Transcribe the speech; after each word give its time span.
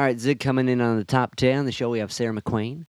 All 0.00 0.06
right, 0.06 0.18
Zig 0.18 0.40
coming 0.40 0.66
in 0.66 0.80
on 0.80 0.96
the 0.96 1.04
top 1.04 1.36
10 1.36 1.58
on 1.58 1.66
the 1.66 1.72
show, 1.72 1.90
we 1.90 1.98
have 1.98 2.10
Sarah 2.10 2.32
McQuaid, 2.32 2.86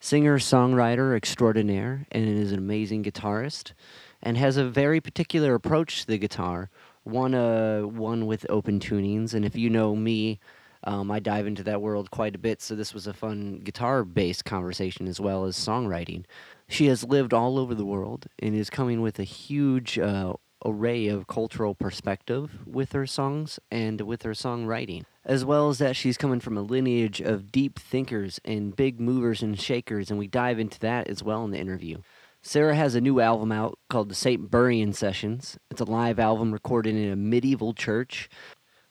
singer, 0.00 0.38
songwriter 0.38 1.14
extraordinaire, 1.14 2.06
and 2.10 2.26
is 2.26 2.52
an 2.52 2.58
amazing 2.58 3.04
guitarist, 3.04 3.74
and 4.22 4.38
has 4.38 4.56
a 4.56 4.64
very 4.64 4.98
particular 4.98 5.54
approach 5.54 6.00
to 6.00 6.06
the 6.06 6.16
guitar, 6.16 6.70
one, 7.02 7.34
uh, 7.34 7.82
one 7.82 8.24
with 8.24 8.46
open 8.48 8.80
tunings. 8.80 9.34
And 9.34 9.44
if 9.44 9.56
you 9.56 9.68
know 9.68 9.94
me, 9.94 10.40
um, 10.84 11.10
I 11.10 11.20
dive 11.20 11.46
into 11.46 11.64
that 11.64 11.82
world 11.82 12.10
quite 12.10 12.34
a 12.34 12.38
bit, 12.38 12.62
so 12.62 12.74
this 12.74 12.94
was 12.94 13.06
a 13.06 13.12
fun 13.12 13.60
guitar 13.62 14.02
based 14.02 14.46
conversation 14.46 15.08
as 15.08 15.20
well 15.20 15.44
as 15.44 15.54
songwriting. 15.54 16.24
She 16.66 16.86
has 16.86 17.04
lived 17.04 17.34
all 17.34 17.58
over 17.58 17.74
the 17.74 17.84
world 17.84 18.24
and 18.38 18.54
is 18.54 18.70
coming 18.70 19.02
with 19.02 19.18
a 19.18 19.24
huge 19.24 19.98
uh, 19.98 20.32
array 20.64 21.08
of 21.08 21.26
cultural 21.26 21.74
perspective 21.74 22.60
with 22.66 22.92
her 22.92 23.06
songs 23.06 23.58
and 23.70 24.00
with 24.02 24.22
her 24.22 24.32
songwriting, 24.32 25.04
as 25.24 25.44
well 25.44 25.68
as 25.68 25.78
that 25.78 25.96
she's 25.96 26.16
coming 26.16 26.40
from 26.40 26.56
a 26.56 26.62
lineage 26.62 27.20
of 27.20 27.52
deep 27.52 27.78
thinkers 27.78 28.40
and 28.44 28.76
big 28.76 29.00
movers 29.00 29.42
and 29.42 29.60
shakers, 29.60 30.10
and 30.10 30.18
we 30.18 30.26
dive 30.26 30.58
into 30.58 30.78
that 30.80 31.08
as 31.08 31.22
well 31.22 31.44
in 31.44 31.50
the 31.50 31.58
interview. 31.58 31.98
Sarah 32.42 32.74
has 32.74 32.94
a 32.94 33.00
new 33.00 33.20
album 33.20 33.52
out 33.52 33.78
called 33.88 34.08
the 34.08 34.16
St. 34.16 34.50
Buryan 34.50 34.94
Sessions. 34.94 35.58
It's 35.70 35.80
a 35.80 35.84
live 35.84 36.18
album 36.18 36.52
recorded 36.52 36.96
in 36.96 37.12
a 37.12 37.16
medieval 37.16 37.72
church, 37.72 38.28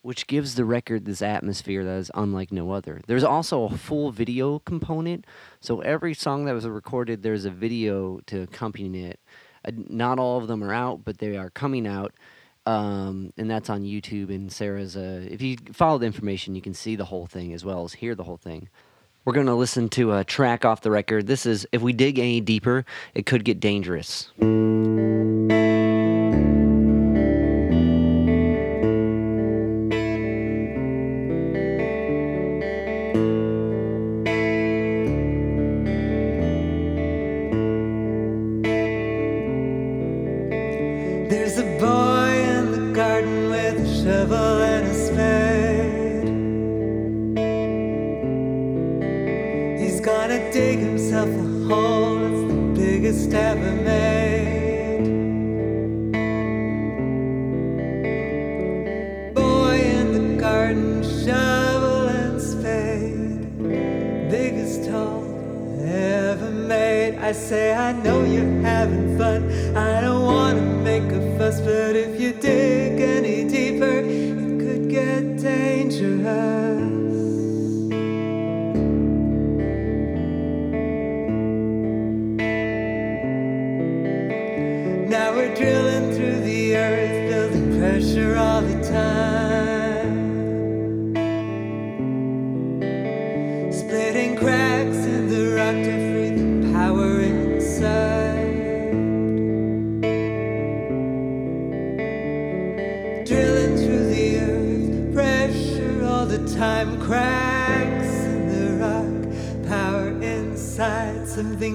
which 0.01 0.25
gives 0.25 0.55
the 0.55 0.65
record 0.65 1.05
this 1.05 1.21
atmosphere 1.21 1.83
that 1.83 1.97
is 1.97 2.11
unlike 2.15 2.51
no 2.51 2.71
other. 2.71 3.01
There's 3.07 3.25
also 3.25 3.65
a 3.65 3.77
full 3.77 4.11
video 4.11 4.59
component, 4.59 5.25
so 5.59 5.81
every 5.81 6.13
song 6.13 6.45
that 6.45 6.53
was 6.53 6.65
recorded, 6.65 7.23
there's 7.23 7.45
a 7.45 7.51
video 7.51 8.19
to 8.27 8.41
accompany 8.41 9.03
it 9.03 9.19
not 9.73 10.19
all 10.19 10.37
of 10.37 10.47
them 10.47 10.63
are 10.63 10.73
out, 10.73 11.03
but 11.03 11.17
they 11.17 11.37
are 11.37 11.49
coming 11.49 11.87
out. 11.87 12.13
Um, 12.65 13.33
and 13.37 13.49
that's 13.49 13.69
on 13.69 13.83
YouTube. 13.83 14.29
And 14.29 14.51
Sarah's, 14.51 14.95
uh, 14.95 15.25
if 15.29 15.41
you 15.41 15.57
follow 15.73 15.97
the 15.97 16.05
information, 16.05 16.55
you 16.55 16.61
can 16.61 16.73
see 16.73 16.95
the 16.95 17.05
whole 17.05 17.25
thing 17.25 17.53
as 17.53 17.65
well 17.65 17.83
as 17.83 17.93
hear 17.93 18.13
the 18.13 18.23
whole 18.23 18.37
thing. 18.37 18.69
We're 19.25 19.33
going 19.33 19.47
to 19.47 19.55
listen 19.55 19.89
to 19.89 20.13
a 20.13 20.23
track 20.23 20.65
off 20.65 20.81
the 20.81 20.91
record. 20.91 21.27
This 21.27 21.45
is 21.45 21.67
If 21.71 21.81
We 21.81 21.93
Dig 21.93 22.17
Any 22.17 22.41
Deeper, 22.41 22.85
It 23.13 23.25
Could 23.25 23.45
Get 23.45 23.59
Dangerous. 23.59 24.31
and 111.41 111.57
things. 111.59 111.70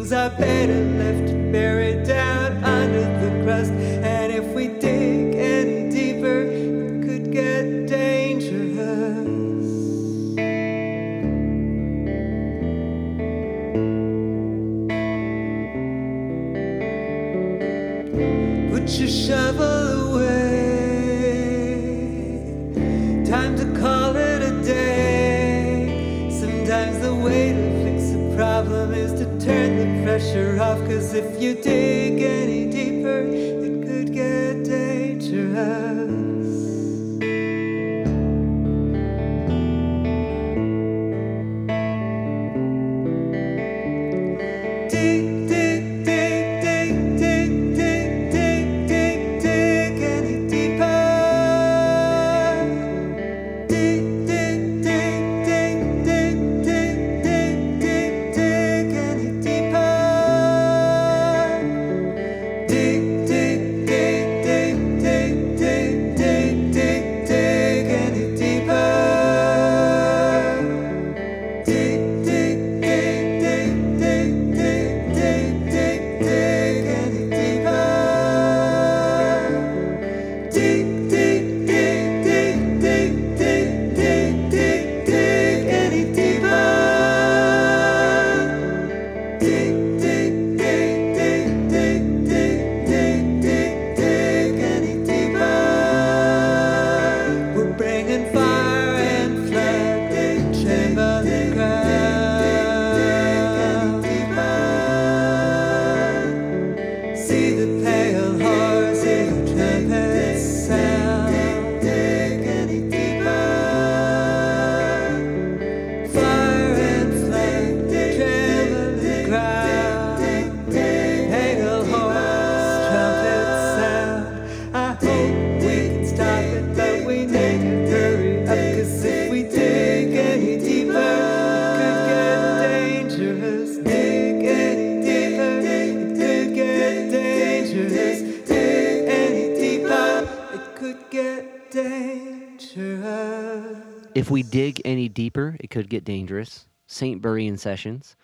Could 145.76 145.90
get 145.90 146.04
dangerous. 146.04 146.66
Saint 146.86 147.20
Buryan 147.20 147.58
Sessions 147.58 148.16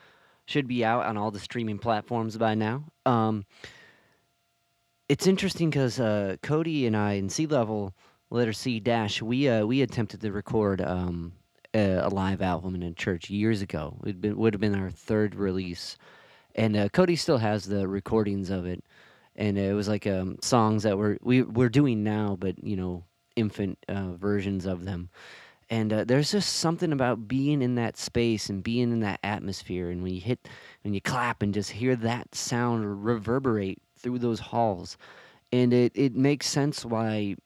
should 0.46 0.66
be 0.66 0.82
out 0.86 1.04
on 1.04 1.18
all 1.18 1.30
the 1.30 1.38
streaming 1.38 1.78
platforms 1.78 2.38
by 2.38 2.54
now. 2.54 2.82
Um, 3.04 3.44
it's 5.10 5.26
interesting 5.26 5.68
because 5.68 6.00
uh, 6.00 6.36
Cody 6.42 6.86
and 6.86 6.96
I 6.96 7.12
in 7.12 7.28
Sea 7.28 7.44
Level 7.44 7.92
Letter 8.30 8.54
C 8.54 8.80
Dash 8.80 9.20
we 9.20 9.50
uh, 9.50 9.66
we 9.66 9.82
attempted 9.82 10.22
to 10.22 10.32
record 10.32 10.80
um, 10.80 11.34
a, 11.74 11.96
a 11.96 12.08
live 12.08 12.40
album 12.40 12.74
in 12.74 12.82
a 12.84 12.92
church 12.94 13.28
years 13.28 13.60
ago. 13.60 13.98
It 14.06 14.34
would 14.34 14.54
have 14.54 14.60
been 14.62 14.74
our 14.74 14.90
third 14.90 15.34
release, 15.34 15.98
and 16.54 16.74
uh, 16.74 16.88
Cody 16.88 17.16
still 17.16 17.36
has 17.36 17.66
the 17.66 17.86
recordings 17.86 18.48
of 18.48 18.64
it. 18.64 18.82
And 19.36 19.58
it 19.58 19.74
was 19.74 19.88
like 19.88 20.06
um, 20.06 20.38
songs 20.40 20.84
that 20.84 20.96
we're 20.96 21.18
we, 21.20 21.42
we're 21.42 21.68
doing 21.68 22.02
now, 22.02 22.34
but 22.40 22.64
you 22.64 22.76
know, 22.76 23.04
infant 23.36 23.78
uh, 23.88 24.12
versions 24.12 24.64
of 24.64 24.86
them. 24.86 25.10
And 25.72 25.90
uh, 25.90 26.04
there's 26.04 26.30
just 26.30 26.56
something 26.56 26.92
about 26.92 27.26
being 27.26 27.62
in 27.62 27.76
that 27.76 27.96
space 27.96 28.50
and 28.50 28.62
being 28.62 28.92
in 28.92 29.00
that 29.00 29.20
atmosphere. 29.24 29.88
And 29.88 30.02
when 30.02 30.12
you 30.12 30.20
hit, 30.20 30.46
when 30.82 30.92
you 30.92 31.00
clap 31.00 31.42
and 31.42 31.54
just 31.54 31.70
hear 31.70 31.96
that 31.96 32.34
sound 32.34 33.02
reverberate 33.02 33.80
through 33.96 34.18
those 34.18 34.38
halls, 34.38 34.98
and 35.50 35.72
it 35.72 35.92
it 35.94 36.14
makes 36.14 36.46
sense 36.46 36.84
why 36.84 37.36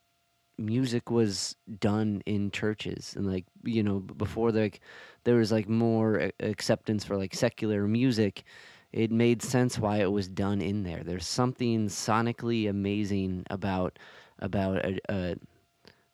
music 0.58 1.08
was 1.08 1.54
done 1.78 2.20
in 2.26 2.50
churches 2.50 3.14
and 3.16 3.30
like 3.30 3.44
you 3.62 3.82
know 3.82 4.00
before 4.00 4.50
like 4.50 4.80
there 5.24 5.36
was 5.36 5.52
like 5.52 5.68
more 5.68 6.32
acceptance 6.40 7.04
for 7.04 7.16
like 7.16 7.34
secular 7.34 7.86
music 7.86 8.42
it 8.90 9.12
made 9.12 9.42
sense 9.42 9.78
why 9.78 9.98
it 9.98 10.10
was 10.10 10.28
done 10.28 10.62
in 10.62 10.82
there 10.82 11.02
there's 11.04 11.26
something 11.26 11.88
sonically 11.88 12.70
amazing 12.70 13.44
about 13.50 13.98
about 14.38 14.78
a, 14.78 14.98
a, 15.10 15.36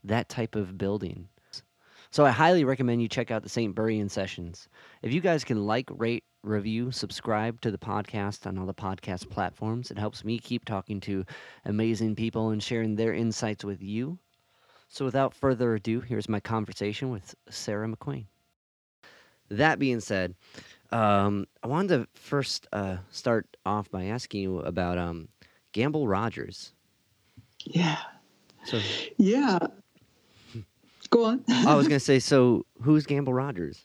that 0.02 0.28
type 0.28 0.56
of 0.56 0.76
building 0.76 1.28
so 2.12 2.24
i 2.24 2.30
highly 2.30 2.64
recommend 2.64 3.02
you 3.02 3.08
check 3.08 3.32
out 3.32 3.42
the 3.42 3.48
st 3.48 3.74
Buryan 3.74 4.08
sessions 4.08 4.68
if 5.02 5.12
you 5.12 5.20
guys 5.20 5.42
can 5.42 5.66
like 5.66 5.90
rate 5.90 6.22
review 6.44 6.92
subscribe 6.92 7.60
to 7.60 7.72
the 7.72 7.78
podcast 7.78 8.46
on 8.46 8.56
all 8.56 8.66
the 8.66 8.72
podcast 8.72 9.28
platforms 9.28 9.90
it 9.90 9.98
helps 9.98 10.24
me 10.24 10.38
keep 10.38 10.64
talking 10.64 11.00
to 11.00 11.24
amazing 11.64 12.14
people 12.14 12.50
and 12.50 12.62
sharing 12.62 12.94
their 12.94 13.12
insights 13.12 13.64
with 13.64 13.82
you 13.82 14.18
so, 14.92 15.06
without 15.06 15.32
further 15.32 15.74
ado, 15.74 16.00
here's 16.00 16.28
my 16.28 16.38
conversation 16.38 17.08
with 17.08 17.34
Sarah 17.48 17.88
McQuaid. 17.88 18.26
That 19.48 19.78
being 19.78 20.00
said, 20.00 20.34
um, 20.90 21.46
I 21.62 21.68
wanted 21.68 21.96
to 21.96 22.08
first 22.12 22.66
uh, 22.74 22.98
start 23.10 23.56
off 23.64 23.90
by 23.90 24.04
asking 24.04 24.42
you 24.42 24.58
about 24.58 24.98
um, 24.98 25.28
Gamble 25.72 26.06
Rogers. 26.06 26.74
Yeah. 27.64 27.96
So, 28.66 28.80
yeah. 29.16 29.60
Go 31.12 31.26
on. 31.26 31.44
I 31.48 31.74
was 31.74 31.86
going 31.86 31.98
to 32.00 32.04
say, 32.04 32.18
so 32.18 32.64
who's 32.80 33.04
Gamble 33.04 33.34
Rogers? 33.34 33.84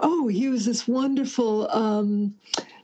Oh, 0.00 0.26
he 0.26 0.48
was 0.48 0.66
this 0.66 0.88
wonderful 0.88 1.70
um, 1.70 2.34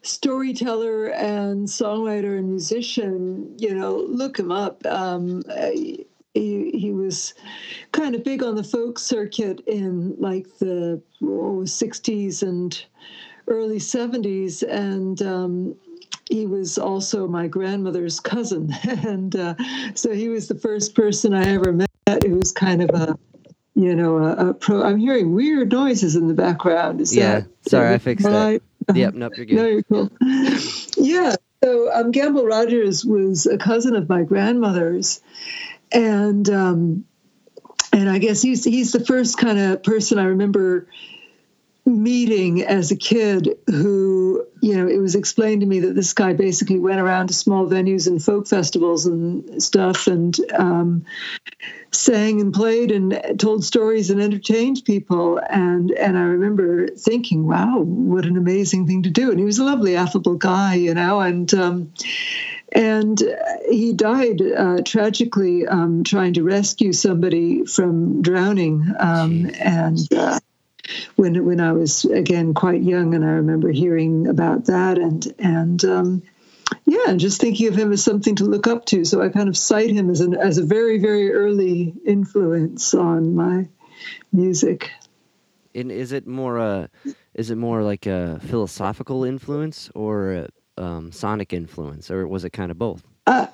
storyteller 0.03 1.09
and 1.09 1.67
songwriter 1.67 2.39
and 2.39 2.51
musician. 2.51 3.53
You 3.59 3.75
know, 3.75 3.97
look 3.97 4.39
him 4.39 4.53
up. 4.53 4.87
Um, 4.87 5.43
he, 6.35 6.71
he 6.71 6.93
was 6.93 7.35
kind 7.91 8.15
of 8.15 8.23
big 8.23 8.45
on 8.45 8.55
the 8.55 8.63
folk 8.63 9.01
circuit 9.01 9.61
in 9.67 10.15
like 10.21 10.47
the 10.59 11.03
oh, 11.23 11.63
60s 11.65 12.43
and 12.43 12.85
early 13.49 13.79
70s 13.79 14.63
and 14.69 15.23
um, 15.23 15.75
he 16.31 16.47
was 16.47 16.79
also 16.79 17.29
my 17.29 17.47
grandmother's 17.47 18.19
cousin 18.19 18.73
and 18.85 19.37
uh, 19.37 19.55
so 19.95 20.13
he 20.13 20.29
was 20.29 20.49
the 20.49 20.55
first 20.55 20.95
person 20.95 21.35
i 21.35 21.45
ever 21.45 21.73
met 21.73 21.91
who 22.23 22.37
was 22.37 22.53
kind 22.53 22.83
of 22.83 22.91
a 22.91 23.19
you 23.75 23.95
know 23.95 24.19
a, 24.19 24.51
a 24.51 24.55
pro 24.55 24.83
i'm 24.85 24.99
hearing 24.99 25.35
weird 25.35 25.73
noises 25.73 26.17
in 26.17 26.29
the 26.29 26.35
background. 26.35 27.01
Is 27.01 27.15
yeah 27.15 27.41
that, 27.41 27.69
sorry 27.69 27.89
that 27.89 27.95
i 27.95 27.99
fixed 27.99 28.25
that. 28.25 28.61
yep 28.95 29.15
nope 29.15 29.33
you're 29.37 29.47
good. 29.47 29.57
no 29.57 29.67
you're 29.67 29.83
cool. 29.83 30.11
Yeah 30.97 31.37
so 31.63 31.91
um, 31.91 32.11
gamble 32.11 32.45
rogers 32.45 33.05
was 33.07 33.47
a 33.47 33.57
cousin 33.57 33.97
of 33.97 34.09
my 34.09 34.23
grandmother's 34.23 35.23
and 35.91 36.49
um, 36.51 37.05
and 37.93 38.11
I 38.11 38.19
guess 38.19 38.43
he's 38.43 38.65
he's 38.65 38.93
the 38.93 39.05
first 39.05 39.39
kind 39.39 39.59
of 39.59 39.83
person 39.83 40.19
I 40.19 40.25
remember 40.25 40.89
meeting 41.87 42.63
as 42.63 42.91
a 42.91 42.97
kid 42.97 43.57
who 43.67 44.47
you 44.61 44.77
know 44.77 44.89
it 44.89 44.99
was 44.99 45.15
explained 45.15 45.61
to 45.61 45.67
me 45.67 45.81
that 45.81 45.95
this 45.95 46.13
guy 46.13 46.33
basically 46.33 46.79
went 46.79 47.01
around 47.01 47.29
to 47.29 47.35
small 47.35 47.67
venues 47.67 48.09
and 48.09 48.23
folk 48.23 48.49
festivals 48.49 49.07
and 49.07 49.63
stuff 49.63 50.07
and 50.07 50.37
um, 50.53 51.07
sang 51.95 52.41
and 52.41 52.53
played 52.53 52.91
and 52.91 53.39
told 53.39 53.65
stories 53.65 54.11
and 54.11 54.21
entertained 54.21 54.83
people 54.85 55.39
and 55.39 55.91
and 55.93 56.19
I 56.19 56.23
remember 56.23 56.89
thinking 56.89 57.47
wow 57.47 57.79
what 57.79 58.27
an 58.27 58.37
amazing 58.37 58.87
thing 58.87 59.05
to 59.05 59.11
do 59.11 59.31
and 59.31 59.39
he 59.39 59.45
was 59.45 59.59
a 59.59 59.65
lovely 59.65 59.97
affable 59.97 60.37
guy 60.37 60.75
you 60.75 60.95
know 60.95 61.21
and 61.21 61.53
um, 61.55 61.93
and 62.75 63.23
he 63.71 63.93
died 63.93 64.43
uh, 64.43 64.79
tragically 64.85 65.67
um, 65.67 66.03
trying 66.03 66.35
to 66.35 66.43
rescue 66.43 66.93
somebody 66.93 67.65
from 67.65 68.21
drowning. 68.21 68.93
Um, 68.99 69.51
and 69.61 69.99
uh, 70.13 70.41
when 71.15 71.45
when 71.45 71.61
I 71.61 71.73
was 71.73 72.05
again 72.05 72.53
quite 72.53 72.83
young, 72.83 73.15
and 73.15 73.25
I 73.25 73.29
remember 73.29 73.71
hearing 73.71 74.27
about 74.27 74.67
that, 74.67 74.99
and 74.99 75.27
and 75.39 75.85
um, 75.85 76.23
yeah, 76.85 77.05
and 77.09 77.21
just 77.21 77.41
thinking 77.41 77.69
of 77.69 77.77
him 77.77 77.93
as 77.93 78.03
something 78.03 78.37
to 78.37 78.45
look 78.45 78.67
up 78.67 78.85
to. 78.87 79.05
So 79.05 79.23
I 79.23 79.29
kind 79.29 79.49
of 79.49 79.57
cite 79.57 79.91
him 79.91 80.11
as 80.11 80.21
an 80.21 80.35
as 80.35 80.59
a 80.59 80.65
very 80.65 80.99
very 80.99 81.33
early 81.33 81.95
influence 82.05 82.95
on 82.95 83.35
my 83.35 83.69
music. 84.33 84.91
And 85.75 85.91
is 85.91 86.13
it 86.13 86.27
more 86.27 86.59
a 86.59 86.91
is 87.35 87.51
it 87.51 87.57
more 87.57 87.83
like 87.83 88.07
a 88.07 88.41
philosophical 88.45 89.25
influence 89.25 89.91
or 89.95 90.49
um, 90.77 91.13
sonic 91.13 91.53
influence, 91.53 92.11
or 92.11 92.27
was 92.27 92.45
it 92.45 92.51
kind 92.51 92.71
of 92.71 92.79
both? 92.79 93.03
Uh, 93.27 93.47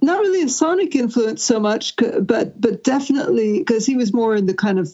not 0.00 0.20
really 0.20 0.42
a 0.42 0.48
sonic 0.48 0.94
influence 0.94 1.42
so 1.42 1.58
much, 1.60 1.94
but 1.96 2.60
but 2.60 2.84
definitely 2.84 3.58
because 3.58 3.84
he 3.84 3.96
was 3.96 4.12
more 4.12 4.34
in 4.34 4.46
the 4.46 4.54
kind 4.54 4.78
of 4.78 4.92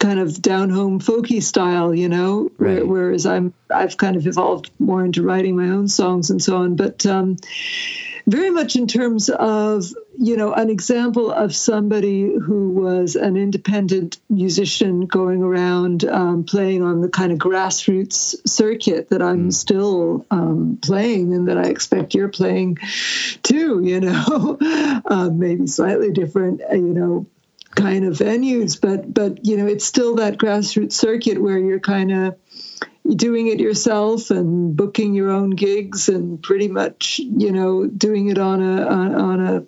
kind 0.00 0.18
of 0.18 0.42
down 0.42 0.70
home 0.70 0.98
folky 0.98 1.42
style, 1.42 1.94
you 1.94 2.08
know. 2.08 2.50
Right. 2.58 2.86
Whereas 2.86 3.26
I'm 3.26 3.54
I've 3.72 3.96
kind 3.96 4.16
of 4.16 4.26
evolved 4.26 4.70
more 4.80 5.04
into 5.04 5.22
writing 5.22 5.56
my 5.56 5.68
own 5.68 5.86
songs 5.86 6.30
and 6.30 6.42
so 6.42 6.56
on. 6.56 6.74
But 6.74 7.06
um, 7.06 7.36
very 8.26 8.50
much 8.50 8.76
in 8.76 8.86
terms 8.86 9.28
of 9.28 9.84
you 10.18 10.36
know 10.36 10.52
an 10.52 10.70
example 10.70 11.30
of 11.30 11.54
somebody 11.54 12.32
who 12.32 12.70
was 12.70 13.16
an 13.16 13.36
independent 13.36 14.18
musician 14.28 15.06
going 15.06 15.42
around 15.42 16.04
um, 16.04 16.44
playing 16.44 16.82
on 16.82 17.00
the 17.00 17.08
kind 17.08 17.32
of 17.32 17.38
grassroots 17.38 18.36
circuit 18.46 19.08
that 19.10 19.22
i'm 19.22 19.48
mm. 19.48 19.52
still 19.52 20.26
um, 20.30 20.78
playing 20.82 21.34
and 21.34 21.48
that 21.48 21.58
i 21.58 21.64
expect 21.64 22.14
you're 22.14 22.28
playing 22.28 22.76
too 23.42 23.80
you 23.82 24.00
know 24.00 24.58
uh, 25.06 25.30
maybe 25.32 25.66
slightly 25.66 26.12
different 26.12 26.60
uh, 26.70 26.74
you 26.74 26.94
know 26.94 27.26
kind 27.74 28.04
of 28.04 28.14
venues 28.14 28.80
but 28.80 29.12
but 29.12 29.44
you 29.46 29.56
know 29.56 29.66
it's 29.66 29.84
still 29.84 30.16
that 30.16 30.38
grassroots 30.38 30.92
circuit 30.92 31.40
where 31.40 31.58
you're 31.58 31.80
kind 31.80 32.10
of 32.10 32.36
doing 33.08 33.46
it 33.46 33.60
yourself 33.60 34.30
and 34.30 34.76
booking 34.76 35.14
your 35.14 35.30
own 35.30 35.50
gigs 35.50 36.08
and 36.08 36.42
pretty 36.42 36.68
much 36.68 37.18
you 37.18 37.52
know 37.52 37.86
doing 37.86 38.28
it 38.28 38.38
on 38.38 38.62
a 38.62 38.86
on, 38.86 39.40
a 39.40 39.66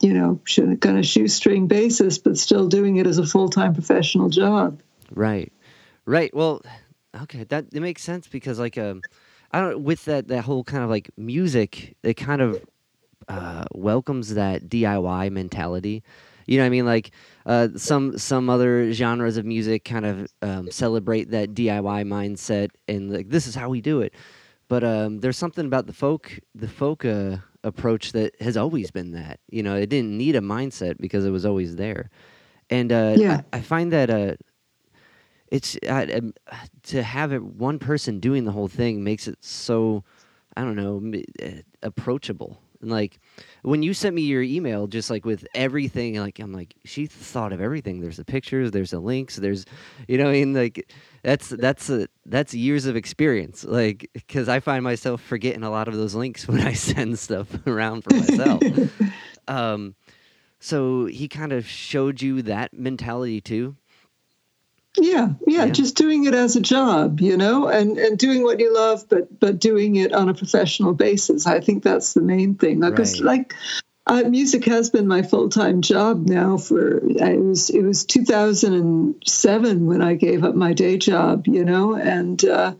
you 0.00 0.12
know 0.12 0.40
kind 0.80 0.98
of 0.98 1.06
shoestring 1.06 1.66
basis 1.66 2.18
but 2.18 2.38
still 2.38 2.68
doing 2.68 2.96
it 2.96 3.06
as 3.06 3.18
a 3.18 3.26
full-time 3.26 3.72
professional 3.72 4.28
job. 4.28 4.82
Right. 5.10 5.52
Right. 6.04 6.34
Well 6.34 6.62
okay 7.22 7.44
that, 7.44 7.70
that 7.70 7.80
makes 7.80 8.02
sense 8.02 8.26
because 8.26 8.58
like 8.58 8.78
um 8.78 9.02
i 9.50 9.60
don't 9.60 9.82
with 9.82 10.02
that 10.06 10.28
that 10.28 10.42
whole 10.42 10.64
kind 10.64 10.82
of 10.82 10.88
like 10.88 11.10
music 11.18 11.94
it 12.02 12.14
kind 12.14 12.40
of 12.40 12.64
uh 13.28 13.64
welcomes 13.74 14.34
that 14.34 14.68
diy 14.68 15.30
mentality. 15.30 16.02
You 16.46 16.56
know 16.58 16.64
what 16.64 16.66
I 16.66 16.70
mean? 16.70 16.86
Like 16.86 17.12
uh, 17.46 17.68
some 17.76 18.18
some 18.18 18.48
other 18.48 18.92
genres 18.92 19.36
of 19.36 19.44
music 19.44 19.84
kind 19.84 20.06
of 20.06 20.32
um, 20.42 20.70
celebrate 20.70 21.30
that 21.30 21.54
DIY 21.54 22.06
mindset 22.06 22.70
and 22.88 23.12
like 23.12 23.28
this 23.28 23.46
is 23.46 23.54
how 23.54 23.68
we 23.68 23.80
do 23.80 24.00
it. 24.00 24.14
But 24.68 24.84
um, 24.84 25.20
there's 25.20 25.36
something 25.36 25.66
about 25.66 25.86
the 25.86 25.92
folk 25.92 26.38
the 26.54 26.68
folk 26.68 27.04
uh, 27.04 27.36
approach 27.64 28.12
that 28.12 28.40
has 28.40 28.56
always 28.56 28.90
been 28.90 29.12
that. 29.12 29.40
You 29.50 29.62
know, 29.62 29.76
it 29.76 29.88
didn't 29.88 30.16
need 30.16 30.36
a 30.36 30.40
mindset 30.40 30.98
because 30.98 31.24
it 31.24 31.30
was 31.30 31.44
always 31.44 31.76
there. 31.76 32.10
And 32.70 32.92
uh, 32.92 33.14
yeah. 33.16 33.42
I, 33.52 33.58
I, 33.58 33.60
find 33.60 33.92
that 33.92 34.08
uh, 34.08 34.34
it's 35.48 35.76
um, 35.88 36.32
to 36.84 37.02
have 37.02 37.32
it 37.32 37.42
one 37.42 37.78
person 37.78 38.18
doing 38.20 38.44
the 38.44 38.52
whole 38.52 38.68
thing 38.68 39.04
makes 39.04 39.28
it 39.28 39.36
so 39.40 40.04
I 40.56 40.62
don't 40.62 40.76
know 40.76 41.02
approachable 41.82 42.58
and 42.80 42.90
like 42.90 43.20
when 43.62 43.82
you 43.82 43.94
sent 43.94 44.14
me 44.14 44.22
your 44.22 44.42
email, 44.42 44.86
just 44.86 45.08
like 45.08 45.24
with 45.24 45.46
everything, 45.54 46.16
like 46.16 46.38
I'm 46.40 46.52
like, 46.52 46.74
she 46.84 47.06
thought 47.06 47.52
of 47.52 47.60
everything. 47.60 48.00
There's 48.00 48.16
the 48.16 48.24
pictures, 48.24 48.72
there's 48.72 48.90
the 48.90 49.00
links, 49.00 49.36
there's, 49.36 49.64
you 50.08 50.18
know, 50.18 50.28
I 50.28 50.32
mean, 50.32 50.54
like 50.54 50.92
that's 51.22 51.48
that's 51.48 51.88
a 51.88 52.08
that's 52.26 52.54
years 52.54 52.86
of 52.86 52.96
experience. 52.96 53.64
Like 53.64 54.10
because 54.12 54.48
I 54.48 54.60
find 54.60 54.82
myself 54.82 55.22
forgetting 55.22 55.62
a 55.62 55.70
lot 55.70 55.88
of 55.88 55.94
those 55.94 56.14
links 56.14 56.48
when 56.48 56.60
I 56.60 56.72
send 56.72 57.18
stuff 57.18 57.48
around 57.66 58.02
for 58.02 58.14
myself. 58.14 58.62
um, 59.48 59.94
so 60.58 61.06
he 61.06 61.28
kind 61.28 61.52
of 61.52 61.66
showed 61.66 62.22
you 62.22 62.42
that 62.42 62.72
mentality 62.72 63.40
too. 63.40 63.76
Yeah, 65.00 65.30
yeah, 65.46 65.64
Yeah. 65.64 65.72
just 65.72 65.96
doing 65.96 66.24
it 66.24 66.34
as 66.34 66.56
a 66.56 66.60
job, 66.60 67.20
you 67.20 67.36
know, 67.38 67.66
and 67.68 67.96
and 67.98 68.18
doing 68.18 68.42
what 68.42 68.60
you 68.60 68.74
love, 68.74 69.08
but 69.08 69.38
but 69.40 69.58
doing 69.58 69.96
it 69.96 70.12
on 70.12 70.28
a 70.28 70.34
professional 70.34 70.92
basis. 70.92 71.46
I 71.46 71.60
think 71.60 71.82
that's 71.82 72.12
the 72.12 72.20
main 72.20 72.56
thing. 72.56 72.80
Because 72.80 73.18
Right. 73.20 73.24
like, 73.26 73.54
uh, 74.06 74.24
music 74.28 74.66
has 74.66 74.90
been 74.90 75.06
my 75.08 75.22
full 75.22 75.48
time 75.48 75.80
job 75.80 76.28
now 76.28 76.58
for 76.58 76.98
it 76.98 77.40
was 77.40 77.70
it 77.70 77.82
was 77.82 78.04
2007 78.04 79.86
when 79.86 80.02
I 80.02 80.14
gave 80.14 80.44
up 80.44 80.54
my 80.54 80.74
day 80.74 80.98
job, 80.98 81.46
you 81.46 81.64
know, 81.64 81.94
and 81.94 82.44
uh, 82.44 82.74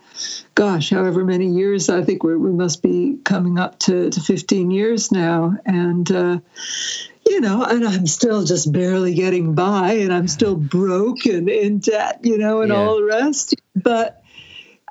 gosh, 0.55 0.91
however 0.91 1.25
many 1.25 1.47
years 1.49 1.89
I 1.89 2.03
think 2.03 2.23
we 2.25 2.37
must 2.37 2.83
be 2.83 3.19
coming 3.25 3.59
up 3.59 3.79
to, 3.81 4.11
to 4.11 4.21
15 4.21 4.71
years 4.71 5.11
now, 5.13 5.57
and. 5.65 6.13
Uh, 6.13 6.39
you 7.33 7.41
know, 7.41 7.65
and 7.65 7.83
I'm 7.85 8.07
still 8.07 8.45
just 8.45 8.71
barely 8.71 9.15
getting 9.15 9.55
by, 9.55 9.95
and 9.95 10.13
I'm 10.13 10.29
still 10.29 10.55
broke 10.77 11.25
and 11.25 11.49
in 11.49 11.79
debt, 11.79 12.21
you 12.23 12.37
know, 12.37 12.61
and 12.61 12.71
Yeah. 12.71 12.79
all 12.79 12.97
the 12.97 13.05
rest. 13.05 13.55
But, 13.75 14.23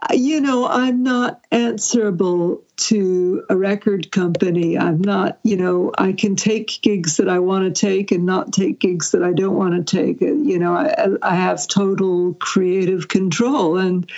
uh, 0.01 0.15
you 0.15 0.41
know, 0.41 0.67
I'm 0.67 1.03
not 1.03 1.45
answerable 1.51 2.63
to 2.77 3.43
a 3.47 3.55
record 3.55 4.11
company. 4.11 4.75
I'm 4.75 5.01
not, 5.01 5.37
you 5.43 5.55
know, 5.55 5.91
I 5.95 6.13
can 6.13 6.35
take 6.35 6.81
gigs 6.81 7.17
that 7.17 7.29
I 7.29 7.37
want 7.37 7.63
to 7.75 7.79
take 7.79 8.11
and 8.11 8.25
not 8.25 8.51
take 8.51 8.79
gigs 8.79 9.11
that 9.11 9.21
I 9.23 9.33
don't 9.33 9.55
want 9.55 9.75
to 9.75 9.97
take. 9.97 10.19
Uh, 10.23 10.33
You 10.33 10.57
know, 10.57 10.73
I, 10.73 11.09
I 11.21 11.35
have 11.35 11.67
total 11.67 12.33
creative 12.33 13.07
control, 13.07 13.77
and 13.77 14.09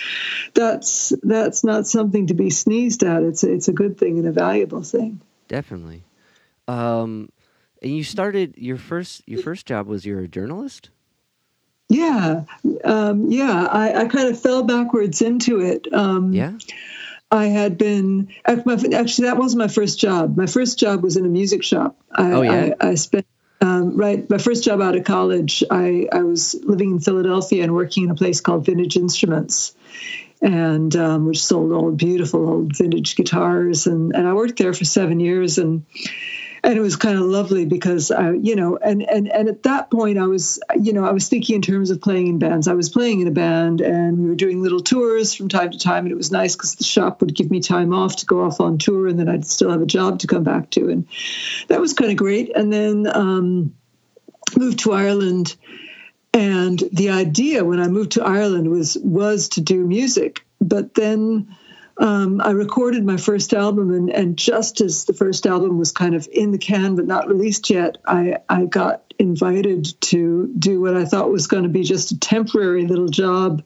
that's 0.54 1.12
that's 1.22 1.62
not 1.62 1.86
something 1.86 2.28
to 2.28 2.34
be 2.34 2.48
sneezed 2.48 3.02
at. 3.02 3.22
It's 3.22 3.44
it's 3.44 3.68
a 3.68 3.74
good 3.74 3.98
thing 3.98 4.18
and 4.18 4.26
a 4.28 4.32
valuable 4.32 4.82
thing. 4.82 5.20
Definitely. 5.48 6.04
Um, 6.66 7.28
and 7.84 7.96
you 7.96 8.02
started 8.02 8.54
your 8.56 8.78
first 8.78 9.22
your 9.26 9.42
first 9.42 9.66
job 9.66 9.86
was 9.86 10.04
you're 10.04 10.20
a 10.20 10.28
journalist. 10.28 10.90
Yeah, 11.88 12.44
um, 12.82 13.30
yeah. 13.30 13.68
I, 13.70 13.92
I 13.92 14.04
kind 14.06 14.28
of 14.28 14.40
fell 14.40 14.64
backwards 14.64 15.20
into 15.20 15.60
it. 15.60 15.86
Um, 15.92 16.32
Yeah. 16.32 16.52
I 17.30 17.46
had 17.46 17.78
been 17.78 18.28
actually 18.46 19.28
that 19.28 19.36
wasn't 19.36 19.58
my 19.58 19.68
first 19.68 19.98
job. 19.98 20.36
My 20.36 20.46
first 20.46 20.78
job 20.78 21.02
was 21.02 21.16
in 21.16 21.24
a 21.26 21.28
music 21.28 21.62
shop. 21.62 21.96
I, 22.10 22.32
Oh, 22.32 22.42
yeah? 22.42 22.74
I, 22.80 22.88
I 22.90 22.94
spent 22.94 23.26
um, 23.60 23.96
right 23.96 24.28
my 24.30 24.38
first 24.38 24.64
job 24.64 24.80
out 24.80 24.96
of 24.96 25.04
college. 25.04 25.62
I, 25.70 26.06
I 26.12 26.22
was 26.22 26.54
living 26.62 26.92
in 26.92 27.00
Philadelphia 27.00 27.64
and 27.64 27.74
working 27.74 28.04
in 28.04 28.10
a 28.10 28.14
place 28.14 28.40
called 28.40 28.64
Vintage 28.66 28.96
Instruments, 28.96 29.74
and 30.40 30.94
um, 30.96 31.26
which 31.26 31.42
sold 31.42 31.72
old 31.72 31.96
beautiful 31.96 32.48
old 32.48 32.76
vintage 32.76 33.16
guitars. 33.16 33.86
And 33.86 34.14
and 34.14 34.28
I 34.28 34.32
worked 34.32 34.58
there 34.58 34.72
for 34.72 34.84
seven 34.84 35.18
years 35.18 35.58
and 35.58 35.84
and 36.64 36.78
it 36.78 36.80
was 36.80 36.96
kind 36.96 37.18
of 37.18 37.26
lovely 37.26 37.66
because 37.66 38.10
I, 38.10 38.32
you 38.32 38.56
know, 38.56 38.78
and 38.78 39.02
and 39.02 39.30
and 39.30 39.48
at 39.48 39.64
that 39.64 39.90
point 39.90 40.16
I 40.16 40.26
was, 40.26 40.58
you 40.80 40.94
know, 40.94 41.04
I 41.04 41.12
was 41.12 41.28
thinking 41.28 41.56
in 41.56 41.62
terms 41.62 41.90
of 41.90 42.00
playing 42.00 42.26
in 42.26 42.38
bands. 42.38 42.68
I 42.68 42.72
was 42.72 42.88
playing 42.88 43.20
in 43.20 43.28
a 43.28 43.32
band, 43.32 43.82
and 43.82 44.18
we 44.18 44.30
were 44.30 44.34
doing 44.34 44.62
little 44.62 44.80
tours 44.80 45.34
from 45.34 45.50
time 45.50 45.70
to 45.72 45.78
time, 45.78 46.06
and 46.06 46.12
it 46.12 46.16
was 46.16 46.32
nice 46.32 46.56
because 46.56 46.76
the 46.76 46.84
shop 46.84 47.20
would 47.20 47.34
give 47.34 47.50
me 47.50 47.60
time 47.60 47.92
off 47.92 48.16
to 48.16 48.26
go 48.26 48.42
off 48.42 48.62
on 48.62 48.78
tour, 48.78 49.06
and 49.06 49.18
then 49.18 49.28
I'd 49.28 49.46
still 49.46 49.70
have 49.70 49.82
a 49.82 49.86
job 49.86 50.20
to 50.20 50.26
come 50.26 50.42
back 50.42 50.70
to, 50.70 50.88
and 50.88 51.06
that 51.68 51.82
was 51.82 51.92
kind 51.92 52.10
of 52.10 52.16
great. 52.16 52.56
And 52.56 52.72
then 52.72 53.06
um, 53.14 53.74
moved 54.56 54.78
to 54.80 54.92
Ireland, 54.92 55.54
and 56.32 56.82
the 56.92 57.10
idea 57.10 57.62
when 57.62 57.78
I 57.78 57.88
moved 57.88 58.12
to 58.12 58.24
Ireland 58.24 58.70
was 58.70 58.96
was 58.96 59.50
to 59.50 59.60
do 59.60 59.84
music, 59.84 60.46
but 60.62 60.94
then 60.94 61.54
um, 61.96 62.40
I 62.40 62.50
recorded 62.50 63.04
my 63.04 63.16
first 63.16 63.52
album, 63.54 63.92
and, 63.92 64.10
and 64.10 64.36
just 64.36 64.80
as 64.80 65.04
the 65.04 65.12
first 65.12 65.46
album 65.46 65.78
was 65.78 65.92
kind 65.92 66.14
of 66.14 66.28
in 66.32 66.50
the 66.50 66.58
can 66.58 66.96
but 66.96 67.06
not 67.06 67.28
released 67.28 67.70
yet, 67.70 67.98
I, 68.04 68.38
I 68.48 68.64
got 68.64 69.12
invited 69.18 70.00
to 70.00 70.52
do 70.58 70.80
what 70.80 70.96
I 70.96 71.04
thought 71.04 71.30
was 71.30 71.46
going 71.46 71.62
to 71.62 71.68
be 71.68 71.84
just 71.84 72.10
a 72.10 72.18
temporary 72.18 72.86
little 72.86 73.08
job 73.08 73.62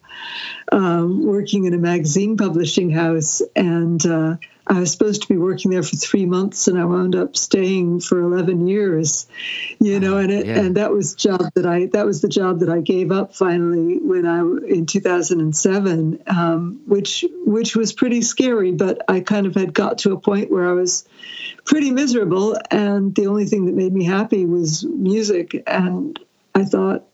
um, 0.70 1.24
working 1.24 1.64
in 1.64 1.72
a 1.72 1.78
magazine 1.78 2.36
publishing 2.36 2.90
house. 2.90 3.40
And 3.56 4.04
uh, 4.04 4.36
I 4.68 4.80
was 4.80 4.92
supposed 4.92 5.22
to 5.22 5.28
be 5.28 5.38
working 5.38 5.70
there 5.70 5.82
for 5.82 5.96
three 5.96 6.26
months, 6.26 6.68
and 6.68 6.78
I 6.78 6.84
wound 6.84 7.16
up 7.16 7.36
staying 7.36 8.00
for 8.00 8.20
11 8.20 8.66
years, 8.66 9.26
you 9.80 9.98
know, 9.98 10.18
and 10.18 10.30
it, 10.30 10.46
yeah. 10.46 10.58
and 10.58 10.76
that 10.76 10.92
was 10.92 11.14
job 11.14 11.50
that 11.54 11.64
I 11.64 11.86
that 11.86 12.04
was 12.04 12.20
the 12.20 12.28
job 12.28 12.60
that 12.60 12.68
I 12.68 12.80
gave 12.80 13.10
up 13.10 13.34
finally 13.34 13.98
when 13.98 14.26
I 14.26 14.40
in 14.40 14.84
2007, 14.84 16.22
um, 16.26 16.82
which 16.86 17.24
which 17.46 17.74
was 17.74 17.94
pretty 17.94 18.20
scary. 18.20 18.72
But 18.72 19.02
I 19.08 19.20
kind 19.20 19.46
of 19.46 19.54
had 19.54 19.72
got 19.72 19.98
to 19.98 20.12
a 20.12 20.20
point 20.20 20.50
where 20.50 20.68
I 20.68 20.72
was 20.72 21.08
pretty 21.64 21.90
miserable, 21.90 22.56
and 22.70 23.14
the 23.14 23.26
only 23.26 23.46
thing 23.46 23.66
that 23.66 23.74
made 23.74 23.92
me 23.92 24.04
happy 24.04 24.44
was 24.44 24.84
music. 24.84 25.62
And 25.66 26.18
I 26.54 26.64
thought, 26.64 27.07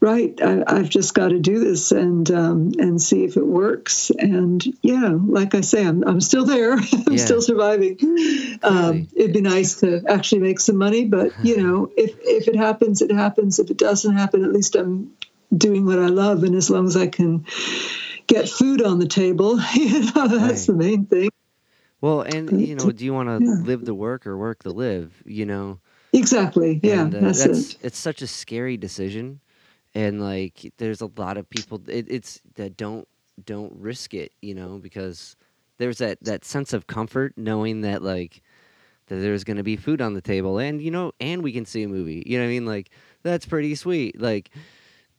right, 0.00 0.38
I, 0.42 0.62
I've 0.66 0.88
just 0.88 1.14
got 1.14 1.28
to 1.28 1.38
do 1.38 1.58
this 1.60 1.92
and 1.92 2.30
um, 2.30 2.72
and 2.78 3.00
see 3.00 3.24
if 3.24 3.36
it 3.36 3.46
works. 3.46 4.10
And 4.10 4.64
yeah, 4.82 5.10
like 5.12 5.54
I 5.54 5.60
say, 5.62 5.84
I'm 5.86 6.04
I'm 6.04 6.20
still 6.20 6.44
there. 6.44 6.72
I'm 7.06 7.16
Yeah. 7.16 7.16
still 7.16 7.42
surviving. 7.42 7.98
Um, 8.62 9.08
it'd 9.14 9.32
be 9.32 9.40
nice 9.40 9.80
to 9.80 10.02
actually 10.08 10.40
make 10.40 10.60
some 10.60 10.76
money, 10.76 11.04
but 11.06 11.32
you 11.42 11.56
know, 11.62 11.90
if 11.96 12.16
if 12.20 12.48
it 12.48 12.56
happens, 12.56 13.02
it 13.02 13.10
happens. 13.12 13.58
If 13.58 13.70
it 13.70 13.76
doesn't 13.78 14.14
happen, 14.14 14.44
at 14.44 14.52
least 14.52 14.76
I'm 14.76 15.12
doing 15.56 15.86
what 15.86 15.98
I 15.98 16.08
love, 16.08 16.44
and 16.44 16.54
as 16.54 16.70
long 16.70 16.86
as 16.86 16.96
I 16.96 17.06
can 17.06 17.46
get 18.26 18.48
food 18.48 18.82
on 18.82 18.98
the 18.98 19.06
table, 19.08 19.58
you 19.74 20.00
know, 20.00 20.28
that's 20.28 20.38
Right. 20.38 20.66
the 20.66 20.74
main 20.74 21.06
thing. 21.06 21.30
Well, 22.00 22.20
and 22.20 22.60
you 22.60 22.76
know, 22.76 22.92
do 22.92 23.04
you 23.04 23.12
want 23.12 23.28
to 23.28 23.44
Yeah. 23.44 23.56
live 23.64 23.84
the 23.84 23.94
work 23.94 24.26
or 24.26 24.36
work 24.36 24.62
the 24.62 24.72
live? 24.72 25.12
You 25.24 25.46
know. 25.46 25.80
Exactly. 26.12 26.80
Yeah, 26.82 27.04
and, 27.04 27.14
uh, 27.14 27.20
that's, 27.20 27.44
that's 27.44 27.70
it. 27.74 27.78
it's 27.82 27.98
such 27.98 28.22
a 28.22 28.26
scary 28.26 28.76
decision 28.76 29.40
and 29.98 30.20
like 30.20 30.72
there's 30.78 31.00
a 31.00 31.10
lot 31.16 31.36
of 31.36 31.50
people 31.50 31.82
it, 31.88 32.06
it's 32.08 32.40
that 32.54 32.76
don't 32.76 33.06
don't 33.44 33.72
risk 33.74 34.14
it 34.14 34.32
you 34.40 34.54
know 34.54 34.78
because 34.78 35.36
there's 35.78 35.98
that 35.98 36.22
that 36.22 36.44
sense 36.44 36.72
of 36.72 36.86
comfort 36.86 37.32
knowing 37.36 37.80
that 37.80 38.00
like 38.00 38.40
that 39.08 39.16
there's 39.16 39.42
going 39.42 39.56
to 39.56 39.64
be 39.64 39.74
food 39.76 40.00
on 40.00 40.14
the 40.14 40.20
table 40.20 40.58
and 40.58 40.80
you 40.80 40.90
know 40.90 41.10
and 41.18 41.42
we 41.42 41.50
can 41.50 41.64
see 41.64 41.82
a 41.82 41.88
movie 41.88 42.22
you 42.26 42.38
know 42.38 42.44
what 42.44 42.48
i 42.48 42.52
mean? 42.52 42.66
Like 42.66 42.90
that's 43.24 43.44
pretty 43.44 43.74
sweet 43.74 44.20
like 44.20 44.50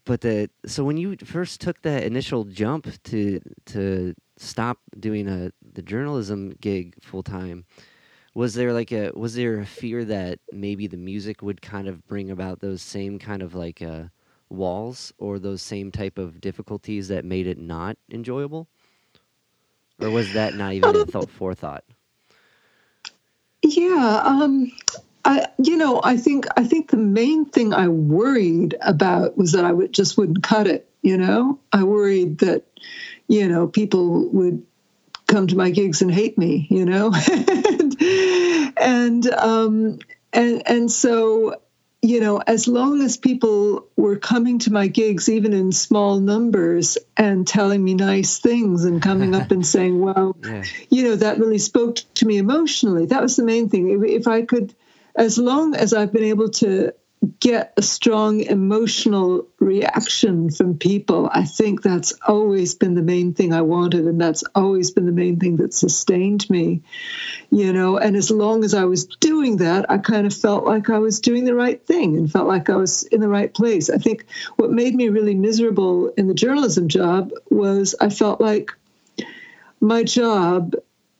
but 0.05 0.21
the 0.21 0.49
so 0.65 0.85
when 0.85 0.95
you 0.95 1.17
first 1.25 1.59
took 1.59 1.81
that 1.81 2.03
initial 2.03 2.45
jump 2.45 2.87
to 3.03 3.41
to 3.65 4.15
stop 4.37 4.77
doing 4.97 5.27
a 5.27 5.51
the 5.73 5.81
journalism 5.81 6.53
gig 6.61 6.95
full 7.01 7.23
time 7.23 7.65
was 8.33 8.53
there 8.53 8.71
like 8.71 8.93
a 8.93 9.11
was 9.13 9.35
there 9.35 9.59
a 9.59 9.65
fear 9.65 10.05
that 10.05 10.39
maybe 10.53 10.87
the 10.87 10.95
music 10.95 11.41
would 11.41 11.61
kind 11.61 11.89
of 11.89 12.07
bring 12.07 12.31
about 12.31 12.61
those 12.61 12.81
same 12.81 13.19
kind 13.19 13.41
of 13.41 13.53
like 13.53 13.81
uh, 13.81 14.03
walls 14.49 15.13
or 15.17 15.39
those 15.39 15.61
same 15.61 15.91
type 15.91 16.17
of 16.17 16.41
difficulties 16.41 17.07
that 17.09 17.23
made 17.23 17.47
it 17.47 17.57
not 17.57 17.97
enjoyable 18.11 18.67
or 19.99 20.09
was 20.09 20.33
that 20.33 20.55
not 20.55 20.73
even 20.73 20.95
a 20.95 21.05
thought 21.05 21.29
forethought 21.29 21.83
Yeah, 23.63 24.21
um, 24.23 24.71
I 25.25 25.47
you 25.57 25.77
know 25.77 26.01
I 26.03 26.17
think 26.17 26.47
I 26.55 26.63
think 26.63 26.89
the 26.89 26.97
main 26.97 27.45
thing 27.45 27.73
I 27.73 27.87
worried 27.87 28.75
about 28.81 29.37
was 29.37 29.51
that 29.51 29.65
I 29.65 29.71
would 29.71 29.93
just 29.93 30.17
wouldn't 30.17 30.43
cut 30.43 30.67
it. 30.67 30.89
You 31.01 31.17
know, 31.17 31.59
I 31.71 31.83
worried 31.83 32.39
that 32.39 32.63
you 33.27 33.47
know 33.47 33.67
people 33.67 34.27
would 34.29 34.65
come 35.27 35.47
to 35.47 35.55
my 35.55 35.69
gigs 35.69 36.01
and 36.01 36.11
hate 36.11 36.37
me. 36.37 36.67
You 36.69 36.85
know, 36.85 37.13
and 37.31 38.01
and 38.77 39.33
um, 39.33 39.99
and 40.31 40.63
and 40.65 40.91
so 40.91 41.61
you 42.01 42.21
know 42.21 42.37
as 42.37 42.67
long 42.67 43.01
as 43.01 43.17
people 43.17 43.87
were 43.97 44.15
coming 44.15 44.59
to 44.59 44.71
my 44.71 44.87
gigs 44.87 45.27
even 45.27 45.53
in 45.53 45.71
small 45.71 46.19
numbers 46.19 46.97
and 47.17 47.47
telling 47.47 47.83
me 47.83 47.93
nice 47.93 48.39
things 48.39 48.85
and 48.85 49.01
coming 49.01 49.35
up 49.35 49.51
and 49.55 49.65
saying 49.65 49.99
wow 49.99 50.33
yeah. 50.45 50.63
you 50.89 51.03
know 51.03 51.15
that 51.15 51.39
really 51.39 51.57
spoke 51.57 51.97
to 52.15 52.25
me 52.25 52.37
emotionally. 52.37 53.05
That 53.05 53.21
was 53.21 53.35
the 53.35 53.43
main 53.43 53.69
thing. 53.69 53.89
If, 53.89 54.21
if 54.21 54.27
i 54.27 54.43
could 54.43 54.73
as 55.15 55.37
long 55.37 55.75
as 55.75 55.93
i've 55.93 56.13
been 56.13 56.23
able 56.23 56.49
to 56.49 56.93
get 57.39 57.73
a 57.75 57.81
strong 57.81 58.41
emotional 58.41 59.47
reaction 59.59 60.49
from 60.49 60.77
people. 60.77 61.29
I 61.31 61.43
think 61.43 61.81
that's 61.81 62.13
always 62.25 62.75
been 62.75 62.95
the 62.95 63.01
main 63.01 63.33
thing 63.33 63.53
i 63.53 63.61
wanted 63.61 64.05
and 64.05 64.19
that's 64.19 64.43
always 64.55 64.91
been 64.91 65.05
the 65.05 65.11
main 65.11 65.39
thing 65.39 65.57
that 65.57 65.73
sustained 65.73 66.49
me 66.49 66.81
you 67.51 67.73
know? 67.73 67.97
And 67.97 68.15
as 68.15 68.31
long 68.31 68.63
as 68.63 68.73
i 68.73 68.85
was 68.85 69.05
doing 69.05 69.57
that 69.57 69.89
i 69.89 69.97
kind 69.97 70.25
of 70.25 70.33
felt 70.33 70.65
like 70.65 70.89
i 70.89 70.99
was 70.99 71.19
doing 71.19 71.45
the 71.45 71.55
right 71.55 71.83
thing 71.85 72.15
and 72.15 72.31
felt 72.31 72.47
like 72.47 72.69
i 72.69 72.75
was 72.75 73.03
in 73.03 73.21
the 73.21 73.29
right 73.29 73.53
place. 73.53 73.89
I 73.89 73.97
think 73.97 74.25
what 74.55 74.71
made 74.71 74.95
me 74.95 75.09
really 75.09 75.35
miserable 75.35 76.09
in 76.09 76.27
the 76.27 76.33
journalism 76.33 76.87
job 76.87 77.31
was 77.49 77.95
i 77.99 78.09
felt 78.09 78.39
like 78.39 78.71
my 79.81 80.03
job 80.03 80.75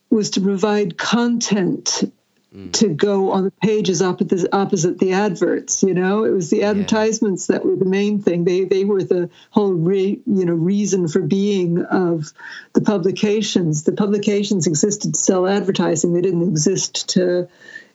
was 0.10 0.32
to 0.32 0.41
provide 0.41 0.98
content 0.98 2.12
Mm. 2.56 2.74
to 2.74 2.89
go 2.89 3.32
on 3.32 3.44
the 3.44 3.51
pages 3.62 4.01
opposite, 4.01 4.50
opposite 4.51 4.98
the 4.98 5.13
adverts 5.13 5.84
you 5.84 5.94
know? 5.94 6.24
It 6.24 6.32
was 6.32 6.50
the 6.50 6.63
advertisements 6.63 7.46
that 7.46 7.63
were 7.63 7.75
the 7.75 7.86
main 7.86 8.24
thing. 8.24 8.44
They 8.44 8.63
they 8.63 8.86
were 8.86 9.03
the 9.03 9.29
whole 9.51 9.72
re, 9.72 10.20
you 10.25 10.46
know 10.46 10.56
reason 10.56 11.08
for 11.08 11.22
being 11.22 11.84
of 11.84 12.34
the 12.74 12.82
publications. 12.82 13.84
The 13.84 13.91
publications 13.91 14.65
existed 14.65 15.13
to 15.13 15.20
sell 15.20 15.46
advertising. 15.46 16.13
They 16.13 16.22
didn't 16.22 16.50
exist 16.50 17.10
to 17.10 17.50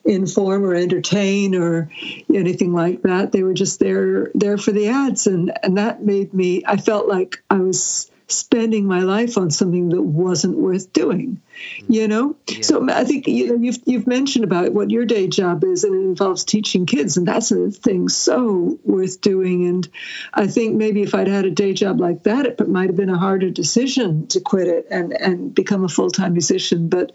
inform 0.05 0.65
or 0.65 0.75
entertain 0.77 1.57
or 1.57 1.91
anything 2.33 2.73
like 2.73 3.03
that. 3.03 3.33
They 3.33 3.43
were 3.43 3.55
just 3.55 3.81
there 3.81 4.31
there 4.35 4.57
for 4.57 4.71
the 4.71 4.87
ads, 4.89 5.27
and 5.27 5.53
and 5.65 5.79
that 5.79 6.05
made 6.05 6.33
me. 6.33 6.63
I 6.65 6.77
felt 6.77 7.09
like 7.09 7.43
I 7.51 7.57
was 7.57 8.09
spending 8.27 8.87
my 8.87 9.01
life 9.01 9.37
on 9.37 9.51
something 9.51 9.91
that 9.91 10.03
wasn't 10.03 10.57
worth 10.57 10.93
doing 10.93 11.41
mm-hmm. 11.55 11.93
you 11.93 12.09
know? 12.09 12.37
Yeah. 12.49 12.63
so 12.63 12.89
i 12.91 13.05
think 13.05 13.27
you 13.27 13.49
know 13.49 13.63
you've, 13.63 13.79
you've 13.85 14.07
mentioned 14.07 14.45
about 14.45 14.73
what 14.73 14.91
your 14.91 15.05
day 15.05 15.29
job 15.29 15.65
is 15.65 15.85
and 15.85 15.95
it 15.95 16.07
involves 16.07 16.45
teaching 16.45 16.87
kids 16.87 17.17
and 17.17 17.27
that's 17.27 17.51
a 17.51 17.71
thing 17.71 18.09
so 18.09 18.79
worth 18.85 19.21
doing. 19.21 19.67
And 19.67 19.89
i 20.33 20.47
think 20.47 20.77
maybe 20.77 21.03
if 21.03 21.15
i'd 21.15 21.29
had 21.29 21.45
a 21.45 21.51
day 21.51 21.73
job 21.73 22.01
like 22.01 22.25
that 22.25 22.47
it 22.47 22.69
might 22.69 22.89
have 22.89 22.97
been 22.97 23.11
a 23.11 23.19
harder 23.19 23.51
decision 23.51 24.27
to 24.29 24.41
quit 24.41 24.69
it 24.69 24.87
and 24.91 25.13
and 25.13 25.55
become 25.55 25.85
a 25.85 25.89
full-time 25.89 26.33
musician. 26.33 26.89
But 26.89 27.13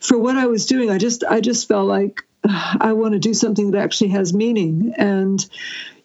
for 0.00 0.18
what 0.18 0.36
i 0.36 0.46
was 0.46 0.66
doing 0.66 0.90
i 0.90 0.98
just 0.98 1.24
i 1.24 1.40
just 1.40 1.68
felt 1.68 1.86
like 1.86 2.22
i 2.44 2.92
want 2.92 3.12
to 3.12 3.18
do 3.18 3.34
something 3.34 3.72
that 3.72 3.82
actually 3.82 4.10
has 4.10 4.32
meaning. 4.32 4.94
And 4.96 5.44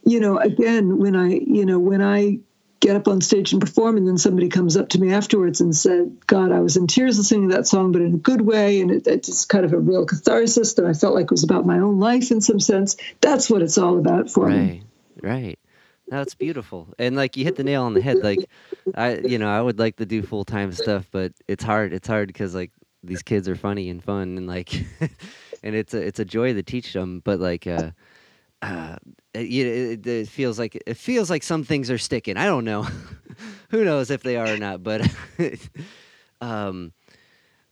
you 0.06 0.20
know 0.20 0.38
again 0.38 0.98
when 0.98 1.16
i 1.16 1.28
you 1.30 1.66
know 1.66 1.78
when 1.78 2.02
i 2.02 2.40
get 2.80 2.96
up 2.96 3.08
on 3.08 3.22
stage 3.22 3.52
and 3.52 3.62
perform 3.62 3.98
and 3.98 4.08
then 4.08 4.18
somebody 4.18 4.50
comes 4.50 4.78
up 4.78 4.90
to 4.90 5.00
me 5.00 5.12
afterwards 5.12 5.62
and 5.62 5.76
said 5.76 6.16
god 6.28 6.52
i 6.52 6.60
was 6.60 6.78
in 6.78 6.88
tears 6.88 7.18
listening 7.18 7.50
to 7.50 7.56
that 7.56 7.68
song 7.68 7.92
but 7.92 8.02
in 8.02 8.16
a 8.16 8.18
good 8.18 8.42
way. 8.42 8.82
And 8.82 8.92
it, 8.92 9.08
it's 9.08 9.46
kind 9.46 9.66
of 9.66 9.74
a 9.74 9.80
real 9.80 10.06
catharsis 10.06 10.74
that 10.76 10.86
i 10.86 10.94
felt 10.94 11.16
like 11.16 11.26
it 11.26 11.32
was 11.32 11.44
about 11.44 11.66
my 11.66 11.80
own 11.80 12.00
life 12.00 12.32
in 12.32 12.42
some 12.42 12.60
sense. 12.60 12.98
That's 13.22 13.50
what 13.50 13.62
it's 13.62 13.78
all 13.78 13.98
about 13.98 14.30
for 14.30 14.46
right, 14.46 14.58
me. 14.58 14.84
Right 15.22 15.60
that's 16.08 16.34
beautiful. 16.34 16.88
And 16.98 17.16
like 17.16 17.38
you 17.38 17.44
hit 17.44 17.56
the 17.56 17.64
nail 17.64 17.84
on 17.84 17.94
the 17.94 18.02
head. 18.02 18.24
Like 18.24 18.50
i 18.96 19.18
you 19.18 19.38
know 19.38 19.50
i 19.50 19.62
would 19.62 19.78
like 19.78 19.98
to 19.98 20.06
do 20.06 20.24
full-time 20.24 20.72
stuff 20.72 21.08
but 21.12 21.34
it's 21.48 21.64
hard. 21.64 21.94
It's 21.94 22.08
hard 22.08 22.28
because 22.28 22.56
like 22.56 22.72
these 23.04 23.24
kids 23.24 23.48
are 23.48 23.56
funny 23.56 23.90
and 23.90 24.04
fun 24.04 24.38
and 24.38 24.48
like 24.48 24.74
and 25.64 25.76
it's 25.76 25.94
a 25.94 26.02
it's 26.02 26.20
a 26.20 26.26
joy 26.26 26.54
to 26.54 26.64
teach 26.64 26.94
them 26.94 27.22
but 27.24 27.40
like 27.40 27.68
uh 27.68 27.92
uh, 28.62 28.98
it, 29.34 30.06
it, 30.06 30.28
feels 30.28 30.60
like 30.60 30.82
it 30.86 30.98
feels 30.98 31.30
like 31.30 31.44
some 31.44 31.64
things 31.64 31.90
are 31.90 31.98
sticking. 31.98 32.38
I 32.38 32.46
don't 32.46 32.66
know. 32.66 32.84
Who 33.70 33.86
knows 33.86 34.12
if 34.12 34.24
they 34.24 34.36
are 34.36 34.54
or 34.54 34.58
not? 34.58 34.84
But 34.84 35.10
um, 36.42 36.92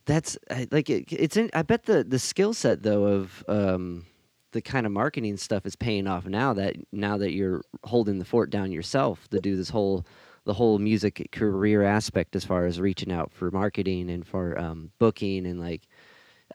that's 0.06 0.38
like 0.70 0.88
it, 0.88 1.12
it's. 1.12 1.36
In, 1.36 1.50
I 1.52 1.62
bet 1.62 1.84
the 1.84 2.04
the 2.04 2.18
skill 2.18 2.54
set 2.54 2.82
though 2.82 3.04
of 3.04 3.44
um, 3.48 4.06
the 4.52 4.62
kind 4.62 4.86
of 4.86 4.92
marketing 4.92 5.36
stuff 5.36 5.66
is 5.66 5.76
paying 5.76 6.06
off 6.06 6.26
now 6.26 6.54
that 6.54 6.76
now 6.92 7.18
that 7.18 7.32
you're 7.32 7.62
holding 7.84 8.18
the 8.18 8.24
fort 8.24 8.50
down 8.50 8.72
yourself 8.72 9.28
to 9.28 9.40
do 9.40 9.56
this 9.56 9.68
whole 9.68 10.06
the 10.44 10.54
whole 10.54 10.78
music 10.78 11.28
career 11.32 11.82
aspect 11.82 12.34
as 12.34 12.44
far 12.44 12.64
as 12.64 12.80
reaching 12.80 13.12
out 13.12 13.30
for 13.32 13.50
marketing 13.50 14.08
and 14.08 14.26
for 14.26 14.58
um, 14.58 14.90
booking 14.98 15.46
and 15.46 15.60
like 15.60 15.82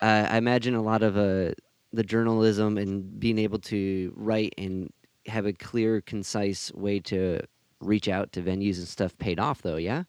I 0.01 0.37
imagine 0.37 0.73
a 0.73 0.81
lot 0.81 1.03
of 1.03 1.17
uh, 1.17 1.51
the 1.93 2.03
journalism 2.03 2.77
and 2.77 3.19
being 3.19 3.37
able 3.37 3.59
to 3.59 4.11
write 4.15 4.55
and 4.57 4.91
have 5.27 5.45
a 5.45 5.53
clear, 5.53 6.01
concise 6.01 6.73
way 6.73 6.99
to 6.99 7.39
reach 7.79 8.09
out 8.09 8.33
to 8.33 8.41
venues 8.41 8.77
and 8.77 8.87
stuff 8.87 9.17
paid 9.17 9.39
off, 9.39 9.61
though. 9.61 9.77
Yeah. 9.77 10.03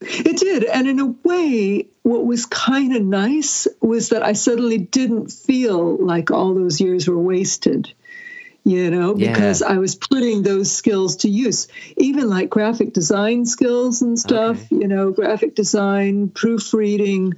It 0.00 0.36
did. 0.36 0.64
And 0.64 0.86
in 0.88 1.00
a 1.00 1.06
way, 1.06 1.88
what 2.02 2.24
was 2.24 2.46
kind 2.46 2.94
of 2.94 3.02
nice 3.02 3.66
was 3.80 4.10
that 4.10 4.22
I 4.22 4.34
suddenly 4.34 4.78
didn't 4.78 5.32
feel 5.32 5.96
like 5.96 6.30
all 6.30 6.54
those 6.54 6.80
years 6.80 7.08
were 7.08 7.18
wasted 7.18 7.92
you 8.66 8.90
know, 8.90 9.14
because 9.14 9.60
yeah. 9.60 9.68
I 9.68 9.78
was 9.78 9.94
putting 9.94 10.42
those 10.42 10.72
skills 10.72 11.18
to 11.18 11.28
use, 11.28 11.68
even 11.96 12.28
like 12.28 12.50
graphic 12.50 12.92
design 12.92 13.46
skills 13.46 14.02
and 14.02 14.18
stuff, 14.18 14.56
okay. 14.56 14.74
you 14.74 14.88
know, 14.88 15.12
graphic 15.12 15.54
design, 15.54 16.30
proofreading, 16.30 17.34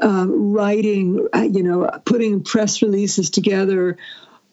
um, 0.00 0.52
writing, 0.52 1.26
uh, 1.34 1.40
you 1.40 1.64
know, 1.64 1.90
putting 2.04 2.44
press 2.44 2.80
releases 2.80 3.30
together, 3.30 3.96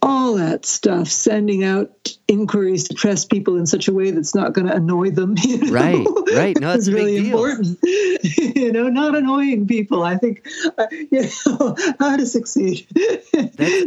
all 0.02 0.38
that 0.38 0.66
stuff, 0.66 1.10
sending 1.10 1.64
out 1.64 2.18
inquiries 2.28 2.88
to 2.88 2.96
press 2.96 3.26
people 3.26 3.58
in 3.58 3.68
such 3.68 3.88
a 3.88 3.94
way 3.94 4.10
that's 4.10 4.34
not 4.34 4.54
going 4.54 4.66
to 4.66 4.74
annoy 4.74 5.12
them. 5.12 5.36
You 5.46 5.58
know? 5.60 5.72
Right, 5.72 6.08
right. 6.36 6.60
No, 6.60 6.70
that's 6.74 6.90
really 6.90 7.18
important. 7.18 7.78
you 7.84 8.72
know, 8.72 8.90
not 8.90 9.16
annoying 9.16 9.68
people. 9.68 10.02
I 10.02 10.18
think, 10.18 10.48
uh, 10.76 10.88
you 10.90 11.30
know, 11.46 11.76
how 12.00 12.18
to 12.18 12.26
succeed. 12.26 12.88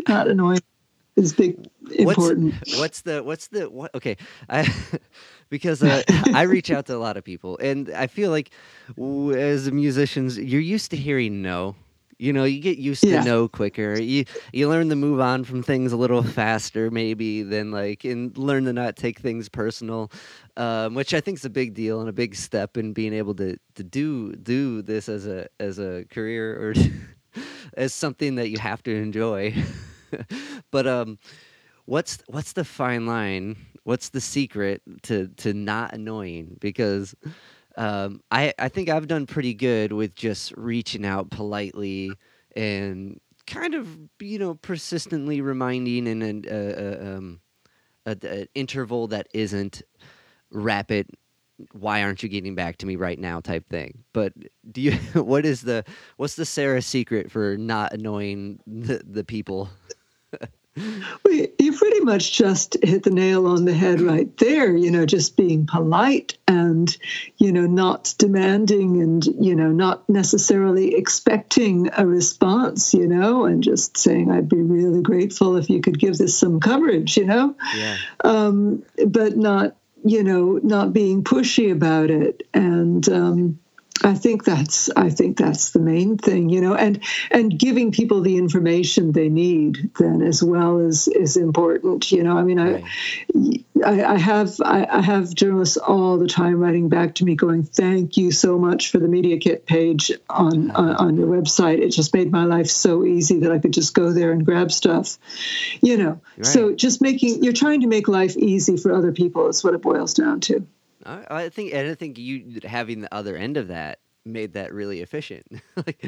not 0.07 0.29
annoying 0.29 0.61
is 1.19 1.33
big 1.33 1.69
important. 1.97 2.55
What's, 2.55 2.79
what's 2.79 3.01
the 3.03 3.23
what's 3.23 3.49
the 3.49 3.71
what? 3.71 3.95
Okay, 3.95 4.17
I 4.49 4.73
because 5.49 5.83
uh, 5.83 6.03
I 6.35 6.43
reach 6.43 6.71
out 6.71 6.87
to 6.87 6.97
a 6.97 6.99
lot 6.99 7.17
of 7.17 7.25
people, 7.25 7.59
and 7.59 7.91
I 7.91 8.07
feel 8.07 8.31
like 8.31 8.51
as 8.99 9.71
musicians, 9.71 10.39
you're 10.39 10.61
used 10.61 10.91
to 10.93 10.97
hearing 10.97 11.43
no. 11.43 11.77
You 12.21 12.33
know, 12.33 12.43
you 12.43 12.61
get 12.61 12.79
used 12.79 13.05
yeah. 13.05 13.21
to 13.21 13.25
no 13.25 13.47
quicker. 13.47 14.01
You 14.01 14.25
you 14.53 14.69
learn 14.69 14.89
to 14.89 14.97
move 14.97 15.21
on 15.21 15.45
from 15.45 15.63
things 15.63 15.93
a 15.93 15.97
little 15.97 16.25
faster, 16.25 16.91
maybe 16.91 17.45
than 17.45 17.71
like, 17.71 18.05
and 18.05 18.37
learn 18.37 18.65
to 18.65 18.73
not 18.73 18.97
take 18.97 19.21
things 19.21 19.49
personal, 19.49 20.11
um, 20.57 20.95
which 20.95 21.15
I 21.15 21.21
think 21.21 21.39
is 21.39 21.45
a 21.45 21.51
big 21.51 21.75
deal 21.75 22.01
and 22.01 22.09
a 22.09 22.13
big 22.13 22.35
step 22.35 22.77
in 22.77 22.93
being 22.93 23.13
able 23.13 23.35
to 23.37 23.57
to 23.77 23.85
do 23.85 24.35
do 24.35 24.83
this 24.83 25.09
as 25.09 25.29
a 25.29 25.47
as 25.61 25.79
a 25.79 26.07
career 26.11 26.57
or 26.61 26.75
as 27.77 27.95
something 27.95 28.35
that 28.35 28.49
you 28.49 28.59
have 28.59 28.83
to 28.83 28.95
enjoy. 28.97 29.55
but 30.71 30.87
um, 30.87 31.18
what's 31.85 32.18
what's 32.29 32.53
the 32.53 32.64
fine 32.64 33.07
line? 33.07 33.57
What's 33.85 34.11
the 34.11 34.21
secret 34.21 34.83
to 35.03 35.29
to 35.38 35.55
not 35.55 35.94
annoying? 35.94 36.57
Because 36.61 37.14
um, 37.77 38.21
I 38.31 38.53
I 38.59 38.68
think 38.68 38.88
I've 38.88 39.09
done 39.09 39.27
pretty 39.27 39.55
good 39.55 39.92
with 39.92 40.14
just 40.14 40.53
reaching 40.57 41.07
out 41.07 41.31
politely 41.31 42.12
and 42.57 43.21
kind 43.47 43.75
of 43.75 43.99
you 44.21 44.38
know 44.38 44.55
persistently 44.55 45.40
reminding 45.40 46.07
in 46.07 46.23
an 46.23 46.44
uh, 46.51 46.55
uh, 46.55 47.09
um, 47.09 47.40
a, 48.07 48.16
a 48.25 48.47
interval 48.55 49.09
that 49.09 49.27
isn't 49.33 49.83
rapid 50.51 51.09
why 51.73 52.03
aren't 52.03 52.23
you 52.23 52.29
getting 52.29 52.55
back 52.55 52.77
to 52.77 52.87
me 52.87 52.94
right 52.97 53.18
now 53.18 53.40
type 53.40 53.68
thing 53.68 54.05
but 54.12 54.33
do 54.71 54.81
you 54.81 54.92
what 55.14 55.44
is 55.44 55.62
the 55.62 55.85
what's 56.16 56.37
the 56.37 56.44
sarah 56.44 56.83
secret 56.83 57.31
for 57.31 57.57
not 57.57 57.92
annoying 57.92 58.61
the, 58.66 59.03
the 59.05 59.25
people 59.25 59.68
you 61.59 61.73
pretty 61.77 62.01
much 62.01 62.33
just 62.33 62.77
hit 62.83 63.03
the 63.03 63.11
nail 63.11 63.47
on 63.47 63.64
the 63.64 63.75
head 63.75 64.01
right 64.01 64.35
there. 64.37 64.77
You 64.77 64.91
know, 64.91 65.07
just 65.07 65.37
being 65.37 65.67
polite 65.67 66.38
and, 66.47 66.97
you 67.37 67.53
know, 67.53 67.67
not 67.67 68.14
demanding 68.19 69.03
and, 69.03 69.25
you 69.25 69.55
know, 69.55 69.71
not 69.71 70.09
necessarily 70.09 70.95
expecting 70.95 71.91
a 71.97 72.07
response, 72.07 72.95
you 72.95 73.07
know, 73.07 73.45
and 73.45 73.62
just 73.62 73.99
saying, 73.99 74.31
I'd 74.31 74.49
be 74.49 74.61
really 74.61 75.03
grateful 75.03 75.57
if 75.57 75.69
you 75.69 75.81
could 75.81 75.99
give 75.99 76.17
this 76.19 76.37
some 76.38 76.61
coverage, 76.61 77.17
you 77.17 77.27
know? 77.27 77.55
Yeah. 77.77 77.97
Um, 78.23 78.85
but 79.07 79.37
not, 79.37 79.77
you 80.05 80.23
know, 80.23 80.61
not 80.62 80.93
being 80.93 81.25
pushy 81.25 81.73
about 81.73 82.11
it. 82.11 82.45
And, 82.55 83.09
um, 83.09 83.59
I 84.03 84.15
think 84.15 84.45
that's 84.45 84.91
I 84.91 85.11
think 85.11 85.37
that's 85.37 85.71
the 85.71 85.81
main 85.81 86.19
thing, 86.19 86.49
you 86.49 86.61
know, 86.61 86.75
and 86.75 87.03
and 87.31 87.59
giving 87.59 87.91
people 87.91 88.21
the 88.21 88.37
information 88.37 89.13
they 89.13 89.29
need 89.29 89.91
then 89.99 90.23
as 90.23 90.43
well 90.43 90.79
is 90.79 91.09
is 91.09 91.37
important, 91.37 92.13
you 92.13 92.23
know. 92.23 92.37
I 92.37 92.43
mean, 92.43 92.61
right. 92.61 92.85
I, 93.85 94.15
I, 94.15 94.19
have 94.19 94.61
I, 94.65 94.87
I, 94.91 95.01
have 95.01 95.35
journalists 95.35 95.77
all 95.77 96.19
the 96.19 96.29
time 96.29 96.61
writing 96.61 96.89
back 96.89 97.17
to 97.17 97.25
me 97.25 97.35
going, 97.35 97.65
"Thank 97.65 98.17
you 98.17 98.31
so 98.31 98.59
much 98.59 98.91
for 98.91 98.99
the 98.99 99.09
media 99.09 99.39
kit 99.39 99.67
page 99.67 100.13
on 100.31 100.71
on, 100.71 100.95
on 100.97 101.17
your 101.17 101.29
website. 101.29 101.79
It 101.79 101.91
just 101.91 102.15
made 102.15 102.31
my 102.31 102.45
life 102.45 102.69
so 102.69 103.05
easy 103.05 103.41
that 103.41 103.53
I 103.53 103.59
could 103.59 103.73
just 103.73 103.95
go 103.95 104.13
there 104.13 104.33
and 104.33 104.45
grab 104.45 104.71
stuff, 104.71 105.19
you 105.83 105.97
know." 105.97 106.21
Right. 106.37 106.47
So 106.47 106.75
just 106.75 107.01
making 107.01 107.43
you're 107.43 107.53
trying 107.53 107.81
to 107.81 107.89
make 107.89 108.07
life 108.07 108.37
easy 108.37 108.77
for 108.77 108.93
other 108.93 109.13
people 109.13 109.49
is 109.49 109.65
what 109.65 109.75
it 109.75 109.83
boils 109.83 110.15
down 110.15 110.41
to. 110.41 110.67
I, 111.05 111.49
think, 111.49 111.73
and 111.73 111.89
I 111.89 111.95
think 111.95 112.19
you 112.19 112.61
having 112.65 113.01
the 113.01 113.13
other 113.15 113.37
end 113.37 113.57
of 113.57 113.69
that 113.69 114.01
made 114.25 114.55
that 114.55 114.73
really 114.73 115.01
efficient. 115.01 115.47
like, 115.77 116.05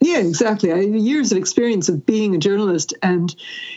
yeah, 0.00 0.18
exactly. 0.18 0.72
I 0.72 0.80
years 0.80 1.32
of 1.32 1.38
experience 1.38 1.88
of 1.88 2.04
being 2.04 2.34
a 2.34 2.38
journalist 2.38 2.92
and, 3.02 3.34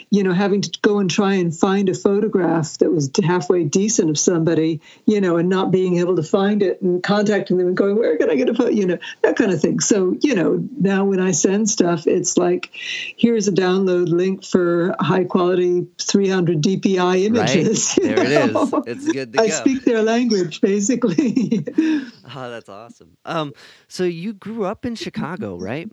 you 0.10 0.23
know, 0.23 0.34
having 0.34 0.62
to 0.62 0.79
go 0.82 0.99
and 0.99 1.10
try 1.10 1.36
and 1.36 1.55
find 1.55 1.88
a 1.88 1.93
photograph 1.93 2.77
that 2.79 2.91
was 2.91 3.10
halfway 3.23 3.63
decent 3.63 4.10
of 4.10 4.19
somebody, 4.19 4.82
you 5.05 5.21
know, 5.21 5.38
and 5.38 5.47
not 5.47 5.71
being 5.71 5.97
able 5.97 6.17
to 6.17 6.23
find 6.23 6.62
it 6.62 6.82
and 6.82 7.01
contacting 7.01 7.58
them 7.58 7.67
and 7.67 7.77
going, 7.77 7.95
where 7.95 8.17
can 8.17 8.29
I 8.29 8.36
get 8.36 8.49
a 8.49 8.53
photo, 8.53 8.69
you 8.69 8.86
know, 8.86 8.97
that 9.21 9.38
kind 9.38 9.51
of 9.51 9.62
thing. 9.62 9.79
So, 9.79 10.13
you 10.19 10.36
know, 10.36 10.67
now 10.77 11.05
when 11.05 11.21
I 11.21 11.32
send 11.32 11.69
stuff, 11.69 12.05
it's 12.05 12.36
like, 12.38 12.69
here's 12.73 13.47
a 13.47 13.53
download 13.53 14.10
link 14.10 14.43
for 14.43 14.95
high 14.99 15.23
quality 15.23 15.88
300 16.01 16.62
DPI 16.62 17.25
images. 17.25 17.97
Right. 17.99 18.15
There 18.15 18.49
know? 18.51 18.84
it 18.86 18.88
is. 18.88 19.05
It's 19.05 19.12
good 19.12 19.34
to 19.34 19.41
I 19.41 19.47
go. 19.47 19.53
speak 19.53 19.84
their 19.84 20.03
language, 20.03 20.62
basically. 20.62 21.65
oh, 22.36 22.49
that's 22.49 22.69
awesome. 22.69 23.17
Um, 23.25 23.53
so 23.88 24.03
you 24.03 24.34
grew 24.34 24.65
up 24.65 24.86
in 24.86 24.95
Chicago, 24.95 25.58
right? 25.58 25.89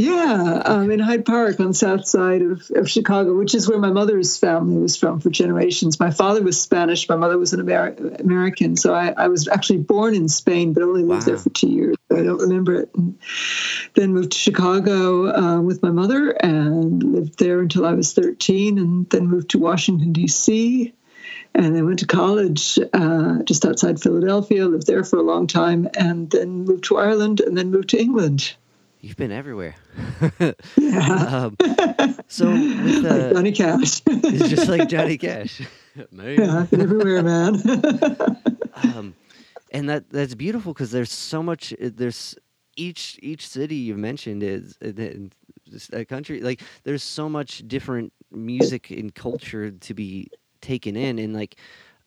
Yeah, 0.00 0.62
um, 0.64 0.90
in 0.90 0.98
Hyde 0.98 1.26
Park 1.26 1.60
on 1.60 1.66
the 1.68 1.74
south 1.74 2.06
side 2.06 2.40
of, 2.40 2.70
of 2.74 2.88
Chicago, 2.88 3.36
which 3.36 3.54
is 3.54 3.68
where 3.68 3.78
my 3.78 3.90
mother's 3.90 4.38
family 4.38 4.80
was 4.80 4.96
from 4.96 5.20
for 5.20 5.28
generations. 5.28 6.00
My 6.00 6.10
father 6.10 6.42
was 6.42 6.58
Spanish, 6.58 7.06
my 7.06 7.16
mother 7.16 7.36
was 7.36 7.52
an 7.52 7.60
Amer- 7.60 8.16
American. 8.18 8.76
So 8.78 8.94
I, 8.94 9.12
I, 9.14 9.28
was 9.28 9.46
actually 9.46 9.80
born 9.80 10.14
in 10.14 10.26
Spain, 10.30 10.72
but 10.72 10.82
only 10.82 11.02
lived 11.02 11.26
wow. 11.26 11.26
there 11.26 11.36
for 11.36 11.50
two 11.50 11.68
years. 11.68 11.96
I 12.10 12.22
don't 12.22 12.40
remember 12.40 12.76
it. 12.76 12.90
And 12.94 13.18
then 13.92 14.14
moved 14.14 14.32
to 14.32 14.38
Chicago 14.38 15.36
uh, 15.36 15.60
with 15.60 15.82
my 15.82 15.90
mother 15.90 16.30
and 16.30 17.02
lived 17.02 17.38
there 17.38 17.60
until 17.60 17.84
I 17.84 17.92
was 17.92 18.14
13, 18.14 18.78
and 18.78 19.10
then 19.10 19.26
moved 19.26 19.50
to 19.50 19.58
Washington, 19.58 20.14
D.C. 20.14 20.94
And 21.54 21.76
then 21.76 21.84
went 21.84 21.98
to 21.98 22.06
college 22.06 22.78
uh, 22.94 23.42
just 23.42 23.66
outside 23.66 24.00
Philadelphia, 24.00 24.64
lived 24.64 24.86
there 24.86 25.04
for 25.04 25.18
a 25.18 25.22
long 25.22 25.46
time, 25.46 25.90
and 25.94 26.30
then 26.30 26.64
moved 26.64 26.84
to 26.84 26.96
Ireland, 26.96 27.40
and 27.40 27.54
then 27.54 27.70
moved 27.70 27.90
to 27.90 28.00
England. 28.00 28.54
You've 29.00 29.16
been 29.16 29.32
everywhere. 29.32 29.76
yeah. 30.76 31.08
um, 31.56 31.56
so 32.28 32.50
with 32.50 33.04
uh, 33.04 33.08
like 33.32 33.34
Johnny 33.34 33.52
Cash. 33.52 34.02
it's 34.06 34.48
just 34.48 34.68
like 34.68 34.88
Johnny 34.94 35.16
Cash. 35.16 35.62
Yeah, 36.12 36.66
everywhere, 36.72 37.22
man. 37.22 37.54
um, 38.74 39.14
and 39.72 39.88
that 39.88 40.10
that's 40.10 40.34
beautiful 40.34 40.74
because 40.74 40.90
there's 40.90 41.12
so 41.12 41.42
much. 41.42 41.72
Uh, 41.72 41.90
there's 41.94 42.36
each 42.76 43.18
each 43.22 43.48
city 43.48 43.76
you've 43.76 43.98
mentioned 43.98 44.42
is 44.42 44.76
a 45.92 46.04
country 46.04 46.40
like 46.40 46.62
there's 46.84 47.02
so 47.02 47.28
much 47.28 47.66
different 47.66 48.12
music 48.30 48.90
and 48.90 49.14
culture 49.14 49.70
to 49.70 49.94
be 49.94 50.28
taken 50.60 50.96
in 50.96 51.18
and 51.18 51.34
like 51.34 51.56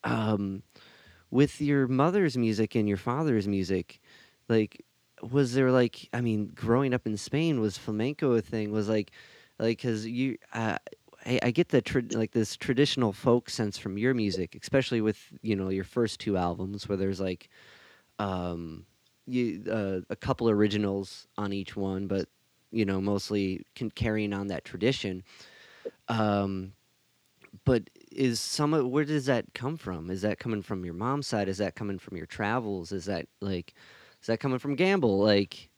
um 0.04 0.64
with 1.32 1.62
your 1.62 1.88
mother's 1.88 2.38
music 2.38 2.76
and 2.76 2.88
your 2.88 2.98
father's 2.98 3.48
music 3.48 4.00
like 4.48 4.84
was 5.32 5.54
there 5.54 5.72
like 5.72 6.10
I 6.14 6.22
mean, 6.22 6.52
growing 6.54 6.94
up 6.94 7.06
in 7.06 7.18
Spain 7.18 7.60
was 7.60 7.78
flamenco 7.78 8.34
a 8.34 8.42
thing? 8.42 8.72
Was 8.72 8.90
like 8.90 9.12
like 9.60 9.78
because 9.78 10.06
you 10.06 10.38
uh, 10.54 10.78
I, 11.26 11.40
I 11.44 11.52
get 11.52 11.70
the 11.70 11.82
tra- 11.82 12.04
like 12.12 12.32
this 12.32 12.56
traditional 12.56 13.14
folk 13.14 13.50
sense 13.50 13.78
from 13.78 13.98
your 13.98 14.14
music, 14.14 14.58
especially 14.62 15.02
with 15.02 15.20
you 15.42 15.56
know 15.56 15.70
your 15.70 15.84
first 15.84 16.20
two 16.20 16.38
albums 16.38 16.88
where 16.88 16.98
there's 16.98 17.20
like 17.20 17.50
um 18.20 18.86
you 19.26 19.64
uh, 19.70 20.02
a 20.10 20.16
couple 20.16 20.50
originals 20.50 21.28
on 21.38 21.54
each 21.54 21.76
one, 21.76 22.08
but 22.08 22.28
you 22.72 22.86
know 22.86 23.00
mostly 23.00 23.66
can, 23.76 23.90
carrying 23.92 24.34
on 24.34 24.48
that 24.48 24.66
tradition. 24.66 25.24
Um, 26.10 26.74
but 27.66 27.90
is 28.12 28.40
some 28.40 28.74
of 28.74 28.88
where 28.88 29.06
does 29.06 29.26
that 29.28 29.54
come 29.54 29.78
from? 29.78 30.10
Is 30.10 30.22
that 30.24 30.40
coming 30.40 30.62
from 30.62 30.84
your 30.84 30.94
mom's 30.94 31.28
side? 31.28 31.48
Is 31.48 31.60
that 31.60 31.76
coming 31.76 32.00
from 32.00 32.18
your 32.18 32.26
travels? 32.26 32.92
Is 32.92 33.06
that 33.06 33.28
like 33.42 33.74
is 34.24 34.28
that 34.28 34.40
coming 34.40 34.58
from 34.58 34.76
Gamble? 34.76 35.20
Like, 35.20 35.70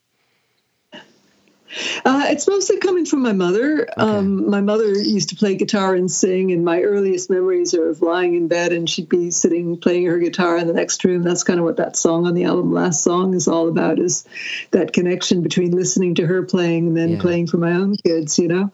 uh, 0.94 2.26
it's 2.28 2.48
mostly 2.48 2.78
coming 2.78 3.04
from 3.04 3.24
my 3.24 3.34
mother. 3.34 3.88
Okay. 3.90 3.94
Um, 3.98 4.52
my 4.52 4.62
mother 4.62 4.94
used 4.94 5.30
to 5.30 5.36
play 5.36 5.56
guitar 5.56 5.96
and 5.96 6.12
sing, 6.12 6.52
and 6.52 6.64
my 6.64 6.84
earliest 6.84 7.32
memories 7.32 7.74
are 7.74 7.90
of 7.90 8.04
lying 8.04 8.36
in 8.36 8.48
bed 8.48 8.72
and 8.72 8.88
she'd 8.88 9.10
be 9.10 9.32
sitting 9.32 9.80
playing 9.80 10.06
her 10.06 10.20
guitar 10.20 10.58
in 10.60 10.68
the 10.68 10.74
next 10.74 11.04
room. 11.04 11.24
That's 11.24 11.44
kind 11.44 11.58
of 11.58 11.66
what 11.66 11.78
that 11.78 11.98
song 11.98 12.28
on 12.28 12.36
the 12.36 12.44
album, 12.44 12.72
Last 12.72 13.04
Song, 13.04 13.34
is 13.34 13.48
all 13.48 13.68
about 13.68 13.98
is 13.98 14.26
that 14.70 14.94
connection 14.94 15.42
between 15.42 15.72
listening 15.72 16.14
to 16.16 16.28
her 16.28 16.44
playing 16.44 16.90
and 16.90 16.96
then 16.96 17.14
yeah. 17.14 17.22
playing 17.22 17.48
for 17.48 17.58
my 17.58 17.72
own 17.72 17.96
kids, 17.96 18.38
you 18.38 18.48
know? 18.48 18.72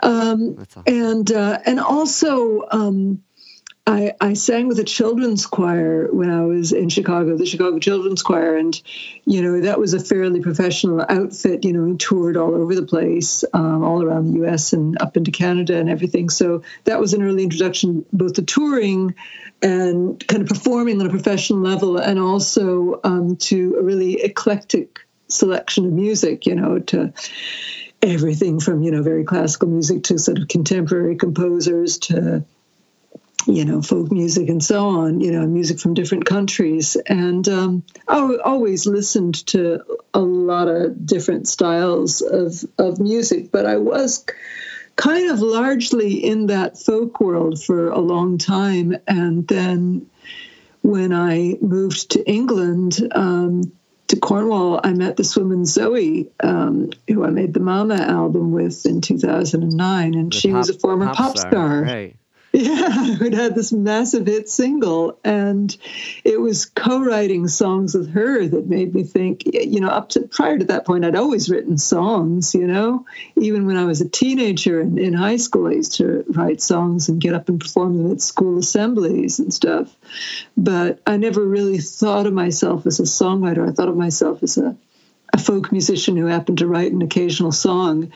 Um, 0.00 0.56
awesome. 0.58 0.82
And, 0.86 1.30
uh, 1.30 1.58
and 1.66 1.78
also, 1.78 2.62
um, 2.70 3.22
I, 3.86 4.14
I 4.18 4.32
sang 4.32 4.68
with 4.68 4.78
a 4.78 4.84
children's 4.84 5.44
choir 5.44 6.08
when 6.10 6.30
I 6.30 6.46
was 6.46 6.72
in 6.72 6.88
Chicago, 6.88 7.36
the 7.36 7.44
Chicago 7.44 7.78
Children's 7.78 8.22
Choir, 8.22 8.56
and 8.56 8.80
you 9.26 9.42
know 9.42 9.60
that 9.60 9.78
was 9.78 9.92
a 9.92 10.00
fairly 10.00 10.40
professional 10.40 11.04
outfit. 11.06 11.66
You 11.66 11.74
know, 11.74 11.82
we 11.82 11.96
toured 11.98 12.38
all 12.38 12.54
over 12.54 12.74
the 12.74 12.86
place, 12.86 13.44
um, 13.52 13.84
all 13.84 14.02
around 14.02 14.28
the 14.28 14.38
U.S. 14.38 14.72
and 14.72 15.00
up 15.02 15.18
into 15.18 15.30
Canada 15.32 15.76
and 15.76 15.90
everything. 15.90 16.30
So 16.30 16.62
that 16.84 16.98
was 16.98 17.12
an 17.12 17.22
early 17.22 17.42
introduction, 17.42 18.06
both 18.10 18.34
to 18.34 18.42
touring 18.42 19.16
and 19.60 20.26
kind 20.26 20.42
of 20.42 20.48
performing 20.48 20.98
on 21.00 21.06
a 21.06 21.10
professional 21.10 21.60
level, 21.60 21.98
and 21.98 22.18
also 22.18 23.00
um, 23.04 23.36
to 23.36 23.76
a 23.78 23.82
really 23.82 24.22
eclectic 24.22 25.00
selection 25.28 25.84
of 25.84 25.92
music. 25.92 26.46
You 26.46 26.54
know, 26.54 26.78
to 26.78 27.12
everything 28.00 28.60
from 28.60 28.82
you 28.82 28.92
know 28.92 29.02
very 29.02 29.24
classical 29.24 29.68
music 29.68 30.04
to 30.04 30.18
sort 30.18 30.38
of 30.38 30.48
contemporary 30.48 31.16
composers 31.16 31.98
to 31.98 32.46
you 33.46 33.64
know, 33.64 33.82
folk 33.82 34.10
music 34.10 34.48
and 34.48 34.62
so 34.62 34.88
on, 34.88 35.20
you 35.20 35.32
know, 35.32 35.46
music 35.46 35.78
from 35.78 35.94
different 35.94 36.24
countries. 36.24 36.96
And 36.96 37.46
um, 37.48 37.82
I 38.08 38.36
always 38.44 38.86
listened 38.86 39.46
to 39.48 39.82
a 40.12 40.20
lot 40.20 40.68
of 40.68 41.04
different 41.04 41.48
styles 41.48 42.22
of, 42.22 42.64
of 42.78 42.98
music, 43.00 43.50
but 43.52 43.66
I 43.66 43.76
was 43.76 44.24
kind 44.96 45.30
of 45.30 45.40
largely 45.40 46.24
in 46.24 46.46
that 46.46 46.78
folk 46.78 47.20
world 47.20 47.62
for 47.62 47.88
a 47.88 47.98
long 47.98 48.38
time. 48.38 48.96
And 49.06 49.46
then 49.46 50.06
when 50.82 51.12
I 51.12 51.56
moved 51.60 52.12
to 52.12 52.28
England, 52.28 53.00
um, 53.14 53.72
to 54.08 54.16
Cornwall, 54.16 54.80
I 54.84 54.92
met 54.92 55.16
this 55.16 55.34
woman, 55.36 55.64
Zoe, 55.64 56.30
um, 56.40 56.90
who 57.08 57.24
I 57.24 57.30
made 57.30 57.54
the 57.54 57.60
Mama 57.60 57.96
album 57.96 58.52
with 58.52 58.84
in 58.86 59.00
2009. 59.00 60.14
And 60.14 60.30
the 60.30 60.36
she 60.36 60.50
pop, 60.50 60.58
was 60.58 60.68
a 60.70 60.78
former 60.78 61.12
pop, 61.12 61.38
star. 61.38 61.82
Right. 61.82 62.16
Yeah, 62.54 63.16
it 63.20 63.32
had 63.32 63.56
this 63.56 63.72
massive 63.72 64.26
hit 64.26 64.48
single, 64.48 65.18
and 65.24 65.76
it 66.22 66.40
was 66.40 66.66
co-writing 66.66 67.48
songs 67.48 67.96
with 67.96 68.12
her 68.12 68.46
that 68.46 68.68
made 68.68 68.94
me 68.94 69.02
think. 69.02 69.42
You 69.44 69.80
know, 69.80 69.88
up 69.88 70.10
to 70.10 70.20
prior 70.20 70.58
to 70.58 70.64
that 70.66 70.86
point, 70.86 71.04
I'd 71.04 71.16
always 71.16 71.50
written 71.50 71.76
songs. 71.78 72.54
You 72.54 72.68
know, 72.68 73.06
even 73.34 73.66
when 73.66 73.76
I 73.76 73.84
was 73.86 74.00
a 74.00 74.08
teenager 74.08 74.80
in, 74.80 74.98
in 74.98 75.14
high 75.14 75.38
school, 75.38 75.66
I 75.66 75.72
used 75.72 75.96
to 75.96 76.24
write 76.28 76.62
songs 76.62 77.08
and 77.08 77.20
get 77.20 77.34
up 77.34 77.48
and 77.48 77.60
perform 77.60 77.98
them 77.98 78.12
at 78.12 78.20
school 78.20 78.60
assemblies 78.60 79.40
and 79.40 79.52
stuff. 79.52 79.92
But 80.56 81.00
I 81.08 81.16
never 81.16 81.44
really 81.44 81.78
thought 81.78 82.28
of 82.28 82.34
myself 82.34 82.86
as 82.86 83.00
a 83.00 83.02
songwriter. 83.02 83.68
I 83.68 83.72
thought 83.72 83.88
of 83.88 83.96
myself 83.96 84.44
as 84.44 84.58
a, 84.58 84.76
a 85.32 85.38
folk 85.38 85.72
musician 85.72 86.16
who 86.16 86.26
happened 86.26 86.58
to 86.58 86.68
write 86.68 86.92
an 86.92 87.02
occasional 87.02 87.50
song. 87.50 88.12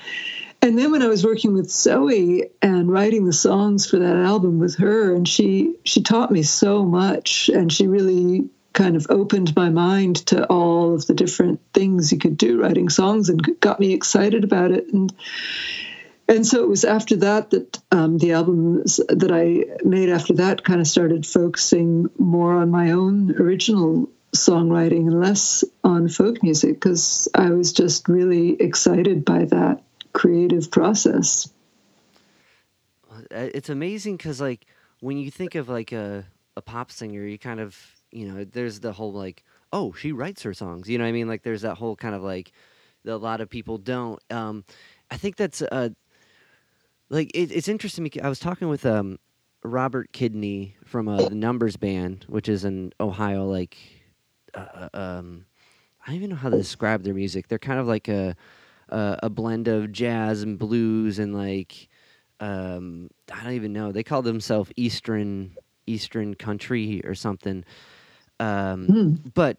And 0.60 0.76
then 0.76 0.90
when 0.90 1.02
I 1.02 1.08
was 1.08 1.24
working 1.24 1.54
with 1.54 1.70
Zoe 1.70 2.50
and 2.60 2.90
writing 2.90 3.24
the 3.24 3.32
songs 3.32 3.86
for 3.88 3.98
that 4.00 4.16
album 4.16 4.58
with 4.58 4.76
her, 4.78 5.14
and 5.14 5.26
she 5.26 5.76
she 5.84 6.02
taught 6.02 6.32
me 6.32 6.42
so 6.42 6.84
much, 6.84 7.48
and 7.48 7.72
she 7.72 7.86
really 7.86 8.48
kind 8.72 8.96
of 8.96 9.06
opened 9.08 9.54
my 9.56 9.70
mind 9.70 10.16
to 10.26 10.44
all 10.46 10.94
of 10.94 11.06
the 11.06 11.14
different 11.14 11.60
things 11.72 12.12
you 12.12 12.18
could 12.18 12.36
do 12.36 12.60
writing 12.60 12.88
songs, 12.88 13.28
and 13.28 13.60
got 13.60 13.78
me 13.78 13.92
excited 13.92 14.42
about 14.42 14.72
it. 14.72 14.92
And 14.92 15.12
and 16.28 16.44
so 16.44 16.64
it 16.64 16.68
was 16.68 16.84
after 16.84 17.16
that 17.16 17.50
that 17.50 17.78
um, 17.92 18.18
the 18.18 18.32
albums 18.32 19.00
that 19.08 19.30
I 19.30 19.64
made 19.84 20.10
after 20.10 20.34
that 20.34 20.64
kind 20.64 20.80
of 20.80 20.88
started 20.88 21.24
focusing 21.24 22.10
more 22.18 22.54
on 22.54 22.70
my 22.70 22.90
own 22.90 23.30
original 23.36 24.10
songwriting 24.34 25.06
and 25.06 25.20
less 25.20 25.64
on 25.82 26.08
folk 26.08 26.42
music 26.42 26.74
because 26.74 27.28
I 27.34 27.50
was 27.50 27.72
just 27.72 28.08
really 28.08 28.60
excited 28.60 29.24
by 29.24 29.44
that 29.46 29.82
creative 30.18 30.70
process. 30.70 31.48
Uh, 33.10 33.20
it's 33.30 33.68
amazing 33.68 34.16
because, 34.16 34.40
like, 34.40 34.66
when 35.00 35.16
you 35.16 35.30
think 35.30 35.54
of 35.54 35.68
like 35.68 35.92
a 35.92 36.26
a 36.56 36.62
pop 36.62 36.90
singer, 36.90 37.24
you 37.24 37.38
kind 37.38 37.60
of 37.60 37.76
you 38.10 38.26
know 38.26 38.44
there's 38.44 38.80
the 38.80 38.92
whole 38.92 39.12
like 39.12 39.44
oh 39.72 39.92
she 39.92 40.12
writes 40.12 40.42
her 40.42 40.52
songs. 40.52 40.88
You 40.88 40.98
know 40.98 41.04
what 41.04 41.08
I 41.08 41.12
mean? 41.12 41.28
Like 41.28 41.42
there's 41.42 41.62
that 41.62 41.76
whole 41.76 41.96
kind 41.96 42.14
of 42.14 42.22
like 42.22 42.52
a 43.06 43.16
lot 43.16 43.40
of 43.40 43.48
people 43.48 43.78
don't. 43.78 44.20
Um, 44.30 44.64
I 45.10 45.16
think 45.16 45.36
that's 45.36 45.62
uh 45.62 45.90
like 47.08 47.30
it, 47.34 47.52
it's 47.52 47.68
interesting. 47.68 48.04
Because 48.04 48.22
I 48.22 48.28
was 48.28 48.40
talking 48.40 48.68
with 48.68 48.84
um 48.84 49.18
Robert 49.62 50.12
Kidney 50.12 50.74
from 50.84 51.08
uh, 51.08 51.28
the 51.28 51.34
Numbers 51.34 51.76
Band, 51.76 52.24
which 52.28 52.48
is 52.48 52.64
in 52.64 52.92
Ohio. 53.00 53.46
Like, 53.46 53.76
uh, 54.54 54.88
uh, 54.92 54.98
um, 54.98 55.46
I 56.02 56.06
don't 56.06 56.16
even 56.16 56.30
know 56.30 56.36
how 56.36 56.50
to 56.50 56.56
describe 56.56 57.04
their 57.04 57.14
music. 57.14 57.48
They're 57.48 57.58
kind 57.58 57.78
of 57.78 57.86
like 57.86 58.08
a 58.08 58.36
uh, 58.90 59.16
a 59.22 59.30
blend 59.30 59.68
of 59.68 59.92
jazz 59.92 60.42
and 60.42 60.58
blues 60.58 61.18
and 61.18 61.34
like 61.34 61.88
um, 62.40 63.10
I 63.32 63.42
don't 63.42 63.54
even 63.54 63.72
know. 63.72 63.92
They 63.92 64.02
call 64.02 64.22
themselves 64.22 64.70
Eastern 64.76 65.56
Eastern 65.86 66.34
Country 66.34 67.00
or 67.04 67.14
something. 67.14 67.64
Um, 68.40 68.86
mm. 68.86 69.34
But 69.34 69.58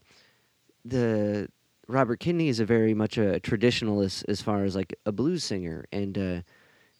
the 0.85 1.49
Robert 1.87 2.19
Kidney 2.19 2.47
is 2.49 2.59
a 2.59 2.65
very 2.65 2.93
much 2.93 3.17
a 3.17 3.39
traditionalist 3.41 4.23
as 4.27 4.41
far 4.41 4.63
as 4.63 4.75
like 4.75 4.95
a 5.05 5.11
blues 5.11 5.43
singer, 5.43 5.85
and 5.91 6.17
uh, 6.17 6.41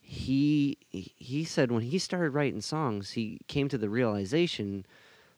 he 0.02 0.78
he 0.90 1.44
said 1.44 1.72
when 1.72 1.84
he 1.84 2.00
started 2.00 2.32
writing 2.32 2.62
songs, 2.62 3.12
he 3.12 3.40
came 3.48 3.70
to 3.70 3.78
the 3.78 3.90
realization 3.90 4.86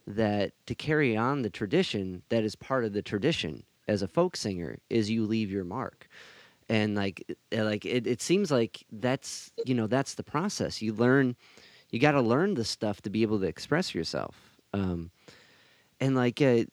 that 0.07 0.53
to 0.65 0.73
carry 0.73 1.15
on 1.15 1.43
the 1.43 1.49
tradition, 1.49 2.23
that 2.29 2.43
is 2.43 2.55
part 2.55 2.83
of 2.83 2.93
the 2.93 3.03
tradition 3.03 3.63
as 3.87 4.01
a 4.01 4.07
folk 4.07 4.35
singer, 4.35 4.79
is 4.89 5.11
you 5.11 5.25
leave 5.25 5.51
your 5.51 5.63
mark 5.63 6.07
and 6.71 6.95
like 6.95 7.25
uh, 7.55 7.63
like 7.63 7.85
it, 7.85 8.07
it 8.07 8.21
seems 8.21 8.51
like 8.51 8.85
that's 8.91 9.51
you 9.65 9.75
know 9.75 9.87
that's 9.87 10.15
the 10.15 10.23
process 10.23 10.81
you 10.81 10.93
learn 10.93 11.35
you 11.89 11.99
got 11.99 12.13
to 12.13 12.21
learn 12.21 12.53
the 12.53 12.63
stuff 12.63 13.01
to 13.01 13.09
be 13.09 13.21
able 13.21 13.39
to 13.39 13.45
express 13.45 13.93
yourself 13.93 14.35
um, 14.73 15.11
and 15.99 16.15
like 16.15 16.41
uh, 16.41 16.63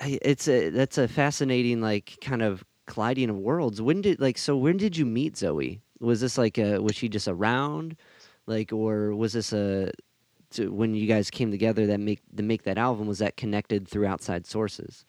it's 0.00 0.48
a 0.48 0.70
that's 0.70 0.98
a 0.98 1.06
fascinating 1.06 1.80
like 1.80 2.16
kind 2.20 2.42
of 2.42 2.64
colliding 2.90 3.30
of 3.30 3.36
worlds. 3.38 3.80
When 3.80 4.00
did 4.00 4.20
like 4.20 4.38
so? 4.38 4.56
When 4.56 4.76
did 4.76 4.96
you 4.96 5.06
meet 5.06 5.36
Zoe? 5.36 5.80
Was 6.00 6.20
this 6.20 6.38
like 6.38 6.58
a 6.58 6.78
was 6.78 6.96
she 6.96 7.08
just 7.08 7.28
around, 7.28 7.96
like, 8.46 8.72
or 8.72 9.14
was 9.14 9.32
this 9.32 9.52
a 9.52 9.92
to, 10.52 10.72
when 10.72 10.94
you 10.94 11.06
guys 11.06 11.30
came 11.30 11.50
together 11.50 11.86
that 11.86 12.00
make 12.00 12.20
to 12.36 12.42
make 12.42 12.64
that 12.64 12.78
album? 12.78 13.06
Was 13.06 13.18
that 13.20 13.36
connected 13.36 13.86
through 13.88 14.06
outside 14.06 14.46
sources? 14.46 15.04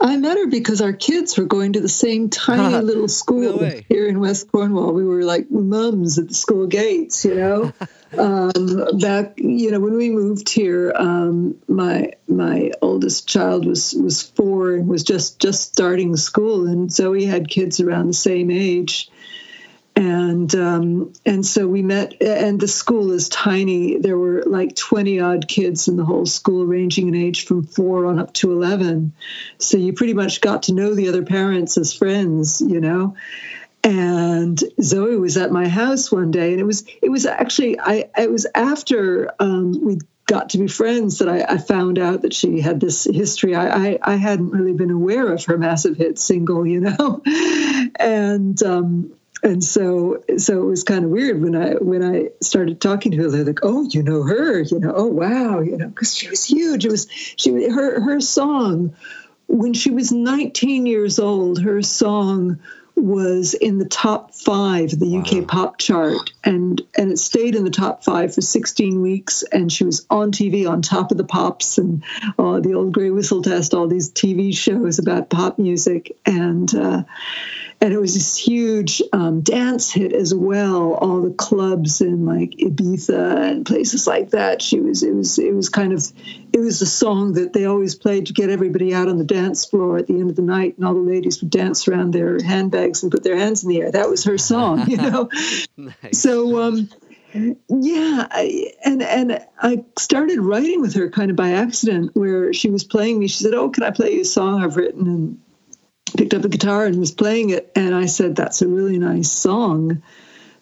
I 0.00 0.16
met 0.16 0.38
her 0.38 0.46
because 0.46 0.80
our 0.80 0.92
kids 0.92 1.36
were 1.36 1.46
going 1.46 1.72
to 1.72 1.80
the 1.80 1.88
same 1.88 2.30
tiny 2.30 2.76
little 2.76 3.08
school 3.08 3.60
No 3.60 3.80
here 3.88 4.06
in 4.06 4.20
West 4.20 4.50
Cornwall. 4.50 4.92
We 4.92 5.04
were 5.04 5.22
like 5.22 5.50
mums 5.50 6.18
at 6.18 6.28
the 6.28 6.34
school 6.34 6.66
gates, 6.66 7.24
you 7.24 7.34
know. 7.34 7.72
um, 8.18 8.98
back, 9.00 9.34
you 9.36 9.70
know, 9.70 9.80
when 9.80 9.96
we 9.96 10.10
moved 10.10 10.48
here, 10.48 10.92
um, 10.94 11.56
my 11.66 12.12
my 12.28 12.70
oldest 12.82 13.28
child 13.28 13.66
was 13.66 13.94
was 13.94 14.22
four 14.22 14.74
and 14.74 14.88
was 14.88 15.02
just 15.02 15.40
just 15.40 15.72
starting 15.72 16.16
school, 16.16 16.66
and 16.66 16.92
Zoe 16.92 17.24
had 17.24 17.48
kids 17.48 17.80
around 17.80 18.08
the 18.08 18.14
same 18.14 18.50
age 18.50 19.10
and 19.96 20.52
um, 20.56 21.12
and 21.24 21.46
so 21.46 21.68
we 21.68 21.82
met 21.82 22.20
and 22.20 22.60
the 22.60 22.66
school 22.66 23.12
is 23.12 23.28
tiny. 23.28 23.98
There 23.98 24.18
were 24.18 24.42
like 24.44 24.74
20 24.74 25.20
odd 25.20 25.46
kids 25.46 25.86
in 25.86 25.96
the 25.96 26.04
whole 26.04 26.26
school 26.26 26.66
ranging 26.66 27.06
in 27.08 27.14
age 27.14 27.44
from 27.44 27.62
four 27.64 28.06
on 28.06 28.18
up 28.18 28.32
to 28.34 28.50
11 28.50 29.12
so 29.58 29.76
you 29.76 29.92
pretty 29.92 30.14
much 30.14 30.40
got 30.40 30.64
to 30.64 30.74
know 30.74 30.94
the 30.94 31.08
other 31.08 31.22
parents 31.22 31.78
as 31.78 31.92
friends 31.92 32.60
you 32.60 32.80
know? 32.80 33.16
And 33.84 34.58
zoe 34.82 35.16
was 35.16 35.36
at 35.36 35.52
my 35.52 35.68
house 35.68 36.10
one 36.10 36.30
day 36.30 36.52
and 36.52 36.60
it 36.60 36.64
was 36.64 36.84
it 37.02 37.10
was 37.10 37.26
actually 37.26 37.78
i 37.78 38.08
it 38.16 38.30
was 38.30 38.46
after 38.54 39.30
um, 39.38 39.84
we 39.84 39.98
got 40.26 40.50
to 40.50 40.58
be 40.58 40.68
friends 40.68 41.18
that 41.18 41.28
I, 41.28 41.44
I, 41.46 41.58
found 41.58 41.98
out 41.98 42.22
that 42.22 42.32
she 42.32 42.60
had 42.60 42.80
this 42.80 43.04
history. 43.04 43.54
I, 43.54 43.68
I, 43.68 43.98
I, 44.00 44.16
hadn't 44.16 44.52
really 44.52 44.72
been 44.72 44.90
aware 44.90 45.30
of 45.30 45.44
her 45.44 45.58
massive 45.58 45.98
hit 45.98 46.18
single, 46.18 46.66
you 46.66 46.80
know, 46.80 47.22
and 48.00 48.62
um, 48.62 49.12
and 49.44 49.62
so 49.62 50.24
so 50.38 50.62
it 50.62 50.64
was 50.64 50.82
kind 50.84 51.04
of 51.04 51.10
weird 51.10 51.40
when 51.40 51.54
I 51.54 51.74
when 51.74 52.02
I 52.02 52.30
started 52.40 52.80
talking 52.80 53.12
to 53.12 53.18
her. 53.18 53.28
They're 53.28 53.44
like, 53.44 53.60
"Oh, 53.62 53.86
you 53.88 54.02
know 54.02 54.22
her? 54.22 54.60
You 54.60 54.80
know? 54.80 54.92
Oh, 54.96 55.06
wow! 55.06 55.60
You 55.60 55.76
know, 55.76 55.88
because 55.88 56.16
she 56.16 56.28
was 56.30 56.44
huge. 56.44 56.86
It 56.86 56.90
was 56.90 57.06
she 57.10 57.68
her 57.68 58.00
her 58.00 58.20
song 58.22 58.96
when 59.46 59.74
she 59.74 59.90
was 59.90 60.10
19 60.10 60.86
years 60.86 61.18
old. 61.18 61.60
Her 61.60 61.82
song 61.82 62.60
was 62.96 63.54
in 63.54 63.78
the 63.78 63.84
top 63.84 64.34
five 64.34 64.92
of 64.92 64.98
the 64.98 65.10
wow. 65.10 65.20
UK 65.20 65.46
pop 65.46 65.76
chart, 65.76 66.32
and 66.42 66.80
and 66.96 67.12
it 67.12 67.18
stayed 67.18 67.54
in 67.54 67.64
the 67.64 67.70
top 67.70 68.02
five 68.02 68.34
for 68.34 68.40
16 68.40 69.02
weeks. 69.02 69.42
And 69.42 69.70
she 69.70 69.84
was 69.84 70.06
on 70.08 70.32
TV 70.32 70.66
on 70.66 70.80
Top 70.80 71.10
of 71.10 71.18
the 71.18 71.24
Pops 71.24 71.76
and 71.76 72.02
uh, 72.38 72.60
the 72.60 72.72
Old 72.74 72.94
Grey 72.94 73.10
Whistle 73.10 73.42
Test, 73.42 73.74
all 73.74 73.88
these 73.88 74.10
TV 74.10 74.56
shows 74.56 74.98
about 74.98 75.28
pop 75.28 75.58
music, 75.58 76.16
and. 76.24 76.74
Uh, 76.74 77.02
and 77.84 77.92
it 77.92 78.00
was 78.00 78.14
this 78.14 78.34
huge 78.34 79.02
um, 79.12 79.42
dance 79.42 79.92
hit 79.92 80.14
as 80.14 80.34
well. 80.34 80.94
All 80.94 81.20
the 81.20 81.34
clubs 81.34 82.00
in 82.00 82.24
like 82.24 82.52
Ibiza 82.52 83.50
and 83.50 83.66
places 83.66 84.06
like 84.06 84.30
that. 84.30 84.62
She 84.62 84.80
was 84.80 85.02
it 85.02 85.14
was 85.14 85.38
it 85.38 85.54
was 85.54 85.68
kind 85.68 85.92
of 85.92 86.02
it 86.54 86.60
was 86.60 86.80
the 86.80 86.86
song 86.86 87.34
that 87.34 87.52
they 87.52 87.66
always 87.66 87.94
played 87.94 88.26
to 88.26 88.32
get 88.32 88.48
everybody 88.48 88.94
out 88.94 89.08
on 89.08 89.18
the 89.18 89.24
dance 89.24 89.66
floor 89.66 89.98
at 89.98 90.06
the 90.06 90.14
end 90.14 90.30
of 90.30 90.36
the 90.36 90.40
night, 90.40 90.78
and 90.78 90.86
all 90.86 90.94
the 90.94 91.00
ladies 91.00 91.42
would 91.42 91.50
dance 91.50 91.86
around 91.86 92.14
their 92.14 92.42
handbags 92.42 93.02
and 93.02 93.12
put 93.12 93.22
their 93.22 93.36
hands 93.36 93.64
in 93.64 93.68
the 93.68 93.82
air. 93.82 93.92
That 93.92 94.08
was 94.08 94.24
her 94.24 94.38
song, 94.38 94.88
you 94.88 94.96
know. 94.96 95.28
nice. 95.76 96.18
So. 96.18 96.62
Um, 96.62 96.88
yeah 97.68 98.28
I, 98.30 98.74
and 98.84 99.02
and 99.02 99.44
i 99.60 99.84
started 99.98 100.38
writing 100.38 100.80
with 100.80 100.94
her 100.94 101.10
kind 101.10 101.32
of 101.32 101.36
by 101.36 101.50
accident 101.50 102.14
where 102.14 102.52
she 102.52 102.70
was 102.70 102.84
playing 102.84 103.18
me 103.18 103.26
she 103.26 103.42
said 103.42 103.54
oh 103.54 103.70
can 103.70 103.82
i 103.82 103.90
play 103.90 104.12
you 104.12 104.20
a 104.20 104.24
song 104.24 104.62
i've 104.62 104.76
written 104.76 105.08
and 105.08 105.40
picked 106.16 106.34
up 106.34 106.44
a 106.44 106.48
guitar 106.48 106.86
and 106.86 106.98
was 106.98 107.12
playing 107.12 107.50
it. 107.50 107.70
And 107.76 107.94
I 107.94 108.06
said, 108.06 108.36
That's 108.36 108.62
a 108.62 108.68
really 108.68 108.98
nice 108.98 109.30
song, 109.30 110.02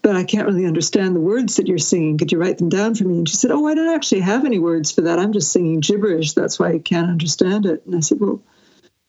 but 0.03 0.17
I 0.17 0.25
can't 0.25 0.47
really 0.47 0.67
understand 0.67 1.15
the 1.15 1.21
words 1.21 1.57
that 1.57 1.69
you're 1.69 1.79
singing. 1.79 2.19
Could 2.19 2.33
you 2.33 2.39
write 2.39 2.59
them 2.59 2.69
down 2.69 2.95
for 2.95 3.05
me? 3.05 3.19
And 3.19 3.29
she 3.29 3.37
said, 3.37 3.51
Oh, 3.51 3.67
I 3.67 3.75
don't 3.75 3.95
actually 3.95 4.21
have 4.21 4.45
any 4.45 4.59
words 4.59 4.93
for 4.93 5.03
that. 5.03 5.19
I'm 5.19 5.33
just 5.33 5.53
singing 5.53 5.81
gibberish. 5.81 6.33
That's 6.33 6.59
why 6.59 6.73
I 6.73 6.79
can't 6.79 7.11
understand 7.11 7.67
it. 7.67 7.85
And 7.87 7.95
I 7.95 8.01
said, 8.01 8.21
Well, 8.21 8.43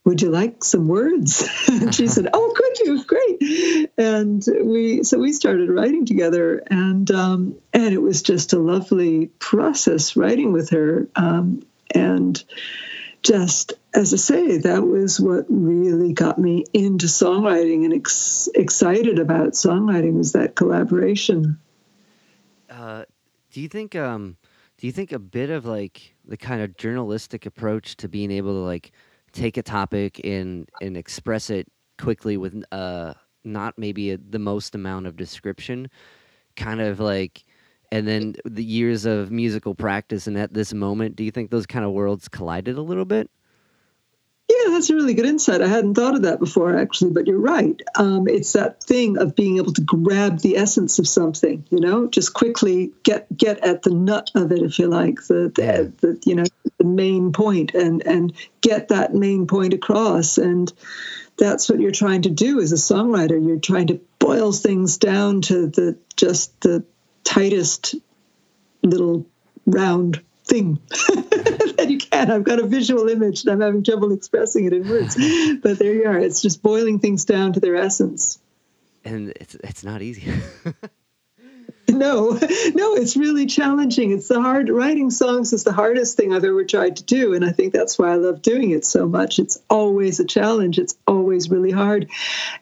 would 0.05 0.21
you 0.21 0.29
like 0.29 0.63
some 0.63 0.87
words? 0.87 1.47
and 1.67 1.95
she 1.95 2.07
said, 2.07 2.27
Oh, 2.33 2.53
could 2.55 2.79
you? 2.79 3.03
Great. 3.05 3.91
And 3.97 4.43
we, 4.63 5.03
so 5.03 5.17
we 5.19 5.31
started 5.31 5.69
writing 5.69 6.05
together, 6.05 6.61
and 6.69 7.09
um, 7.11 7.55
and 7.71 7.93
it 7.93 8.01
was 8.01 8.21
just 8.21 8.53
a 8.53 8.59
lovely 8.59 9.27
process 9.39 10.15
writing 10.15 10.51
with 10.51 10.71
her. 10.71 11.07
Um, 11.15 11.63
and 11.91 12.43
just 13.23 13.73
as 13.93 14.13
I 14.13 14.17
say, 14.17 14.57
that 14.59 14.83
was 14.83 15.19
what 15.19 15.45
really 15.49 16.13
got 16.13 16.37
me 16.37 16.65
into 16.73 17.05
songwriting 17.05 17.85
and 17.85 17.93
ex- 17.93 18.49
excited 18.53 19.19
about 19.19 19.53
songwriting 19.53 20.13
was 20.13 20.33
that 20.33 20.55
collaboration. 20.55 21.59
Uh, 22.69 23.05
do 23.51 23.61
you 23.61 23.69
think? 23.69 23.95
Um, 23.95 24.37
do 24.77 24.87
you 24.87 24.93
think 24.93 25.11
a 25.11 25.19
bit 25.19 25.49
of 25.49 25.65
like 25.65 26.15
the 26.25 26.37
kind 26.37 26.61
of 26.61 26.75
journalistic 26.75 27.45
approach 27.45 27.95
to 27.97 28.09
being 28.09 28.31
able 28.31 28.53
to 28.53 28.65
like 28.65 28.91
take 29.31 29.57
a 29.57 29.63
topic 29.63 30.19
and 30.23 30.69
and 30.81 30.97
express 30.97 31.49
it 31.49 31.67
quickly 31.99 32.37
with 32.37 32.63
uh 32.71 33.13
not 33.43 33.77
maybe 33.77 34.11
a, 34.11 34.17
the 34.17 34.39
most 34.39 34.73
amount 34.73 35.05
of 35.05 35.15
description, 35.15 35.89
kind 36.55 36.81
of 36.81 36.99
like 36.99 37.43
and 37.93 38.07
then 38.07 38.35
the 38.43 38.63
years 38.63 39.05
of 39.05 39.29
musical 39.29 39.75
practice 39.75 40.25
and 40.25 40.35
at 40.35 40.51
this 40.51 40.73
moment 40.73 41.15
do 41.15 41.23
you 41.23 41.29
think 41.29 41.51
those 41.51 41.67
kind 41.67 41.85
of 41.85 41.91
worlds 41.91 42.27
collided 42.27 42.75
a 42.75 42.81
little 42.81 43.05
bit? 43.05 43.29
Yeah 44.49 44.71
that's 44.71 44.89
a 44.89 44.95
really 44.95 45.13
good 45.13 45.27
insight. 45.27 45.61
I 45.61 45.67
hadn't 45.67 45.93
thought 45.93 46.15
of 46.15 46.23
that 46.23 46.39
before 46.39 46.75
actually 46.75 47.11
but 47.11 47.27
you're 47.27 47.37
right. 47.37 47.79
Um, 47.95 48.27
it's 48.27 48.53
that 48.53 48.83
thing 48.83 49.19
of 49.19 49.35
being 49.35 49.57
able 49.57 49.73
to 49.73 49.81
grab 49.81 50.39
the 50.39 50.57
essence 50.57 50.97
of 50.97 51.07
something 51.07 51.65
you 51.69 51.79
know 51.79 52.07
just 52.07 52.33
quickly 52.33 52.91
get 53.03 53.27
get 53.37 53.63
at 53.63 53.83
the 53.83 53.91
nut 53.91 54.31
of 54.33 54.51
it 54.51 54.63
if 54.63 54.79
you 54.79 54.87
like 54.87 55.17
the, 55.27 55.51
the, 55.53 55.63
yeah. 55.63 55.83
the 56.01 56.21
you 56.25 56.35
know 56.35 56.45
the 56.79 56.85
main 56.85 57.31
point 57.31 57.75
and 57.75 58.05
and 58.07 58.33
get 58.61 58.87
that 58.87 59.13
main 59.13 59.45
point 59.45 59.75
across. 59.75 60.39
And 60.39 60.73
that's 61.37 61.69
what 61.69 61.79
you're 61.79 61.91
trying 61.91 62.23
to 62.23 62.29
do 62.29 62.59
as 62.59 62.71
a 62.71 62.75
songwriter. 62.75 63.43
You're 63.43 63.59
trying 63.59 63.87
to 63.87 64.01
boil 64.19 64.51
things 64.51 64.97
down 64.97 65.41
to 65.43 65.67
the 65.67 65.97
just 66.15 66.59
the 66.61 66.85
tightest 67.33 67.95
little 68.83 69.25
round 69.65 70.21
thing 70.45 70.79
that 70.89 71.87
you 71.89 71.97
can. 71.97 72.29
I've 72.29 72.43
got 72.43 72.59
a 72.59 72.67
visual 72.67 73.07
image 73.09 73.41
and 73.43 73.51
I'm 73.51 73.61
having 73.61 73.83
trouble 73.83 74.11
expressing 74.11 74.65
it 74.65 74.73
in 74.73 74.87
words. 74.87 75.15
but 75.63 75.79
there 75.79 75.93
you 75.93 76.05
are. 76.05 76.19
It's 76.19 76.41
just 76.41 76.61
boiling 76.61 76.99
things 76.99 77.25
down 77.25 77.53
to 77.53 77.59
their 77.59 77.75
essence. 77.75 78.39
And 79.03 79.29
it's 79.29 79.55
it's 79.55 79.83
not 79.83 80.01
easy. 80.01 80.31
no, 81.89 82.31
no, 82.31 82.93
it's 82.95 83.17
really 83.17 83.47
challenging. 83.47 84.11
It's 84.11 84.27
the 84.27 84.41
hard 84.41 84.69
writing 84.69 85.09
songs 85.09 85.51
is 85.53 85.63
the 85.63 85.73
hardest 85.73 86.15
thing 86.15 86.33
I've 86.33 86.45
ever 86.45 86.63
tried 86.63 86.97
to 86.97 87.03
do. 87.03 87.33
And 87.33 87.43
I 87.43 87.51
think 87.51 87.73
that's 87.73 87.97
why 87.97 88.11
I 88.11 88.15
love 88.15 88.41
doing 88.41 88.71
it 88.71 88.85
so 88.85 89.07
much. 89.07 89.39
It's 89.39 89.59
always 89.69 90.19
a 90.19 90.25
challenge. 90.25 90.77
It's 90.79 90.95
always 91.07 91.49
really 91.49 91.71
hard. 91.71 92.09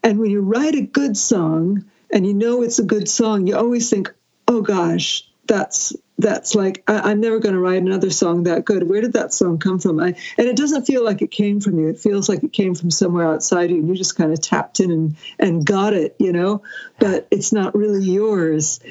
And 0.01 0.19
when 0.19 0.31
you 0.31 0.41
write 0.41 0.75
a 0.75 0.81
good 0.81 1.17
song 1.17 1.85
and 2.11 2.25
you 2.25 2.33
know 2.33 2.63
it's 2.63 2.79
a 2.79 2.83
good 2.83 3.07
song, 3.07 3.47
you 3.47 3.55
always 3.55 3.89
think, 3.89 4.11
oh 4.51 4.61
gosh, 4.61 5.23
that's 5.47 5.93
that's 6.17 6.53
like 6.55 6.83
I, 6.87 7.11
am 7.11 7.21
never 7.21 7.39
going 7.39 7.55
to 7.55 7.59
write 7.59 7.81
another 7.81 8.09
song 8.09 8.43
that 8.43 8.65
good. 8.65 8.87
Where 8.87 9.01
did 9.01 9.13
that 9.13 9.33
song 9.33 9.59
come 9.59 9.79
from? 9.79 9.99
I, 9.99 10.07
and 10.37 10.47
it 10.47 10.57
doesn't 10.57 10.85
feel 10.85 11.03
like 11.05 11.21
it 11.21 11.31
came 11.31 11.61
from 11.61 11.79
you. 11.79 11.87
It 11.87 11.99
feels 11.99 12.27
like 12.27 12.43
it 12.43 12.51
came 12.51 12.75
from 12.75 12.91
somewhere 12.91 13.27
outside 13.27 13.71
you, 13.71 13.77
and 13.77 13.87
you 13.87 13.95
just 13.95 14.17
kind 14.17 14.33
of 14.33 14.41
tapped 14.41 14.81
in 14.81 14.91
and 14.91 15.15
and 15.39 15.65
got 15.65 15.93
it, 15.93 16.17
you 16.19 16.33
know. 16.33 16.63
But 16.99 17.27
it's 17.31 17.53
not 17.53 17.75
really 17.75 18.03
yours, 18.03 18.81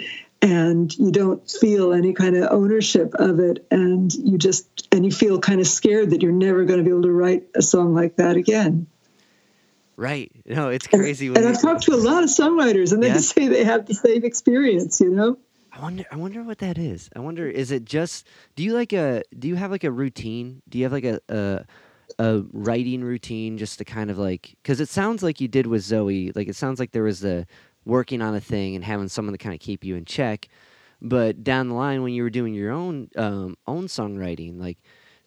and 0.40 0.96
you 0.96 1.12
don't 1.12 1.48
feel 1.48 1.92
any 1.92 2.14
kind 2.14 2.36
of 2.36 2.50
ownership 2.50 3.14
of 3.14 3.38
it, 3.38 3.66
and 3.70 4.12
you 4.14 4.38
just 4.38 4.88
and 4.92 5.04
you 5.04 5.12
feel 5.12 5.40
kind 5.40 5.60
of 5.60 5.66
scared 5.66 6.10
that 6.10 6.22
you're 6.22 6.32
never 6.32 6.64
going 6.64 6.78
to 6.78 6.84
be 6.84 6.90
able 6.90 7.02
to 7.02 7.12
write 7.12 7.48
a 7.54 7.60
song 7.60 7.94
like 7.94 8.16
that 8.16 8.36
again. 8.36 8.86
Right. 10.00 10.32
No, 10.46 10.70
it's 10.70 10.86
crazy. 10.86 11.26
And, 11.26 11.36
and 11.36 11.48
I've 11.48 11.60
talked 11.60 11.82
to 11.82 11.92
a 11.92 12.00
lot 12.00 12.22
of 12.22 12.30
songwriters, 12.30 12.94
and 12.94 13.02
they 13.02 13.08
yeah. 13.08 13.14
just 13.14 13.34
say 13.34 13.48
they 13.48 13.64
have 13.64 13.84
the 13.84 13.92
same 13.92 14.24
experience. 14.24 14.98
You 14.98 15.10
know. 15.10 15.38
I 15.72 15.80
wonder. 15.80 16.04
I 16.10 16.16
wonder 16.16 16.42
what 16.42 16.58
that 16.58 16.78
is. 16.78 17.08
I 17.14 17.20
wonder. 17.20 17.48
Is 17.48 17.70
it 17.70 17.84
just? 17.84 18.26
Do 18.56 18.62
you 18.62 18.74
like 18.74 18.92
a? 18.92 19.22
Do 19.38 19.48
you 19.48 19.56
have 19.56 19.70
like 19.70 19.84
a 19.84 19.90
routine? 19.90 20.62
Do 20.68 20.78
you 20.78 20.84
have 20.84 20.92
like 20.92 21.04
a 21.04 21.20
a, 21.28 21.64
a 22.18 22.42
writing 22.52 23.02
routine 23.04 23.56
just 23.58 23.78
to 23.78 23.84
kind 23.84 24.10
of 24.10 24.18
like? 24.18 24.56
Because 24.62 24.80
it 24.80 24.88
sounds 24.88 25.22
like 25.22 25.40
you 25.40 25.48
did 25.48 25.66
with 25.66 25.82
Zoe. 25.82 26.32
Like 26.34 26.48
it 26.48 26.56
sounds 26.56 26.80
like 26.80 26.90
there 26.92 27.04
was 27.04 27.24
a 27.24 27.46
working 27.84 28.20
on 28.20 28.34
a 28.34 28.40
thing 28.40 28.74
and 28.74 28.84
having 28.84 29.08
someone 29.08 29.32
to 29.32 29.38
kind 29.38 29.54
of 29.54 29.60
keep 29.60 29.84
you 29.84 29.96
in 29.96 30.04
check. 30.04 30.48
But 31.00 31.44
down 31.44 31.68
the 31.68 31.74
line, 31.74 32.02
when 32.02 32.12
you 32.12 32.22
were 32.22 32.30
doing 32.30 32.52
your 32.54 32.72
own 32.72 33.08
um, 33.16 33.56
own 33.66 33.86
songwriting, 33.86 34.60
like 34.60 34.78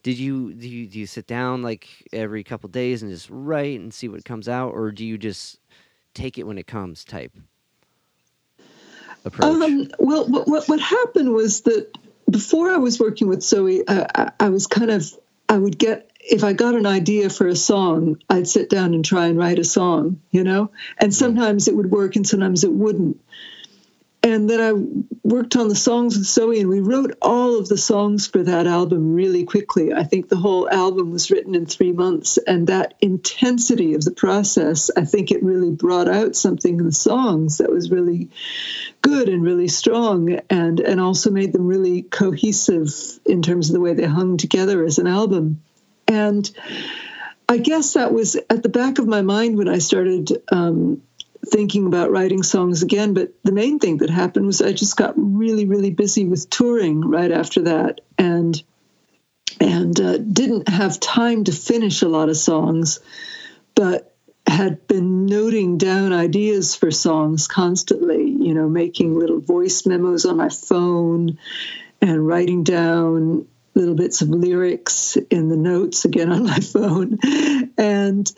did 0.04 0.18
you 0.18 0.54
do 0.54 0.68
you 0.68 0.88
do 0.88 1.00
you 1.00 1.08
sit 1.08 1.26
down 1.26 1.62
like 1.62 1.88
every 2.12 2.44
couple 2.44 2.70
days 2.70 3.02
and 3.02 3.12
just 3.12 3.30
write 3.32 3.80
and 3.80 3.94
see 3.94 4.10
what 4.10 4.26
comes 4.26 4.50
out, 4.50 4.74
or 4.74 4.92
do 4.92 5.06
you 5.06 5.18
just 5.18 5.60
take 6.14 6.38
it 6.38 6.44
when 6.44 6.58
it 6.58 6.68
comes 6.68 7.06
type 7.06 7.34
approach? 9.26 9.62
Um, 9.62 9.88
well, 10.00 10.26
what, 10.26 10.68
what 10.68 10.80
happened 10.80 11.34
was 11.34 11.62
that 11.62 11.92
before 12.30 12.72
I 12.72 12.78
was 12.78 13.00
working 13.00 13.28
with 13.28 13.44
Zoe, 13.44 13.86
uh, 13.88 14.06
I, 14.14 14.32
I 14.40 14.50
was 14.50 14.68
kind 14.68 14.92
of 14.92 15.06
I 15.50 15.58
would 15.58 15.78
get 15.78 16.10
if 16.20 16.44
I 16.44 16.54
got 16.54 16.76
an 16.76 16.86
idea 16.86 17.30
for 17.30 17.48
a 17.48 17.56
song, 17.56 18.18
I'd 18.30 18.48
sit 18.48 18.70
down 18.70 18.94
and 18.94 19.04
try 19.04 19.28
and 19.28 19.38
write 19.38 19.60
a 19.60 19.64
song, 19.64 20.22
you 20.32 20.44
know? 20.44 20.72
And 20.98 21.14
sometimes 21.14 21.68
it 21.68 21.76
would 21.76 21.92
work 21.92 22.16
and 22.16 22.26
sometimes 22.26 22.64
it 22.64 22.72
wouldn't 22.72 23.22
and 24.24 24.50
then 24.50 24.62
I 24.62 24.72
worked 25.24 25.58
on 25.58 25.68
the 25.68 25.76
songs 25.76 26.18
with 26.18 26.26
Zoe, 26.26 26.62
and 26.62 26.70
we 26.70 26.80
wrote 26.80 27.18
all 27.22 27.60
of 27.60 27.68
the 27.68 27.78
songs 27.78 28.26
for 28.26 28.42
that 28.42 28.68
album 28.68 29.14
really 29.14 29.44
quickly. 29.44 29.94
I 29.94 30.04
think 30.06 30.30
the 30.30 30.38
whole 30.38 30.70
album 30.70 31.12
was 31.12 31.30
written 31.30 31.56
in 31.56 31.66
three 31.66 31.92
months, 31.92 32.38
and 32.38 32.68
that 32.68 32.94
intensity 33.02 33.96
of 33.96 34.06
the 34.06 34.12
process, 34.12 34.90
I 34.96 35.04
think 35.04 35.32
it 35.32 35.44
really 35.44 35.72
brought 35.72 36.08
out 36.08 36.38
something 36.38 36.80
in 36.80 36.86
the 36.86 36.94
songs 36.94 37.58
that 37.58 37.70
was 37.70 37.92
really 37.92 38.30
good 39.02 39.28
and 39.28 39.44
really 39.44 39.68
strong, 39.68 40.40
and 40.50 40.80
and 40.80 41.02
also 41.02 41.30
made 41.30 41.52
them 41.52 41.68
really 41.68 42.02
cohesive 42.02 42.94
in 43.26 43.42
terms 43.42 43.70
of 43.70 43.74
the 43.74 43.82
way 43.82 43.94
they 43.94 44.06
hung 44.06 44.38
together 44.38 44.86
as 44.86 45.00
an 45.00 45.08
album. 45.08 45.62
And 46.08 46.50
I 47.50 47.58
guess 47.58 47.94
that 47.94 48.14
was 48.14 48.38
at 48.50 48.64
the 48.64 48.70
back 48.70 49.00
of 49.00 49.08
my 49.08 49.22
mind 49.22 49.58
when 49.58 49.68
I 49.68 49.80
started. 49.80 50.32
Um, 50.50 51.02
thinking 51.46 51.88
about 51.88 52.12
writing 52.12 52.44
songs 52.44 52.84
again. 52.84 53.14
But 53.14 53.34
the 53.44 53.52
main 53.52 53.80
thing 53.80 53.98
that 53.98 54.10
happened 54.10 54.46
was 54.46 54.62
I 54.62 54.74
just 54.74 54.98
got 54.98 55.14
really, 55.16 55.66
really 55.66 55.92
busy 55.92 56.26
with 56.26 56.50
touring 56.50 57.02
right 57.02 57.32
after 57.32 57.64
that, 57.64 58.02
and 58.18 58.62
and 59.60 60.00
uh, 60.00 60.18
didn't 60.18 60.70
have 60.70 61.00
time 61.00 61.44
to 61.46 61.52
finish 61.52 62.02
a 62.02 62.08
lot 62.08 62.30
of 62.30 62.38
songs, 62.38 63.00
but 63.76 64.16
had 64.46 64.88
been 64.88 65.26
noting 65.26 65.78
down 65.78 66.12
ideas 66.12 66.76
for 66.76 66.92
songs 66.92 67.48
constantly. 67.48 68.30
You 68.30 68.54
know, 68.54 68.70
making 68.70 69.18
little 69.18 69.40
voice 69.40 69.86
memos 69.86 70.26
on 70.26 70.38
my 70.38 70.50
phone 70.50 71.38
and 72.02 72.28
writing 72.28 72.64
down 72.64 73.48
little 73.76 73.96
bits 73.96 74.22
of 74.22 74.30
lyrics 74.30 75.18
in 75.30 75.50
the 75.50 75.58
notes 75.58 76.06
again 76.06 76.32
on 76.32 76.44
my 76.44 76.60
phone 76.60 77.18
and 77.78 78.32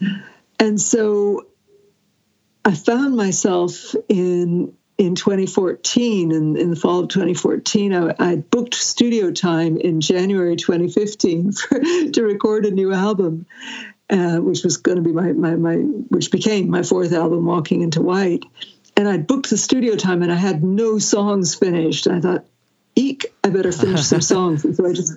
and 0.60 0.80
so 0.80 1.46
I 2.66 2.74
found 2.74 3.16
myself 3.16 3.96
in 4.10 4.74
in 4.98 5.16
2014 5.16 6.32
and 6.32 6.58
in 6.58 6.70
the 6.70 6.76
fall 6.78 7.02
of 7.02 7.10
2014 7.10 7.94
I, 7.94 8.16
I 8.18 8.36
booked 8.38 8.76
studio 8.76 9.30
time 9.30 9.78
in 9.78 10.00
January 10.00 10.56
2015 10.56 11.52
for, 11.52 11.80
to 11.80 12.24
record 12.24 12.66
a 12.66 12.72
new 12.72 12.94
album 12.94 13.46
uh, 14.10 14.38
which 14.38 14.64
was 14.64 14.78
going 14.78 14.96
to 14.96 15.02
be 15.02 15.12
my, 15.12 15.34
my 15.34 15.56
my 15.56 15.76
which 15.76 16.32
became 16.32 16.70
my 16.70 16.84
fourth 16.84 17.12
album 17.12 17.46
Walking 17.46 17.82
into 17.82 18.02
White. 18.02 18.46
And 18.98 19.08
I 19.08 19.18
booked 19.18 19.50
the 19.50 19.58
studio 19.58 19.96
time 19.96 20.24
and 20.24 20.32
I 20.32 20.36
had 20.36 20.64
no 20.64 21.00
songs 21.00 21.56
finished. 21.56 22.08
I 22.08 22.22
thought 22.22 22.46
eek, 22.96 23.26
I 23.44 23.50
better 23.50 23.72
finish 23.72 24.02
some 24.04 24.22
songs. 24.22 24.66
And 24.66 24.76
so 24.76 24.86
I 24.86 24.94
just, 24.94 25.14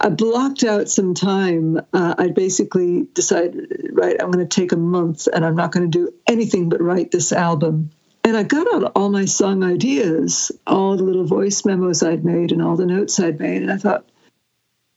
I 0.00 0.08
blocked 0.08 0.64
out 0.64 0.88
some 0.88 1.14
time. 1.14 1.78
Uh, 1.92 2.14
I 2.16 2.28
basically 2.28 3.06
decided, 3.12 3.90
right, 3.92 4.16
I'm 4.20 4.30
going 4.30 4.46
to 4.46 4.60
take 4.60 4.72
a 4.72 4.76
month 4.76 5.26
and 5.32 5.44
I'm 5.44 5.56
not 5.56 5.72
going 5.72 5.90
to 5.90 5.98
do 5.98 6.14
anything 6.26 6.68
but 6.68 6.80
write 6.80 7.10
this 7.10 7.32
album. 7.32 7.90
And 8.24 8.36
I 8.36 8.42
got 8.42 8.72
out 8.74 8.92
all 8.96 9.08
my 9.08 9.24
song 9.24 9.62
ideas, 9.62 10.50
all 10.66 10.96
the 10.96 11.04
little 11.04 11.26
voice 11.26 11.64
memos 11.64 12.02
I'd 12.02 12.24
made 12.24 12.52
and 12.52 12.62
all 12.62 12.76
the 12.76 12.86
notes 12.86 13.20
I'd 13.20 13.38
made. 13.38 13.62
And 13.62 13.70
I 13.70 13.76
thought, 13.76 14.04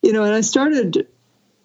you 0.02 0.14
know, 0.14 0.24
and 0.24 0.34
I 0.34 0.42
started 0.42 1.08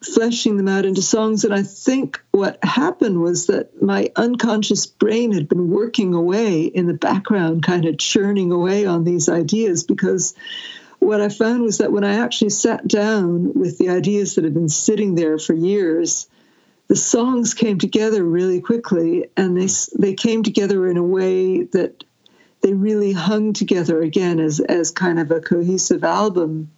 fleshing 0.04 0.56
them 0.56 0.68
out 0.68 0.84
into 0.84 1.02
songs. 1.02 1.44
And 1.44 1.54
I 1.54 1.62
think 1.62 2.22
what 2.30 2.62
happened 2.62 3.20
was 3.20 3.46
that 3.46 3.82
my 3.82 4.10
unconscious 4.16 4.86
brain 4.86 5.32
had 5.32 5.48
been 5.48 5.70
working 5.70 6.14
away 6.14 6.64
in 6.64 6.86
the 6.86 6.94
background, 6.94 7.62
kind 7.62 7.84
of 7.86 7.98
churning 7.98 8.52
away 8.52 8.86
on 8.86 9.04
these 9.04 9.28
ideas. 9.28 9.84
Because 9.84 10.34
what 10.98 11.20
I 11.20 11.28
found 11.28 11.62
was 11.62 11.78
that 11.78 11.92
when 11.92 12.04
I 12.04 12.16
actually 12.16 12.50
sat 12.50 12.86
down 12.86 13.54
with 13.54 13.78
the 13.78 13.90
ideas 13.90 14.34
that 14.34 14.44
had 14.44 14.54
been 14.54 14.68
sitting 14.68 15.14
there 15.14 15.38
for 15.38 15.54
years, 15.54 16.28
the 16.88 16.96
songs 16.96 17.54
came 17.54 17.78
together 17.78 18.22
really 18.22 18.60
quickly, 18.60 19.26
and 19.36 19.56
they 19.56 19.68
they 19.98 20.14
came 20.14 20.42
together 20.42 20.86
in 20.86 20.98
a 20.98 21.02
way 21.02 21.62
that 21.62 22.04
they 22.60 22.74
really 22.74 23.12
hung 23.12 23.52
together 23.52 24.02
again 24.02 24.38
as 24.38 24.60
as 24.60 24.90
kind 24.90 25.18
of 25.18 25.30
a 25.30 25.40
cohesive 25.40 26.04
album 26.04 26.70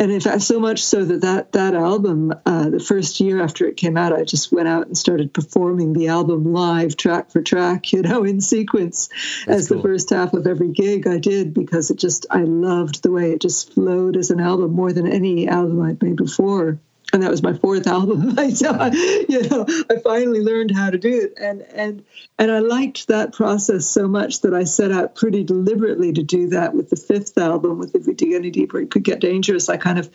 and 0.00 0.10
in 0.10 0.18
fact, 0.18 0.40
so 0.40 0.58
much 0.58 0.82
so 0.82 1.04
that 1.04 1.20
that, 1.20 1.52
that 1.52 1.74
album, 1.74 2.32
uh, 2.46 2.70
the 2.70 2.80
first 2.80 3.20
year 3.20 3.42
after 3.42 3.66
it 3.66 3.76
came 3.76 3.98
out, 3.98 4.14
I 4.14 4.24
just 4.24 4.50
went 4.50 4.66
out 4.66 4.86
and 4.86 4.96
started 4.96 5.34
performing 5.34 5.92
the 5.92 6.08
album 6.08 6.54
live, 6.54 6.96
track 6.96 7.30
for 7.30 7.42
track, 7.42 7.92
you 7.92 8.00
know, 8.00 8.24
in 8.24 8.40
sequence, 8.40 9.10
That's 9.46 9.60
as 9.60 9.68
cool. 9.68 9.76
the 9.76 9.82
first 9.82 10.08
half 10.08 10.32
of 10.32 10.46
every 10.46 10.70
gig 10.70 11.06
I 11.06 11.18
did 11.18 11.52
because 11.52 11.90
it 11.90 11.98
just 11.98 12.24
I 12.30 12.44
loved 12.44 13.02
the 13.02 13.10
way 13.10 13.32
it 13.32 13.42
just 13.42 13.74
flowed 13.74 14.16
as 14.16 14.30
an 14.30 14.40
album 14.40 14.72
more 14.72 14.90
than 14.90 15.06
any 15.06 15.46
album 15.46 15.82
I'd 15.82 16.02
made 16.02 16.16
before 16.16 16.78
and 17.12 17.22
that 17.22 17.30
was 17.30 17.42
my 17.42 17.52
fourth 17.54 17.86
album. 17.86 18.36
so 18.54 18.70
I, 18.78 18.90
you 19.28 19.48
know, 19.48 19.66
I 19.90 19.96
finally 20.02 20.40
learned 20.40 20.70
how 20.70 20.90
to 20.90 20.98
do 20.98 21.22
it, 21.22 21.34
and 21.38 21.62
and 21.62 22.04
and 22.38 22.50
I 22.50 22.60
liked 22.60 23.08
that 23.08 23.32
process 23.32 23.86
so 23.86 24.08
much 24.08 24.42
that 24.42 24.54
I 24.54 24.64
set 24.64 24.92
out 24.92 25.14
pretty 25.14 25.44
deliberately 25.44 26.12
to 26.12 26.22
do 26.22 26.48
that 26.48 26.74
with 26.74 26.90
the 26.90 26.96
fifth 26.96 27.36
album. 27.38 27.78
With 27.78 27.94
if 27.94 28.06
we 28.06 28.14
dig 28.14 28.32
any 28.32 28.50
deeper, 28.50 28.80
it 28.80 28.90
could 28.90 29.04
get 29.04 29.20
dangerous. 29.20 29.68
I 29.68 29.76
kind 29.76 29.98
of, 29.98 30.10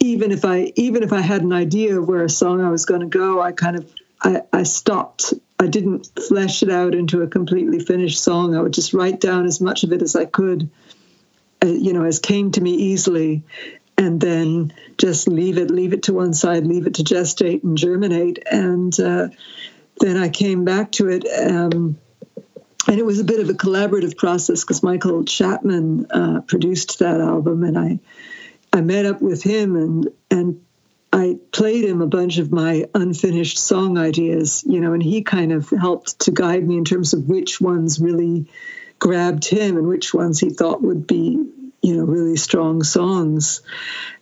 even 0.00 0.32
if 0.32 0.44
I 0.44 0.72
even 0.76 1.02
if 1.02 1.12
I 1.12 1.20
had 1.20 1.42
an 1.42 1.52
idea 1.52 1.98
of 1.98 2.08
where 2.08 2.24
a 2.24 2.30
song 2.30 2.60
I 2.60 2.70
was 2.70 2.84
going 2.84 3.00
to 3.00 3.06
go, 3.06 3.40
I 3.40 3.52
kind 3.52 3.76
of 3.76 3.90
I, 4.20 4.42
I 4.52 4.62
stopped. 4.64 5.34
I 5.60 5.66
didn't 5.66 6.08
flesh 6.28 6.62
it 6.62 6.70
out 6.70 6.94
into 6.94 7.22
a 7.22 7.26
completely 7.26 7.80
finished 7.80 8.22
song. 8.22 8.54
I 8.54 8.60
would 8.60 8.72
just 8.72 8.94
write 8.94 9.20
down 9.20 9.46
as 9.46 9.60
much 9.60 9.84
of 9.84 9.92
it 9.92 10.02
as 10.02 10.14
I 10.14 10.24
could. 10.24 10.70
Uh, 11.60 11.66
you 11.66 11.92
know, 11.92 12.04
as 12.04 12.20
came 12.20 12.52
to 12.52 12.60
me 12.60 12.74
easily, 12.74 13.42
and 13.98 14.20
then 14.20 14.72
just 14.96 15.26
leave 15.28 15.58
it, 15.58 15.70
leave 15.70 15.92
it 15.92 16.04
to 16.04 16.14
one 16.14 16.32
side, 16.32 16.64
leave 16.64 16.86
it 16.86 16.94
to 16.94 17.02
gestate 17.02 17.64
and 17.64 17.76
germinate. 17.76 18.38
And 18.50 18.98
uh, 18.98 19.28
then 19.98 20.16
I 20.16 20.28
came 20.28 20.64
back 20.64 20.92
to 20.92 21.08
it. 21.08 21.26
Um, 21.26 21.98
and 22.86 22.98
it 22.98 23.04
was 23.04 23.18
a 23.18 23.24
bit 23.24 23.40
of 23.40 23.50
a 23.50 23.54
collaborative 23.54 24.16
process 24.16 24.62
because 24.62 24.82
Michael 24.82 25.24
Chapman 25.24 26.06
uh, 26.10 26.40
produced 26.42 27.00
that 27.00 27.20
album, 27.20 27.62
and 27.64 27.76
I 27.76 27.98
I 28.72 28.80
met 28.80 29.04
up 29.04 29.20
with 29.20 29.42
him 29.42 29.76
and 29.76 30.08
and 30.30 30.62
I 31.12 31.36
played 31.52 31.84
him 31.84 32.00
a 32.00 32.06
bunch 32.06 32.38
of 32.38 32.52
my 32.52 32.86
unfinished 32.94 33.58
song 33.58 33.98
ideas, 33.98 34.62
you 34.66 34.80
know, 34.80 34.92
and 34.92 35.02
he 35.02 35.22
kind 35.22 35.52
of 35.52 35.68
helped 35.68 36.20
to 36.20 36.30
guide 36.30 36.66
me 36.66 36.78
in 36.78 36.84
terms 36.84 37.12
of 37.12 37.28
which 37.28 37.60
ones 37.60 37.98
really 37.98 38.46
grabbed 38.98 39.46
him 39.46 39.76
and 39.76 39.86
which 39.86 40.14
ones 40.14 40.38
he 40.38 40.50
thought 40.50 40.82
would 40.82 41.06
be 41.06 41.44
you 41.82 41.96
know 41.96 42.04
really 42.04 42.36
strong 42.36 42.82
songs. 42.82 43.62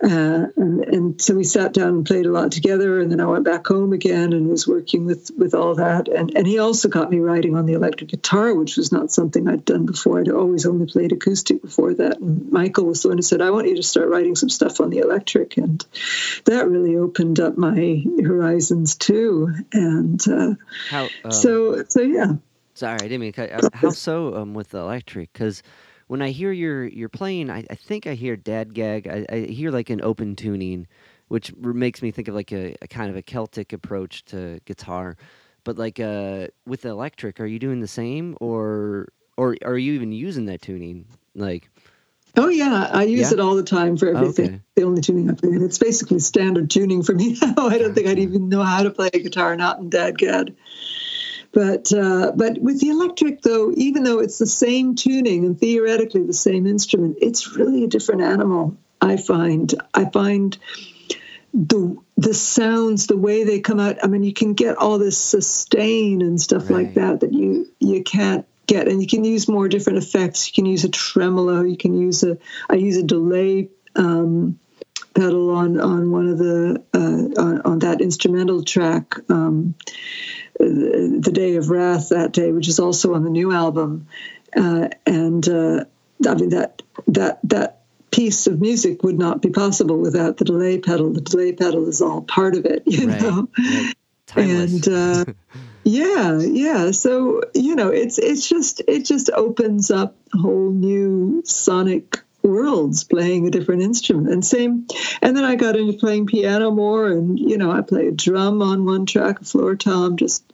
Uh, 0.02 0.46
and, 0.56 0.84
and 0.84 1.22
so 1.22 1.34
we 1.34 1.44
sat 1.44 1.72
down 1.72 1.88
and 1.88 2.06
played 2.06 2.26
a 2.26 2.30
lot 2.30 2.52
together 2.52 3.00
and 3.00 3.10
then 3.10 3.18
i 3.18 3.24
went 3.24 3.44
back 3.44 3.66
home 3.66 3.94
again 3.94 4.34
and 4.34 4.46
was 4.46 4.68
working 4.68 5.06
with 5.06 5.30
with 5.36 5.54
all 5.54 5.76
that. 5.76 6.08
And 6.08 6.36
and 6.36 6.46
he 6.46 6.58
also 6.58 6.88
got 6.88 7.10
me 7.10 7.18
writing 7.18 7.56
on 7.56 7.64
the 7.64 7.72
electric 7.72 8.10
guitar 8.10 8.54
which 8.54 8.76
was 8.76 8.92
not 8.92 9.10
something 9.10 9.48
i'd 9.48 9.64
done 9.64 9.86
before. 9.86 10.20
I'd 10.20 10.28
always 10.28 10.66
only 10.66 10.86
played 10.86 11.12
acoustic 11.12 11.62
before 11.62 11.94
that. 11.94 12.18
And 12.20 12.50
michael 12.52 12.84
was 12.84 13.02
the 13.02 13.08
one 13.08 13.18
who 13.18 13.22
said 13.22 13.40
i 13.40 13.50
want 13.50 13.68
you 13.68 13.76
to 13.76 13.82
start 13.82 14.08
writing 14.08 14.36
some 14.36 14.50
stuff 14.50 14.80
on 14.80 14.90
the 14.90 14.98
electric. 14.98 15.56
And 15.56 15.84
that 16.44 16.68
really 16.68 16.96
opened 16.96 17.40
up 17.40 17.56
my 17.56 18.04
horizons 18.22 18.96
too. 18.96 19.54
And 19.72 20.28
uh, 20.28 20.54
how, 20.90 21.08
um, 21.24 21.32
so 21.32 21.84
so 21.88 22.02
yeah. 22.02 22.34
Sorry 22.74 22.96
i 22.96 22.98
didn't 22.98 23.20
mean 23.20 23.32
to 23.32 23.48
cut 23.48 23.74
how 23.74 23.90
so 23.90 24.34
um, 24.34 24.52
with 24.52 24.70
the 24.70 24.78
electric? 24.78 25.32
Because 25.32 25.62
when 26.06 26.22
I 26.22 26.30
hear 26.30 26.52
your 26.52 26.86
your 26.86 27.08
playing, 27.08 27.50
I, 27.50 27.64
I 27.68 27.74
think 27.74 28.06
I 28.06 28.14
hear 28.14 28.36
Dadgad. 28.36 29.28
I, 29.30 29.34
I 29.34 29.40
hear 29.46 29.70
like 29.70 29.90
an 29.90 30.00
open 30.02 30.36
tuning, 30.36 30.86
which 31.28 31.54
makes 31.56 32.02
me 32.02 32.10
think 32.10 32.28
of 32.28 32.34
like 32.34 32.52
a, 32.52 32.76
a 32.80 32.88
kind 32.88 33.10
of 33.10 33.16
a 33.16 33.22
Celtic 33.22 33.72
approach 33.72 34.24
to 34.26 34.60
guitar. 34.64 35.16
But 35.64 35.78
like 35.78 35.98
uh, 35.98 36.48
with 36.64 36.82
the 36.82 36.90
electric, 36.90 37.40
are 37.40 37.46
you 37.46 37.58
doing 37.58 37.80
the 37.80 37.88
same, 37.88 38.36
or 38.40 39.08
or 39.36 39.56
are 39.64 39.76
you 39.76 39.94
even 39.94 40.12
using 40.12 40.46
that 40.46 40.62
tuning? 40.62 41.06
Like, 41.34 41.68
oh 42.36 42.48
yeah, 42.48 42.88
I 42.92 43.02
use 43.04 43.30
yeah? 43.30 43.34
it 43.34 43.40
all 43.40 43.56
the 43.56 43.64
time 43.64 43.96
for 43.96 44.08
everything. 44.08 44.46
Okay. 44.46 44.60
The 44.76 44.84
only 44.84 45.00
tuning 45.00 45.28
I 45.28 45.34
play, 45.34 45.50
it's 45.50 45.78
basically 45.78 46.20
standard 46.20 46.70
tuning 46.70 47.02
for 47.02 47.14
me 47.14 47.36
now. 47.42 47.66
I 47.66 47.78
don't 47.78 47.94
think 47.94 48.06
I'd 48.06 48.20
even 48.20 48.48
know 48.48 48.62
how 48.62 48.84
to 48.84 48.90
play 48.90 49.10
a 49.12 49.18
guitar 49.18 49.56
not 49.56 49.80
in 49.80 49.90
Dadgad. 49.90 50.54
But 51.56 51.90
uh, 51.90 52.32
but 52.36 52.58
with 52.58 52.82
the 52.82 52.90
electric, 52.90 53.40
though, 53.40 53.72
even 53.74 54.04
though 54.04 54.18
it's 54.18 54.36
the 54.36 54.46
same 54.46 54.94
tuning 54.94 55.46
and 55.46 55.58
theoretically 55.58 56.22
the 56.22 56.34
same 56.34 56.66
instrument, 56.66 57.16
it's 57.22 57.56
really 57.56 57.82
a 57.82 57.86
different 57.86 58.20
animal. 58.20 58.76
I 59.00 59.16
find 59.16 59.74
I 59.94 60.04
find 60.04 60.58
the 61.54 61.96
the 62.18 62.34
sounds, 62.34 63.06
the 63.06 63.16
way 63.16 63.44
they 63.44 63.60
come 63.60 63.80
out. 63.80 64.04
I 64.04 64.06
mean, 64.06 64.22
you 64.22 64.34
can 64.34 64.52
get 64.52 64.76
all 64.76 64.98
this 64.98 65.16
sustain 65.16 66.20
and 66.20 66.38
stuff 66.38 66.68
right. 66.68 66.84
like 66.84 66.94
that 66.96 67.20
that 67.20 67.32
you 67.32 67.66
you 67.80 68.04
can't 68.04 68.44
get, 68.66 68.86
and 68.86 69.00
you 69.00 69.08
can 69.08 69.24
use 69.24 69.48
more 69.48 69.66
different 69.66 70.00
effects. 70.00 70.48
You 70.48 70.52
can 70.52 70.66
use 70.66 70.84
a 70.84 70.90
tremolo. 70.90 71.62
You 71.62 71.78
can 71.78 71.98
use 71.98 72.22
a 72.22 72.36
I 72.68 72.74
use 72.74 72.98
a 72.98 73.02
delay. 73.02 73.70
Um, 73.94 74.58
pedal 75.14 75.50
on 75.50 75.80
on 75.80 76.10
one 76.10 76.28
of 76.28 76.36
the 76.36 76.82
uh, 76.92 77.40
on, 77.40 77.62
on, 77.62 77.78
that 77.78 78.02
instrumental 78.02 78.62
track 78.62 79.14
um, 79.30 79.74
the 80.58 81.30
Day 81.32 81.56
of 81.56 81.70
Wrath 81.70 82.10
that 82.10 82.32
day, 82.32 82.52
which 82.52 82.68
is 82.68 82.78
also 82.78 83.14
on 83.14 83.24
the 83.24 83.30
new 83.30 83.52
album, 83.52 84.08
uh, 84.56 84.88
and 85.04 85.46
uh, 85.48 85.84
I 86.26 86.34
mean 86.34 86.50
that 86.50 86.82
that 87.08 87.40
that 87.44 87.82
piece 88.10 88.46
of 88.46 88.60
music 88.60 89.02
would 89.02 89.18
not 89.18 89.42
be 89.42 89.50
possible 89.50 89.98
without 89.98 90.38
the 90.38 90.44
delay 90.44 90.78
pedal. 90.78 91.12
The 91.12 91.20
delay 91.20 91.52
pedal 91.52 91.88
is 91.88 92.00
all 92.00 92.22
part 92.22 92.56
of 92.56 92.64
it, 92.64 92.82
you 92.86 93.06
Right. 93.08 93.20
know. 93.20 93.48
Right. 93.58 93.94
And 94.36 94.88
uh, 94.88 95.24
yeah, 95.84 96.38
yeah. 96.40 96.90
So 96.92 97.42
you 97.54 97.76
know, 97.76 97.90
it's 97.90 98.18
it's 98.18 98.48
just 98.48 98.82
it 98.88 99.04
just 99.04 99.30
opens 99.30 99.90
up 99.90 100.16
whole 100.32 100.70
new 100.70 101.42
sonic 101.44 102.20
worlds 102.46 103.04
playing 103.04 103.46
a 103.46 103.50
different 103.50 103.82
instrument. 103.82 104.28
And 104.30 104.44
same 104.44 104.86
and 105.20 105.36
then 105.36 105.44
i 105.44 105.56
got 105.56 105.76
into 105.76 105.92
playing 105.92 106.26
piano 106.26 106.70
more 106.70 107.08
and 107.08 107.38
you 107.38 107.58
know 107.58 107.70
i 107.70 107.80
play 107.80 108.08
a 108.08 108.12
drum 108.12 108.62
on 108.62 108.84
one 108.84 109.06
track 109.06 109.40
a 109.40 109.44
floor 109.44 109.76
tom 109.76 110.16
just 110.16 110.44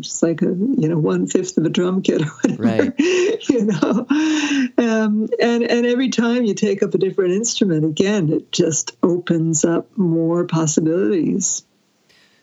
just 0.00 0.22
like 0.22 0.42
a 0.42 0.46
you 0.46 0.88
know 0.88 0.98
one 0.98 1.26
fifth 1.26 1.56
of 1.56 1.64
a 1.64 1.68
drum 1.68 2.02
kit 2.02 2.22
or 2.22 2.26
whatever 2.26 2.62
Right. 2.62 2.92
you 3.48 3.64
know. 3.66 4.06
Um, 4.78 5.28
and 5.40 5.62
and 5.62 5.86
every 5.86 6.08
time 6.08 6.44
you 6.44 6.54
take 6.54 6.82
up 6.82 6.94
a 6.94 6.98
different 6.98 7.32
instrument 7.32 7.84
again 7.84 8.32
it 8.32 8.50
just 8.52 8.96
opens 9.02 9.64
up 9.64 9.96
more 9.96 10.44
possibilities. 10.44 11.64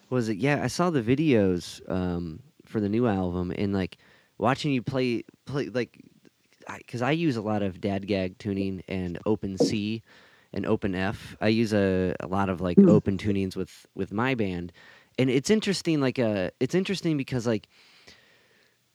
Was 0.10 0.30
it 0.30 0.38
yeah 0.38 0.62
i 0.64 0.68
saw 0.68 0.90
the 0.90 1.02
videos 1.02 1.82
um 1.90 2.40
for 2.66 2.80
the 2.80 2.90
new 2.90 3.08
album 3.08 3.52
and 3.56 3.74
like 3.74 3.98
watching 4.38 4.72
you 4.72 4.82
play 4.82 5.24
play 5.46 5.70
like 5.70 5.98
because 6.78 7.02
I, 7.02 7.12
use 7.12 7.36
a 7.36 7.42
lot 7.42 7.62
of 7.64 7.80
Dadgad 7.80 8.38
tuning 8.38 8.84
and 8.88 9.20
open 9.26 9.58
c 9.58 10.02
and 10.54 10.66
open 10.66 10.96
f. 10.96 11.36
I 11.42 11.48
use 11.48 11.74
a, 11.74 12.16
a 12.20 12.28
lot 12.28 12.50
of 12.50 12.62
like 12.62 12.78
Mm. 12.78 12.90
open 12.90 13.18
tunings 13.18 13.56
with 13.56 13.86
with 13.96 14.12
my 14.12 14.36
band. 14.36 14.72
And 15.18 15.30
it's 15.30 15.50
interesting 15.50 16.02
like 16.02 16.20
uh 16.20 16.50
it's 16.60 16.76
interesting 16.76 17.18
because 17.18 17.46
like 17.48 17.68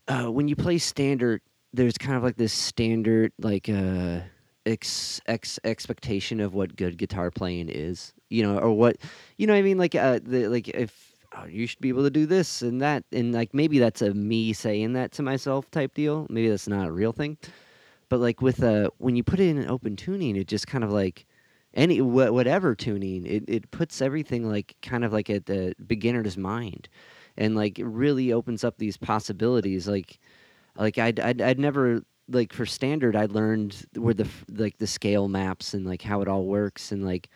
uh 0.08 0.26
when 0.30 0.48
you 0.48 0.56
play 0.56 0.78
standard 0.78 1.40
there's 1.72 1.98
kind 1.98 2.16
of 2.16 2.22
like 2.22 2.36
this 2.36 2.52
standard 2.52 3.32
like 3.40 3.68
uh 3.68 4.20
ex, 4.66 5.20
ex 5.26 5.58
expectation 5.64 6.40
of 6.40 6.54
what 6.54 6.76
good 6.76 6.96
guitar 6.98 7.30
playing 7.30 7.68
is 7.68 8.12
you 8.30 8.42
know 8.42 8.58
or 8.58 8.72
what 8.72 8.96
you 9.36 9.46
know 9.46 9.52
what 9.52 9.58
i 9.58 9.62
mean? 9.62 9.78
Like 9.78 9.94
uh 9.94 10.18
the 10.22 10.48
like 10.48 10.68
if 10.68 11.07
oh, 11.36 11.46
you 11.46 11.66
should 11.66 11.80
be 11.80 11.88
able 11.88 12.04
to 12.04 12.10
do 12.10 12.26
this 12.26 12.62
and 12.62 12.80
that 12.80 13.04
and 13.12 13.32
like 13.32 13.54
maybe 13.54 13.78
that's 13.78 14.02
a 14.02 14.14
me 14.14 14.52
saying 14.52 14.94
that 14.94 15.12
to 15.12 15.22
myself 15.22 15.70
type 15.70 15.94
deal. 15.94 16.26
Maybe 16.30 16.48
that's 16.48 16.68
not 16.68 16.88
a 16.88 16.92
real 16.92 17.12
thing. 17.12 17.36
But 18.08 18.20
like 18.20 18.40
with 18.40 18.62
a 18.62 18.90
when 18.98 19.16
you 19.16 19.22
put 19.24 19.40
it 19.40 19.48
in 19.48 19.58
an 19.58 19.68
open 19.68 19.96
tuning 19.96 20.36
it 20.36 20.48
just 20.48 20.66
kind 20.66 20.84
of 20.84 20.90
like 20.90 21.26
any 21.74 22.00
wha- 22.00 22.30
whatever 22.30 22.74
tuning 22.74 23.26
it, 23.26 23.44
it 23.48 23.70
puts 23.70 24.00
everything 24.00 24.48
like 24.48 24.76
kind 24.82 25.04
of 25.04 25.12
like 25.12 25.28
at 25.30 25.46
the 25.46 25.74
beginner's 25.86 26.36
mind 26.38 26.88
and 27.36 27.54
like 27.54 27.78
it 27.78 27.86
really 27.86 28.32
opens 28.32 28.64
up 28.64 28.78
these 28.78 28.96
possibilities. 28.96 29.86
Like 29.88 30.18
like 30.76 30.98
I'd, 30.98 31.20
I'd 31.20 31.40
I'd 31.42 31.58
never 31.58 32.02
like 32.28 32.52
for 32.52 32.66
standard 32.66 33.16
I 33.16 33.26
learned 33.26 33.86
where 33.96 34.14
the 34.14 34.28
like 34.48 34.78
the 34.78 34.86
scale 34.86 35.28
maps 35.28 35.74
and 35.74 35.86
like 35.86 36.02
how 36.02 36.20
it 36.20 36.28
all 36.28 36.44
works 36.44 36.92
and 36.92 37.04
like 37.04 37.28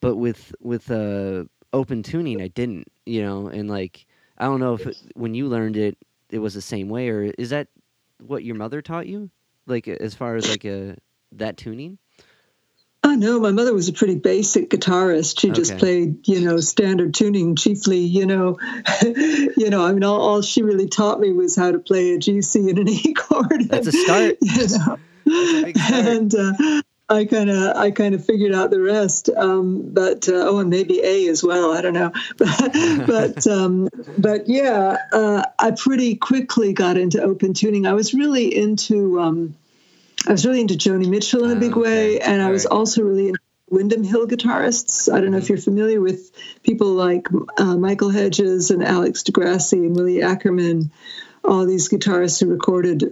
but 0.00 0.16
with 0.16 0.54
with 0.60 0.90
uh 0.90 1.44
open 1.74 2.02
tuning 2.02 2.40
I 2.40 2.48
didn't 2.48 2.90
you 3.04 3.22
know 3.22 3.48
and 3.48 3.68
like 3.68 4.06
I 4.38 4.44
don't 4.44 4.60
know 4.60 4.74
if 4.74 4.86
it, 4.86 4.96
when 5.14 5.34
you 5.34 5.48
learned 5.48 5.76
it 5.76 5.98
it 6.30 6.38
was 6.38 6.54
the 6.54 6.62
same 6.62 6.88
way 6.88 7.08
or 7.08 7.22
is 7.36 7.50
that 7.50 7.68
what 8.24 8.44
your 8.44 8.54
mother 8.54 8.80
taught 8.80 9.06
you 9.06 9.30
like 9.66 9.88
as 9.88 10.14
far 10.14 10.36
as 10.36 10.48
like 10.48 10.64
a 10.64 10.96
that 11.32 11.56
tuning 11.56 11.98
Oh 13.06 13.14
no, 13.14 13.38
my 13.38 13.50
mother 13.50 13.74
was 13.74 13.90
a 13.90 13.92
pretty 13.92 14.14
basic 14.14 14.70
guitarist. 14.70 15.38
She 15.38 15.50
just 15.50 15.76
played, 15.76 16.26
you 16.26 16.40
know, 16.40 16.56
standard 16.56 17.12
tuning 17.12 17.54
chiefly, 17.54 17.98
you 17.98 18.24
know. 18.24 18.56
you 19.02 19.68
know, 19.68 19.84
I 19.84 19.92
mean 19.92 20.02
all, 20.04 20.18
all 20.22 20.40
she 20.40 20.62
really 20.62 20.88
taught 20.88 21.20
me 21.20 21.30
was 21.30 21.54
how 21.54 21.70
to 21.70 21.78
play 21.78 22.14
a 22.14 22.18
G, 22.18 22.40
C, 22.40 22.60
and 22.70 22.78
an 22.78 22.88
E 22.88 23.12
chord. 23.16 23.68
That's 23.68 23.88
a 23.88 23.92
start. 23.92 24.38
you 24.40 24.52
know. 24.52 24.56
That's 24.56 24.72
a 24.72 24.78
start. 24.78 25.00
And 25.26 26.34
uh, 26.34 26.82
I 27.08 27.26
kind 27.26 27.50
of, 27.50 27.76
I 27.76 27.90
kind 27.90 28.14
of 28.14 28.24
figured 28.24 28.54
out 28.54 28.70
the 28.70 28.80
rest. 28.80 29.28
Um, 29.28 29.90
but 29.92 30.28
uh, 30.28 30.32
oh, 30.34 30.58
and 30.60 30.70
maybe 30.70 31.00
A 31.02 31.28
as 31.28 31.42
well. 31.42 31.72
I 31.72 31.80
don't 31.82 31.92
know. 31.92 32.12
But, 32.38 33.06
but, 33.06 33.46
um, 33.58 33.88
but 34.18 34.48
yeah, 34.48 34.96
uh, 35.12 35.44
I 35.58 35.72
pretty 35.72 36.16
quickly 36.16 36.72
got 36.72 36.96
into 36.96 37.22
open 37.22 37.52
tuning. 37.54 37.86
I 37.86 37.92
was 37.92 38.14
really 38.14 38.54
into. 38.56 39.20
Um, 39.20 39.54
I 40.26 40.32
was 40.32 40.46
really 40.46 40.62
into 40.62 40.74
Joni 40.74 41.08
Mitchell 41.08 41.44
in 41.44 41.50
a 41.50 41.56
Ah, 41.56 41.60
big 41.60 41.76
way, 41.76 42.16
okay. 42.16 42.20
and 42.20 42.40
I 42.40 42.50
was 42.50 42.64
right. 42.64 42.72
also 42.72 43.02
really 43.02 43.28
into 43.28 43.40
Windham 43.68 44.04
Hill 44.04 44.26
guitarists. 44.26 45.12
I 45.12 45.20
don't 45.20 45.32
know 45.32 45.36
if 45.38 45.50
you're 45.50 45.58
familiar 45.58 46.00
with 46.00 46.30
people 46.62 46.92
like 46.94 47.28
uh, 47.58 47.76
Michael 47.76 48.08
Hedges 48.08 48.70
and 48.70 48.82
Alex 48.82 49.22
de 49.24 49.32
Grassi 49.32 49.76
and 49.78 49.94
Willie 49.94 50.22
Ackerman, 50.22 50.90
all 51.44 51.66
these 51.66 51.90
guitarists 51.90 52.40
who 52.40 52.46
recorded 52.46 53.04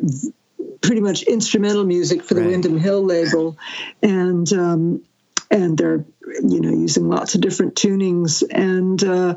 pretty 0.82 1.00
much 1.00 1.22
instrumental 1.22 1.84
music 1.84 2.22
for 2.22 2.34
the 2.34 2.42
Right. 2.42 2.50
Windham 2.50 2.78
Hill 2.78 3.02
label, 3.02 3.56
and 4.02 4.52
um, 4.52 5.02
and 5.50 5.78
they're 5.78 6.04
you 6.42 6.60
know 6.60 6.70
using 6.70 7.08
lots 7.08 7.34
of 7.34 7.40
different 7.40 7.74
tunings 7.74 8.42
and. 8.50 9.02
Uh, 9.02 9.36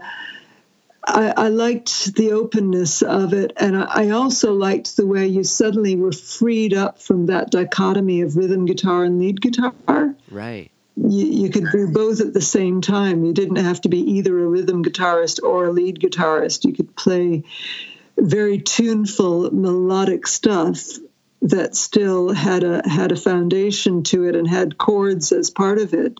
I, 1.08 1.34
I 1.38 1.48
liked 1.50 2.16
the 2.16 2.32
openness 2.32 3.04
of 3.04 3.34
it, 3.34 3.54
and 3.58 3.78
I, 3.78 4.08
I 4.08 4.10
also 4.10 4.54
liked 4.54 4.98
the 4.98 5.06
way 5.06 5.28
you 5.28 5.44
suddenly 5.44 5.96
were 5.96 6.12
freed 6.12 6.74
up 6.74 7.00
from 7.00 7.28
that 7.28 7.52
dichotomy 7.52 8.22
of 8.22 8.36
rhythm 8.36 8.66
guitar 8.66 9.04
and 9.04 9.20
lead 9.20 9.40
guitar. 9.40 10.16
right 10.32 10.72
You, 10.96 11.26
you 11.28 11.50
could 11.52 11.70
do 11.72 11.92
both 11.92 12.22
at 12.22 12.34
the 12.34 12.42
same 12.42 12.82
time. 12.82 13.24
You 13.24 13.34
didn't 13.34 13.58
have 13.58 13.82
to 13.82 13.90
be 13.90 14.00
either 14.14 14.36
a 14.40 14.48
rhythm 14.48 14.84
guitarist 14.84 15.44
or 15.44 15.68
a 15.68 15.72
lead 15.72 16.00
guitarist. 16.00 16.66
You 16.66 16.74
could 16.74 16.96
play 16.96 17.44
very 18.18 18.58
tuneful, 18.58 19.54
melodic 19.54 20.26
stuff 20.26 20.98
that 21.42 21.76
still 21.76 22.34
had 22.34 22.64
a 22.64 22.88
had 22.88 23.12
a 23.12 23.16
foundation 23.16 24.04
to 24.04 24.28
it 24.28 24.36
and 24.36 24.48
had 24.48 24.78
chords 24.78 25.32
as 25.32 25.50
part 25.50 25.78
of 25.78 25.94
it 25.94 26.20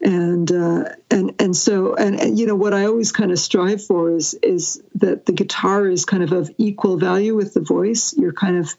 and 0.00 0.52
uh, 0.52 0.84
and 1.10 1.34
and 1.38 1.56
so 1.56 1.94
and, 1.94 2.20
and 2.20 2.38
you 2.38 2.46
know 2.46 2.54
what 2.54 2.74
I 2.74 2.86
always 2.86 3.12
kind 3.12 3.32
of 3.32 3.38
strive 3.38 3.84
for 3.84 4.10
is 4.14 4.34
is 4.34 4.82
that 4.96 5.26
the 5.26 5.32
guitar 5.32 5.88
is 5.88 6.04
kind 6.04 6.22
of 6.22 6.32
of 6.32 6.50
equal 6.58 6.98
value 6.98 7.34
with 7.34 7.54
the 7.54 7.60
voice. 7.60 8.14
You're 8.16 8.32
kind 8.32 8.58
of 8.58 8.74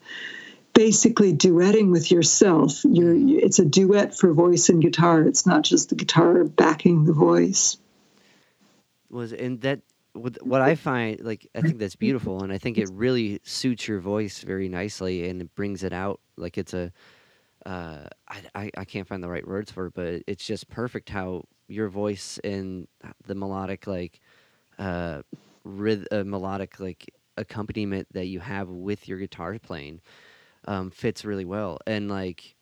basically 0.74 1.34
duetting 1.34 1.90
with 1.90 2.10
yourself. 2.12 2.84
You're 2.84 3.14
you, 3.14 3.40
it's 3.42 3.58
a 3.58 3.64
duet 3.64 4.16
for 4.16 4.32
voice 4.32 4.68
and 4.68 4.80
guitar. 4.80 5.22
It's 5.22 5.44
not 5.44 5.62
just 5.62 5.88
the 5.88 5.96
guitar 5.96 6.44
backing 6.44 7.04
the 7.04 7.12
voice. 7.12 7.76
was 9.10 9.32
and 9.32 9.60
that 9.62 9.80
what 10.42 10.60
I 10.60 10.74
find 10.74 11.20
like 11.20 11.48
I 11.54 11.60
think 11.60 11.78
that's 11.78 11.96
beautiful 11.96 12.42
and 12.42 12.52
I 12.52 12.58
think 12.58 12.78
it 12.78 12.88
really 12.92 13.40
suits 13.44 13.88
your 13.88 14.00
voice 14.00 14.40
very 14.42 14.68
nicely 14.68 15.28
and 15.28 15.40
it 15.42 15.54
brings 15.54 15.82
it 15.82 15.92
out 15.92 16.20
like 16.36 16.58
it's 16.58 16.74
a 16.74 16.92
uh, 17.66 18.04
I, 18.28 18.42
I, 18.54 18.70
I 18.78 18.84
can't 18.84 19.06
find 19.06 19.22
the 19.22 19.28
right 19.28 19.46
words 19.46 19.70
for 19.70 19.86
it 19.86 19.94
but 19.94 20.22
it's 20.26 20.46
just 20.46 20.68
perfect 20.68 21.08
how 21.10 21.44
your 21.68 21.88
voice 21.88 22.38
and 22.44 22.86
the 23.26 23.34
melodic 23.34 23.86
like 23.86 24.20
uh, 24.78 25.22
ryth- 25.66 26.06
uh 26.12 26.24
melodic 26.24 26.80
like 26.80 27.12
accompaniment 27.36 28.08
that 28.12 28.26
you 28.26 28.40
have 28.40 28.68
with 28.68 29.08
your 29.08 29.18
guitar 29.18 29.58
playing 29.58 30.00
um, 30.66 30.90
fits 30.90 31.24
really 31.24 31.44
well 31.44 31.78
and 31.86 32.08
like 32.08 32.54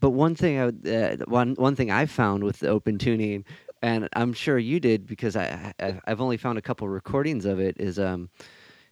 but 0.00 0.10
one 0.10 0.34
thing 0.34 0.58
I 0.58 0.64
would- 0.66 0.86
uh, 0.88 1.16
one 1.26 1.54
one 1.54 1.76
thing 1.76 1.90
I 1.90 2.06
found 2.06 2.42
with 2.42 2.58
the 2.58 2.66
open 2.68 2.98
tuning, 2.98 3.44
and 3.82 4.08
I'm 4.14 4.32
sure 4.32 4.58
you 4.58 4.80
did 4.80 5.06
because 5.06 5.36
I, 5.36 5.74
I 5.80 6.00
I've 6.06 6.20
only 6.20 6.36
found 6.36 6.58
a 6.58 6.62
couple 6.62 6.88
recordings 6.88 7.44
of 7.44 7.60
it. 7.60 7.76
Is 7.78 7.98
um 7.98 8.30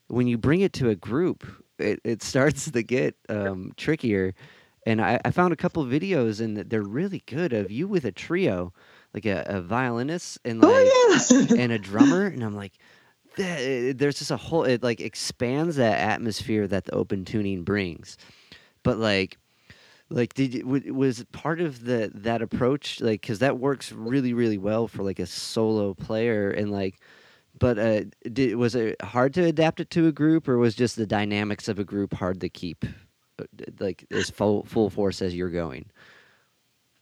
when 0.08 0.26
you 0.26 0.36
bring 0.36 0.60
it 0.60 0.72
to 0.74 0.90
a 0.90 0.94
group, 0.94 1.46
it, 1.78 2.00
it 2.04 2.22
starts 2.22 2.70
to 2.70 2.82
get 2.82 3.16
um, 3.28 3.72
trickier. 3.76 4.34
And 4.86 5.00
I, 5.00 5.20
I 5.24 5.30
found 5.30 5.52
a 5.52 5.56
couple 5.56 5.84
videos, 5.84 6.40
and 6.40 6.56
they're 6.56 6.82
really 6.82 7.22
good 7.26 7.52
of 7.52 7.70
you 7.70 7.86
with 7.86 8.04
a 8.04 8.12
trio, 8.12 8.72
like 9.14 9.26
a, 9.26 9.44
a 9.46 9.60
violinist 9.60 10.38
and 10.44 10.60
like 10.60 10.70
oh 10.72 11.18
yeah. 11.30 11.46
and 11.56 11.70
a 11.70 11.78
drummer, 11.78 12.26
and 12.26 12.42
I'm 12.42 12.56
like, 12.56 12.72
that, 13.36 13.98
there's 13.98 14.18
just 14.18 14.30
a 14.30 14.36
whole 14.36 14.64
it 14.64 14.82
like 14.82 15.00
expands 15.00 15.76
that 15.76 15.98
atmosphere 15.98 16.66
that 16.66 16.86
the 16.86 16.94
open 16.94 17.24
tuning 17.24 17.62
brings, 17.62 18.16
but 18.82 18.98
like, 18.98 19.36
like 20.10 20.34
did 20.34 20.54
you, 20.54 20.66
was 20.66 21.24
part 21.32 21.60
of 21.60 21.84
the 21.84 22.10
that 22.14 22.42
approach 22.42 23.00
like 23.00 23.20
because 23.20 23.38
that 23.38 23.58
works 23.58 23.92
really 23.92 24.34
really 24.34 24.58
well 24.58 24.88
for 24.88 25.02
like 25.02 25.18
a 25.18 25.26
solo 25.26 25.94
player 25.94 26.50
and 26.50 26.70
like. 26.70 27.00
But 27.58 27.78
uh, 27.78 28.04
did, 28.32 28.54
was 28.56 28.74
it 28.74 29.02
hard 29.02 29.34
to 29.34 29.44
adapt 29.44 29.80
it 29.80 29.90
to 29.90 30.06
a 30.06 30.12
group, 30.12 30.48
or 30.48 30.56
was 30.56 30.74
just 30.74 30.96
the 30.96 31.06
dynamics 31.06 31.68
of 31.68 31.78
a 31.80 31.84
group 31.84 32.14
hard 32.14 32.40
to 32.42 32.48
keep, 32.48 32.84
uh, 33.38 33.44
like 33.80 34.06
as 34.10 34.30
full 34.30 34.64
full 34.64 34.88
force 34.88 35.20
as 35.20 35.34
you're 35.34 35.50
going? 35.50 35.90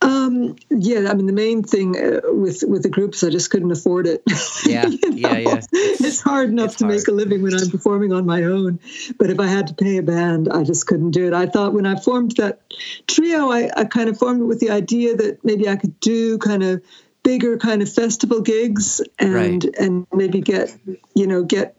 Um, 0.09 0.55
yeah, 0.69 1.09
I 1.09 1.13
mean 1.13 1.27
the 1.27 1.33
main 1.33 1.61
thing 1.63 1.95
uh, 1.95 2.21
with 2.33 2.63
with 2.67 2.81
the 2.83 2.89
groups, 2.89 3.23
I 3.23 3.29
just 3.29 3.51
couldn't 3.51 3.71
afford 3.71 4.07
it. 4.07 4.23
Yeah, 4.65 4.87
You 4.87 4.99
yeah, 5.11 5.37
yeah. 5.37 5.53
know? 5.55 5.59
It's, 5.71 6.19
hard 6.21 6.49
enough 6.49 6.71
it's 6.71 6.75
to 6.77 6.85
make 6.87 7.07
a 7.07 7.11
living 7.11 7.41
when 7.43 7.53
I'm 7.53 7.69
performing 7.69 8.11
on 8.13 8.25
my 8.25 8.43
own, 8.43 8.79
but 9.19 9.29
if 9.29 9.39
I 9.39 9.47
had 9.47 9.67
to 9.67 9.73
pay 9.75 9.97
a 9.97 10.03
band, 10.03 10.49
I 10.49 10.63
just 10.63 10.87
couldn't 10.87 11.11
do 11.11 11.27
it. 11.27 11.33
I 11.33 11.45
thought 11.45 11.73
when 11.73 11.85
I 11.85 11.95
formed 11.99 12.31
that 12.37 12.61
trio, 13.07 13.51
I, 13.51 13.69
I 13.75 13.85
kind 13.85 14.09
of 14.09 14.17
formed 14.17 14.41
it 14.41 14.45
with 14.45 14.59
the 14.59 14.71
idea 14.71 15.15
that 15.15 15.45
maybe 15.45 15.69
I 15.69 15.75
could 15.75 15.99
do 15.99 16.37
kind 16.39 16.63
of 16.63 16.81
bigger 17.21 17.57
kind 17.57 17.81
of 17.81 17.93
festival 17.93 18.41
gigs 18.41 19.01
and 19.19 19.33
Right. 19.33 19.65
and 19.79 20.07
maybe 20.13 20.41
get 20.41 20.75
you 21.13 21.27
know 21.27 21.43
get 21.43 21.75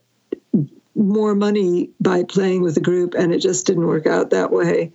more 0.94 1.34
money 1.34 1.90
by 2.00 2.24
playing 2.24 2.62
with 2.62 2.76
a 2.76 2.80
group, 2.80 3.14
and 3.14 3.32
it 3.32 3.38
just 3.38 3.66
didn't 3.66 3.86
work 3.86 4.06
out 4.06 4.30
that 4.30 4.50
way. 4.52 4.92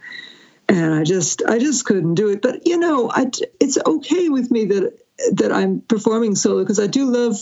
And 0.68 0.94
I 0.94 1.04
just 1.04 1.44
I 1.46 1.60
just 1.60 1.86
couldn't 1.86 2.16
do 2.16 2.30
it. 2.30 2.42
But 2.42 2.66
you 2.68 2.78
know, 2.78 3.10
I 3.10 3.30
it's 3.60 3.78
okay 3.86 4.30
with 4.30 4.52
me 4.52 4.66
that 4.66 4.98
that 5.34 5.52
I'm 5.52 5.82
performing 5.82 6.36
solo 6.36 6.64
because 6.64 6.80
I 6.80 6.88
do 6.88 7.06
love 7.06 7.38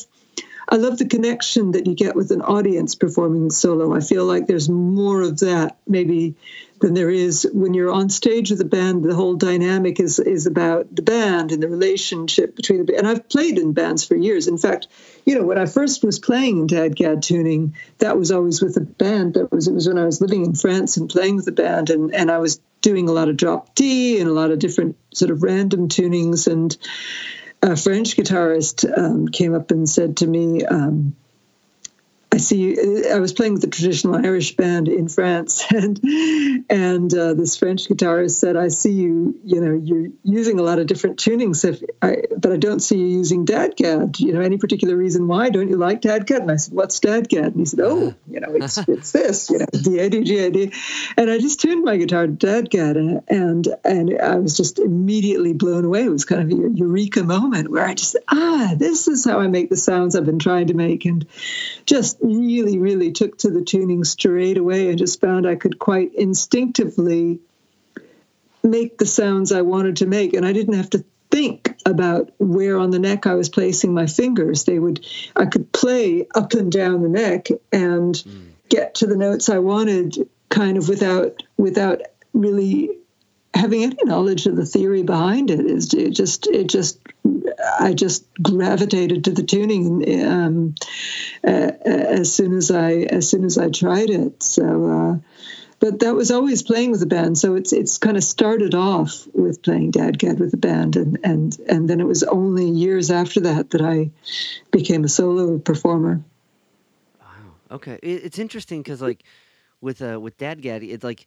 I 0.69 0.77
love 0.77 0.97
the 0.97 1.07
connection 1.07 1.71
that 1.71 1.87
you 1.87 1.93
get 1.93 2.15
with 2.15 2.31
an 2.31 2.41
audience 2.41 2.95
performing 2.95 3.49
solo. 3.51 3.93
I 3.93 3.99
feel 3.99 4.25
like 4.25 4.47
there's 4.47 4.69
more 4.69 5.21
of 5.21 5.39
that 5.39 5.77
maybe 5.85 6.35
than 6.79 6.93
there 6.93 7.09
is 7.09 7.47
when 7.53 7.73
you're 7.73 7.91
on 7.91 8.09
stage 8.09 8.49
with 8.49 8.61
a 8.61 8.65
band. 8.65 9.03
The 9.03 9.15
whole 9.15 9.35
dynamic 9.35 9.99
is 9.99 10.19
is 10.19 10.47
about 10.47 10.93
the 10.93 11.01
band 11.01 11.51
and 11.51 11.61
the 11.61 11.67
relationship 11.69 12.55
between 12.55 12.85
the. 12.85 12.97
And 12.97 13.07
I've 13.07 13.29
played 13.29 13.57
in 13.57 13.73
bands 13.73 14.05
for 14.05 14.15
years. 14.15 14.47
In 14.47 14.57
fact, 14.57 14.87
you 15.25 15.35
know, 15.35 15.45
when 15.45 15.57
I 15.57 15.65
first 15.65 16.03
was 16.03 16.19
playing 16.19 16.59
in 16.59 16.67
Dadgad 16.67 17.21
tuning, 17.21 17.75
that 17.99 18.17
was 18.17 18.31
always 18.31 18.61
with 18.61 18.77
a 18.77 18.81
band. 18.81 19.35
That 19.35 19.51
was 19.51 19.67
it 19.67 19.73
was 19.73 19.87
when 19.87 19.97
I 19.97 20.05
was 20.05 20.21
living 20.21 20.45
in 20.45 20.55
France 20.55 20.97
and 20.97 21.09
playing 21.09 21.35
with 21.35 21.47
a 21.47 21.53
band, 21.53 21.89
and 21.89 22.13
and 22.13 22.31
I 22.31 22.37
was 22.37 22.59
doing 22.83 23.09
a 23.09 23.11
lot 23.11 23.29
of 23.29 23.37
drop 23.37 23.73
D 23.73 24.19
and 24.19 24.29
a 24.29 24.33
lot 24.33 24.51
of 24.51 24.59
different 24.59 24.95
sort 25.15 25.31
of 25.31 25.41
random 25.41 25.87
tunings. 25.87 26.45
And 26.45 26.77
a 27.63 27.75
French 27.75 28.15
guitarist 28.15 28.85
um, 28.95 29.27
came 29.27 29.55
up 29.55 29.71
and 29.71 29.89
said 29.89 30.17
to 30.17 30.27
me, 30.27 30.63
um, 30.63 31.15
I 32.33 32.37
see. 32.37 32.75
I 33.11 33.19
was 33.19 33.31
playing 33.31 33.53
with 33.53 33.61
the 33.61 33.67
traditional 33.67 34.15
Irish 34.15 34.55
band 34.55 34.87
in 34.87 35.07
France, 35.07 35.63
and 35.69 35.99
and 36.67 37.13
uh, 37.13 37.35
this 37.35 37.57
French 37.57 37.87
guitarist 37.87 38.39
said, 38.39 38.55
"I 38.57 38.69
see 38.69 38.91
you. 38.91 39.39
You 39.45 39.61
know, 39.61 39.73
you're 39.75 40.09
using 40.23 40.57
a 40.57 40.63
lot 40.63 40.79
of 40.79 40.87
different 40.87 41.17
tunings, 41.17 41.63
if 41.63 41.83
I, 42.01 42.23
but 42.35 42.51
I 42.51 42.57
don't 42.57 42.79
see 42.79 42.97
you 42.97 43.05
using 43.05 43.45
Dadgad. 43.45 44.19
You 44.19 44.33
know, 44.33 44.41
any 44.41 44.57
particular 44.57 44.97
reason 44.97 45.27
why? 45.27 45.51
Don't 45.51 45.69
you 45.69 45.77
like 45.77 46.01
Dadgad?" 46.01 46.39
And 46.39 46.51
I 46.51 46.55
said, 46.55 46.73
"What's 46.73 46.99
Dadgad?" 46.99 47.49
And 47.49 47.57
he 47.57 47.65
said, 47.65 47.81
"Oh, 47.81 48.15
you 48.27 48.39
know, 48.39 48.55
it's 48.55 48.79
it's 48.87 49.11
this. 49.11 49.51
You 49.51 49.59
know, 49.59 49.67
D 49.83 49.99
A 49.99 50.09
D 50.09 50.23
G 50.23 50.39
A 50.39 50.49
D." 50.49 50.73
And 51.15 51.29
I 51.29 51.37
just 51.37 51.61
tuned 51.61 51.83
my 51.83 51.97
guitar 51.97 52.25
to 52.25 52.33
Dadgad, 52.33 52.97
and 52.97 53.21
and 53.27 53.67
and 53.83 54.19
I 54.19 54.37
was 54.37 54.57
just 54.57 54.79
immediately 54.79 55.53
blown 55.53 55.85
away. 55.85 56.05
It 56.05 56.09
was 56.09 56.25
kind 56.25 56.41
of 56.41 56.49
a 56.49 56.69
eureka 56.71 57.23
moment 57.23 57.69
where 57.69 57.85
I 57.85 57.93
just 57.93 58.17
ah, 58.27 58.73
this 58.75 59.07
is 59.07 59.23
how 59.23 59.39
I 59.39 59.47
make 59.49 59.69
the 59.69 59.77
sounds 59.77 60.15
I've 60.15 60.25
been 60.25 60.39
trying 60.39 60.67
to 60.67 60.73
make, 60.73 61.05
and 61.05 61.27
just 61.85 62.22
really, 62.23 62.79
really 62.79 63.11
took 63.11 63.37
to 63.39 63.51
the 63.51 63.63
tuning 63.63 64.03
straight 64.03 64.57
away 64.57 64.89
and 64.89 64.97
just 64.97 65.21
found 65.21 65.45
I 65.45 65.55
could 65.55 65.77
quite 65.77 66.15
instinctively 66.15 67.41
make 68.63 68.97
the 68.97 69.05
sounds 69.05 69.51
I 69.51 69.61
wanted 69.61 69.97
to 69.97 70.05
make. 70.05 70.33
And 70.33 70.45
I 70.45 70.53
didn't 70.53 70.75
have 70.75 70.89
to 70.91 71.03
think 71.29 71.75
about 71.85 72.31
where 72.39 72.79
on 72.79 72.91
the 72.91 72.99
neck 72.99 73.27
I 73.27 73.33
was 73.35 73.49
placing 73.49 73.93
my 73.93 74.07
fingers. 74.07 74.63
They 74.63 74.79
would, 74.79 75.05
I 75.35 75.45
could 75.45 75.71
play 75.73 76.25
up 76.33 76.53
and 76.53 76.71
down 76.71 77.01
the 77.01 77.09
neck 77.09 77.49
and 77.71 78.15
mm. 78.15 78.49
get 78.69 78.95
to 78.95 79.07
the 79.07 79.17
notes 79.17 79.49
I 79.49 79.59
wanted 79.59 80.29
kind 80.49 80.77
of 80.77 80.87
without, 80.87 81.43
without 81.57 82.01
really 82.33 82.89
having 83.53 83.83
any 83.83 83.97
knowledge 84.03 84.45
of 84.47 84.55
the 84.55 84.65
theory 84.65 85.03
behind 85.03 85.51
it 85.51 85.59
is 85.59 85.93
it 85.93 86.11
just 86.11 86.47
it 86.47 86.67
just 86.67 86.99
I 87.79 87.93
just 87.93 88.25
gravitated 88.41 89.25
to 89.25 89.31
the 89.31 89.43
tuning 89.43 90.25
um, 90.25 90.75
uh, 91.45 91.71
as 91.85 92.33
soon 92.33 92.55
as 92.57 92.71
I 92.71 92.93
as 92.93 93.29
soon 93.29 93.45
as 93.45 93.57
I 93.57 93.69
tried 93.69 94.09
it. 94.09 94.43
So, 94.43 94.85
uh, 94.85 95.19
but 95.79 95.99
that 95.99 96.15
was 96.15 96.31
always 96.31 96.63
playing 96.63 96.91
with 96.91 96.99
the 96.99 97.05
band. 97.05 97.37
So 97.37 97.55
it's 97.55 97.73
it's 97.73 97.97
kind 97.97 98.17
of 98.17 98.23
started 98.23 98.73
off 98.73 99.27
with 99.33 99.61
playing 99.61 99.91
Dadgad 99.91 100.39
with 100.39 100.51
the 100.51 100.57
band, 100.57 100.95
and 100.95 101.19
and 101.23 101.57
and 101.67 101.89
then 101.89 101.99
it 101.99 102.07
was 102.07 102.23
only 102.23 102.69
years 102.69 103.11
after 103.11 103.41
that 103.41 103.71
that 103.71 103.81
I 103.81 104.11
became 104.71 105.03
a 105.03 105.09
solo 105.09 105.59
performer. 105.59 106.21
Wow. 107.19 107.27
Okay, 107.71 107.99
it's 108.01 108.39
interesting 108.39 108.81
because 108.81 109.01
like 109.01 109.23
with 109.81 110.01
uh 110.01 110.19
with 110.19 110.37
Dadgad, 110.37 110.87
it's 110.89 111.03
like 111.03 111.25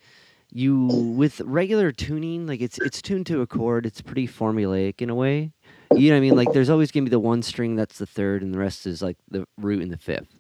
you 0.53 0.86
with 0.86 1.40
regular 1.40 1.92
tuning, 1.92 2.47
like 2.47 2.61
it's 2.61 2.78
it's 2.78 3.03
tuned 3.03 3.26
to 3.26 3.40
a 3.40 3.47
chord. 3.47 3.86
It's 3.86 4.01
pretty 4.01 4.26
formulaic 4.26 5.03
in 5.03 5.11
a 5.11 5.14
way. 5.14 5.53
You 5.94 6.09
know 6.09 6.14
what 6.14 6.18
I 6.18 6.20
mean? 6.20 6.36
Like 6.36 6.53
there's 6.53 6.70
always 6.70 6.90
gonna 6.90 7.05
be 7.05 7.11
the 7.11 7.20
one 7.20 7.42
string 7.42 7.76
that's 7.76 7.99
the 7.99 8.07
third, 8.07 8.42
and 8.42 8.55
the 8.55 8.59
rest 8.59 8.86
is 8.86 9.03
like 9.03 9.16
the 9.30 9.47
root 9.59 9.82
and 9.82 9.92
the 9.92 9.99
fifth. 9.99 10.38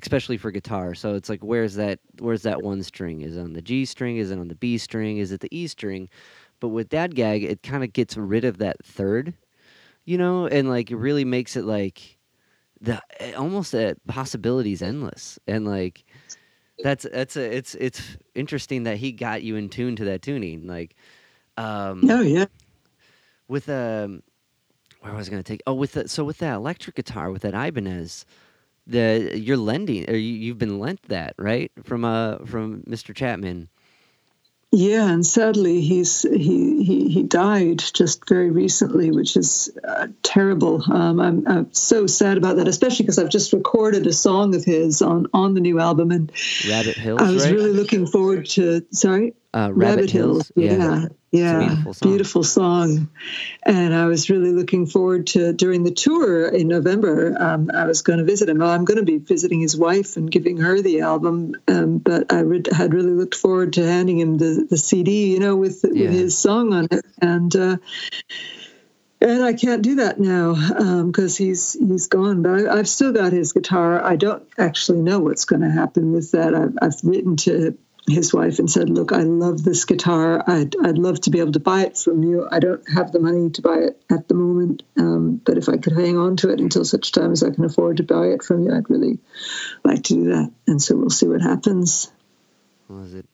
Especially 0.00 0.36
for 0.36 0.50
guitar, 0.50 0.94
so 0.94 1.14
it's 1.14 1.28
like 1.30 1.42
where's 1.42 1.74
that 1.76 1.98
where's 2.18 2.42
that 2.42 2.62
one 2.62 2.82
string? 2.82 3.22
Is 3.22 3.36
it 3.36 3.40
on 3.40 3.54
the 3.54 3.62
G 3.62 3.84
string? 3.84 4.18
Is 4.18 4.30
it 4.30 4.38
on 4.38 4.48
the 4.48 4.54
B 4.54 4.76
string? 4.78 5.16
Is 5.16 5.32
it 5.32 5.40
the 5.40 5.48
E 5.50 5.66
string? 5.66 6.08
But 6.60 6.68
with 6.68 6.90
Dadgad, 6.90 7.42
it 7.42 7.62
kind 7.62 7.82
of 7.82 7.92
gets 7.92 8.16
rid 8.16 8.44
of 8.44 8.58
that 8.58 8.84
third, 8.84 9.32
you 10.04 10.18
know, 10.18 10.46
and 10.46 10.68
like 10.68 10.90
it 10.90 10.96
really 10.96 11.24
makes 11.24 11.56
it 11.56 11.64
like 11.64 12.18
the 12.80 13.00
eh, 13.18 13.32
almost 13.32 13.72
that 13.72 13.96
possibility 14.06 14.72
is 14.72 14.82
endless, 14.82 15.38
and 15.46 15.66
like 15.66 16.04
that's 16.82 17.06
that's 17.12 17.36
a 17.36 17.56
it's 17.56 17.74
it's 17.74 18.16
interesting 18.34 18.84
that 18.84 18.96
he 18.96 19.12
got 19.12 19.42
you 19.42 19.56
in 19.56 19.68
tune 19.68 19.96
to 19.96 20.04
that 20.06 20.22
tuning. 20.22 20.66
Like, 20.66 20.94
um, 21.56 22.08
oh 22.08 22.22
yeah, 22.22 22.46
with 23.48 23.68
um, 23.68 24.22
where 25.00 25.14
was 25.14 25.28
I 25.28 25.30
going 25.30 25.42
to 25.42 25.52
take? 25.52 25.62
Oh, 25.66 25.74
with 25.74 25.92
the, 25.92 26.08
so 26.08 26.24
with 26.24 26.38
that 26.38 26.54
electric 26.54 26.96
guitar 26.96 27.30
with 27.30 27.42
that 27.42 27.54
Ibanez, 27.54 28.24
the 28.86 29.32
you're 29.34 29.56
lending 29.56 30.08
or 30.08 30.16
you, 30.16 30.34
you've 30.34 30.58
been 30.58 30.78
lent 30.78 31.02
that 31.08 31.34
right 31.38 31.70
from 31.82 32.04
uh 32.04 32.38
from 32.38 32.82
Mr. 32.82 33.14
Chapman. 33.14 33.68
Yeah, 34.70 35.10
and 35.10 35.24
sadly, 35.24 35.80
he's 35.80 36.22
he 36.22 36.84
he 36.84 37.08
he 37.08 37.22
died 37.22 37.78
just 37.78 38.28
very 38.28 38.50
recently, 38.50 39.10
which 39.10 39.34
is 39.34 39.70
uh, 39.82 40.08
terrible. 40.22 40.82
Um, 40.92 41.20
I'm, 41.20 41.48
I'm 41.48 41.72
so 41.72 42.06
sad 42.06 42.36
about 42.36 42.56
that, 42.56 42.68
especially 42.68 43.04
because 43.04 43.18
I've 43.18 43.30
just 43.30 43.54
recorded 43.54 44.06
a 44.06 44.12
song 44.12 44.54
of 44.54 44.64
his 44.64 45.00
on 45.00 45.28
on 45.32 45.54
the 45.54 45.62
new 45.62 45.80
album, 45.80 46.10
and 46.10 46.30
Rabbit 46.68 46.96
Hills. 46.96 47.22
I 47.22 47.30
was 47.30 47.46
right? 47.46 47.54
really 47.54 47.72
looking 47.72 48.06
forward 48.06 48.44
to. 48.50 48.84
Sorry, 48.90 49.32
uh, 49.54 49.70
Rabbit, 49.72 49.96
Rabbit 49.96 50.10
Hills. 50.10 50.52
Hills. 50.54 50.78
Yeah, 50.78 51.00
yeah, 51.00 51.08
beautiful 51.30 51.94
song. 51.94 52.08
beautiful 52.08 52.42
song. 52.42 53.10
And 53.62 53.94
I 53.94 54.06
was 54.06 54.30
really 54.30 54.52
looking 54.52 54.86
forward 54.86 55.26
to 55.28 55.52
during 55.52 55.84
the 55.84 55.90
tour 55.90 56.48
in 56.48 56.68
November. 56.68 57.36
Um, 57.38 57.70
I 57.72 57.86
was 57.86 58.02
going 58.02 58.18
to 58.18 58.24
visit 58.24 58.48
him. 58.48 58.58
Well, 58.58 58.70
I'm 58.70 58.84
going 58.84 58.98
to 58.98 59.04
be 59.04 59.18
visiting 59.18 59.60
his 59.60 59.76
wife 59.76 60.16
and 60.16 60.30
giving 60.30 60.58
her 60.58 60.80
the 60.80 61.00
album. 61.00 61.54
Um, 61.66 61.98
but 61.98 62.32
I 62.32 62.40
re- 62.40 62.62
had 62.72 62.94
really 62.94 63.12
looked 63.12 63.34
forward 63.34 63.74
to 63.74 63.86
handing 63.86 64.18
him 64.18 64.38
the, 64.38 64.66
the 64.68 64.78
CD, 64.78 65.32
you 65.32 65.40
know, 65.40 65.56
with 65.56 65.84
yeah. 65.84 66.04
with 66.04 66.12
his 66.12 66.38
song 66.38 66.72
on 66.72 66.88
it. 66.90 67.04
And 67.20 67.54
uh, 67.54 67.76
and 69.20 69.42
I 69.42 69.52
can't 69.52 69.82
do 69.82 69.96
that 69.96 70.20
now 70.20 70.54
because 71.04 71.40
um, 71.40 71.44
he's 71.44 71.72
he's 71.72 72.06
gone. 72.06 72.42
But 72.42 72.68
I, 72.68 72.76
have 72.76 72.88
still 72.88 73.12
got 73.12 73.32
his 73.32 73.52
guitar. 73.52 74.02
I 74.02 74.16
don't 74.16 74.46
actually 74.56 75.00
know 75.00 75.18
what's 75.18 75.44
going 75.44 75.62
to 75.62 75.70
happen 75.70 76.12
with 76.12 76.32
that. 76.32 76.54
I've, 76.54 76.78
I've 76.80 77.00
written 77.02 77.36
to 77.38 77.76
his 78.10 78.32
wife 78.32 78.58
and 78.58 78.70
said, 78.70 78.90
"Look, 78.90 79.12
I 79.12 79.22
love 79.22 79.62
this 79.62 79.84
guitar. 79.84 80.42
I'd 80.46 80.74
I'd 80.82 80.98
love 80.98 81.20
to 81.22 81.30
be 81.30 81.40
able 81.40 81.52
to 81.52 81.60
buy 81.60 81.82
it 81.82 81.96
from 81.96 82.22
you. 82.22 82.46
I 82.50 82.58
don't 82.58 82.82
have 82.88 83.12
the 83.12 83.20
money 83.20 83.50
to 83.50 83.62
buy 83.62 83.78
it 83.78 84.02
at 84.10 84.28
the 84.28 84.34
moment, 84.34 84.82
um, 84.98 85.40
but 85.44 85.58
if 85.58 85.68
I 85.68 85.76
could 85.76 85.92
hang 85.92 86.16
on 86.16 86.36
to 86.38 86.50
it 86.50 86.60
until 86.60 86.84
such 86.84 87.12
time 87.12 87.32
as 87.32 87.42
I 87.42 87.50
can 87.50 87.64
afford 87.64 87.98
to 87.98 88.02
buy 88.02 88.28
it 88.28 88.42
from 88.42 88.64
you, 88.64 88.74
I'd 88.74 88.90
really 88.90 89.18
like 89.84 90.02
to 90.04 90.14
do 90.14 90.24
that. 90.30 90.52
And 90.66 90.82
so 90.82 90.96
we'll 90.96 91.10
see 91.10 91.28
what 91.28 91.42
happens." 91.42 92.10
Was 92.88 93.14
it? 93.14 93.26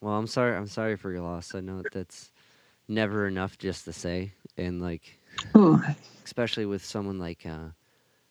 Well, 0.00 0.14
I'm 0.14 0.26
sorry. 0.26 0.56
I'm 0.56 0.66
sorry 0.66 0.96
for 0.96 1.12
your 1.12 1.22
loss. 1.22 1.54
I 1.54 1.60
know 1.60 1.82
that's 1.92 2.30
never 2.88 3.26
enough 3.26 3.58
just 3.58 3.84
to 3.84 3.92
say, 3.92 4.32
and 4.56 4.80
like, 4.80 5.18
oh. 5.54 5.82
especially 6.24 6.66
with 6.66 6.84
someone 6.84 7.18
like 7.18 7.46
uh, 7.46 7.68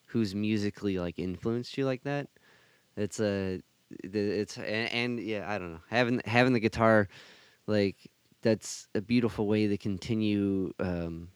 who's 0.06 0.34
musically 0.34 0.98
like 0.98 1.18
influenced 1.18 1.76
you 1.78 1.86
like 1.86 2.02
that. 2.04 2.28
It's 2.96 3.20
a 3.20 3.60
it's 3.90 4.56
and, 4.56 4.92
and, 4.92 5.20
yeah, 5.20 5.50
I 5.50 5.58
don't 5.58 5.72
know. 5.72 5.80
Having 5.90 6.22
having 6.24 6.52
the 6.52 6.60
guitar, 6.60 7.08
like 7.66 7.96
that's 8.42 8.88
a 8.94 9.00
beautiful 9.00 9.46
way 9.46 9.66
to 9.66 9.78
continue 9.78 10.72
um, 10.78 11.28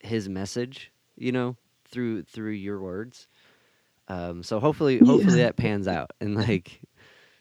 his 0.00 0.28
message. 0.28 0.92
You 1.16 1.32
know, 1.32 1.56
through 1.90 2.22
through 2.24 2.52
your 2.52 2.80
words. 2.80 3.26
Um, 4.08 4.42
so 4.42 4.58
hopefully, 4.58 4.98
hopefully 4.98 5.38
yeah. 5.38 5.46
that 5.46 5.56
pans 5.56 5.86
out, 5.86 6.12
and 6.20 6.34
like, 6.34 6.80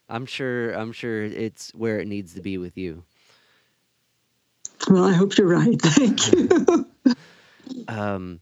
I'm 0.09 0.25
sure, 0.25 0.71
I'm 0.71 0.91
sure 0.91 1.23
it's 1.23 1.73
where 1.73 1.99
it 1.99 2.07
needs 2.07 2.33
to 2.33 2.41
be 2.41 2.57
with 2.57 2.77
you. 2.77 3.03
Well, 4.89 5.05
I 5.05 5.13
hope 5.13 5.37
you're 5.37 5.47
right. 5.47 5.81
Thank 5.81 6.31
you. 6.33 6.85
um, 7.87 8.41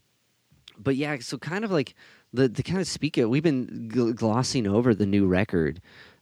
but 0.78 0.96
yeah, 0.96 1.16
so 1.20 1.38
kind 1.38 1.64
of 1.64 1.70
like 1.70 1.94
the 2.32 2.48
the 2.48 2.62
kind 2.62 2.80
of 2.80 2.88
speak 2.88 3.16
it. 3.16 3.26
We've 3.26 3.42
been 3.42 3.90
gl- 3.92 4.14
glossing 4.14 4.66
over 4.66 4.94
the 4.94 5.06
new 5.06 5.26
record, 5.26 5.80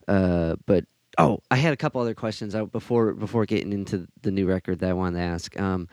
uh, 0.09 0.57
but 0.67 0.85
oh, 1.19 1.41
I 1.51 1.57
had 1.57 1.73
a 1.73 1.77
couple 1.77 2.01
other 2.01 2.15
questions 2.15 2.55
before 2.73 3.15
before 3.15 3.47
getting 3.47 3.73
into 3.73 4.07
the 4.23 4.31
new 4.31 4.47
record 4.47 4.81
that 4.81 4.91
I 4.91 4.93
wanted 4.93 5.19
to 5.19 5.25
ask. 5.25 5.61
Um, 5.61 5.89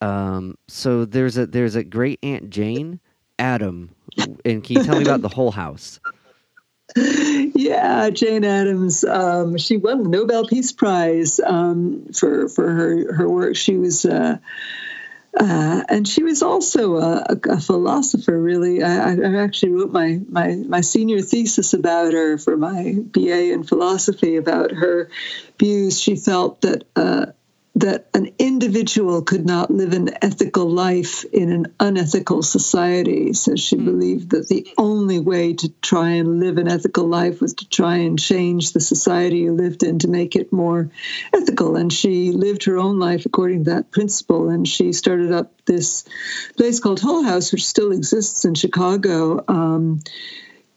um, 0.00 0.58
so 0.68 1.04
there's 1.04 1.36
a 1.38 1.46
there's 1.46 1.74
a 1.74 1.84
great 1.84 2.18
Aunt 2.22 2.50
Jane, 2.50 3.00
Adam, 3.38 3.94
and 4.44 4.64
can 4.64 4.78
you 4.78 4.84
tell 4.84 4.96
me 4.96 5.02
about 5.02 5.22
the 5.22 5.28
Hull 5.28 5.50
House? 5.50 6.00
Yeah, 6.94 8.10
Jane 8.10 8.44
Addams. 8.44 9.04
Um, 9.04 9.56
she 9.56 9.76
won 9.78 10.02
the 10.02 10.08
Nobel 10.08 10.46
Peace 10.46 10.72
Prize 10.72 11.40
um, 11.40 12.06
for 12.12 12.48
for 12.48 12.70
her 12.70 13.14
her 13.14 13.28
work. 13.28 13.56
She 13.56 13.76
was. 13.76 14.04
Uh, 14.04 14.38
uh, 15.38 15.82
and 15.88 16.06
she 16.06 16.22
was 16.22 16.42
also 16.42 16.96
a, 16.96 17.38
a 17.48 17.60
philosopher, 17.60 18.38
really. 18.38 18.82
I, 18.82 19.12
I, 19.12 19.42
actually 19.42 19.72
wrote 19.72 19.90
my, 19.90 20.20
my, 20.28 20.56
my 20.56 20.82
senior 20.82 21.22
thesis 21.22 21.72
about 21.72 22.12
her 22.12 22.36
for 22.36 22.56
my 22.56 22.96
BA 22.98 23.52
in 23.52 23.62
philosophy 23.64 24.36
about 24.36 24.72
her 24.72 25.08
views. 25.58 25.98
She 25.98 26.16
felt 26.16 26.60
that 26.62 26.84
uh, 26.94 27.26
that 27.74 28.08
an 28.12 28.34
individual 28.38 29.22
could 29.22 29.46
not 29.46 29.70
live 29.70 29.94
an 29.94 30.10
ethical 30.20 30.68
life 30.68 31.24
in 31.24 31.50
an 31.50 31.74
unethical 31.80 32.42
society. 32.42 33.32
So 33.32 33.56
she 33.56 33.76
mm. 33.76 33.84
believed 33.86 34.30
that 34.30 34.46
the 34.48 34.68
only 34.76 35.18
way 35.20 35.54
to 35.54 35.68
try 35.80 36.10
and 36.10 36.38
live 36.38 36.58
an 36.58 36.68
ethical 36.68 37.06
life 37.06 37.40
was 37.40 37.54
to 37.54 37.68
try 37.68 37.96
and 37.96 38.18
change 38.18 38.72
the 38.72 38.80
society 38.80 39.38
you 39.38 39.52
lived 39.52 39.82
in 39.82 40.00
to 40.00 40.08
make 40.08 40.36
it 40.36 40.52
more 40.52 40.90
ethical. 41.32 41.76
And 41.76 41.90
she 41.90 42.32
lived 42.32 42.64
her 42.64 42.76
own 42.76 42.98
life 42.98 43.24
according 43.24 43.64
to 43.64 43.70
that 43.70 43.90
principle. 43.90 44.50
And 44.50 44.68
she 44.68 44.92
started 44.92 45.32
up 45.32 45.52
this 45.64 46.04
place 46.58 46.78
called 46.78 47.00
Hull 47.00 47.22
House, 47.22 47.52
which 47.52 47.64
still 47.66 47.92
exists 47.92 48.44
in 48.44 48.54
Chicago. 48.54 49.42
Um, 49.48 50.00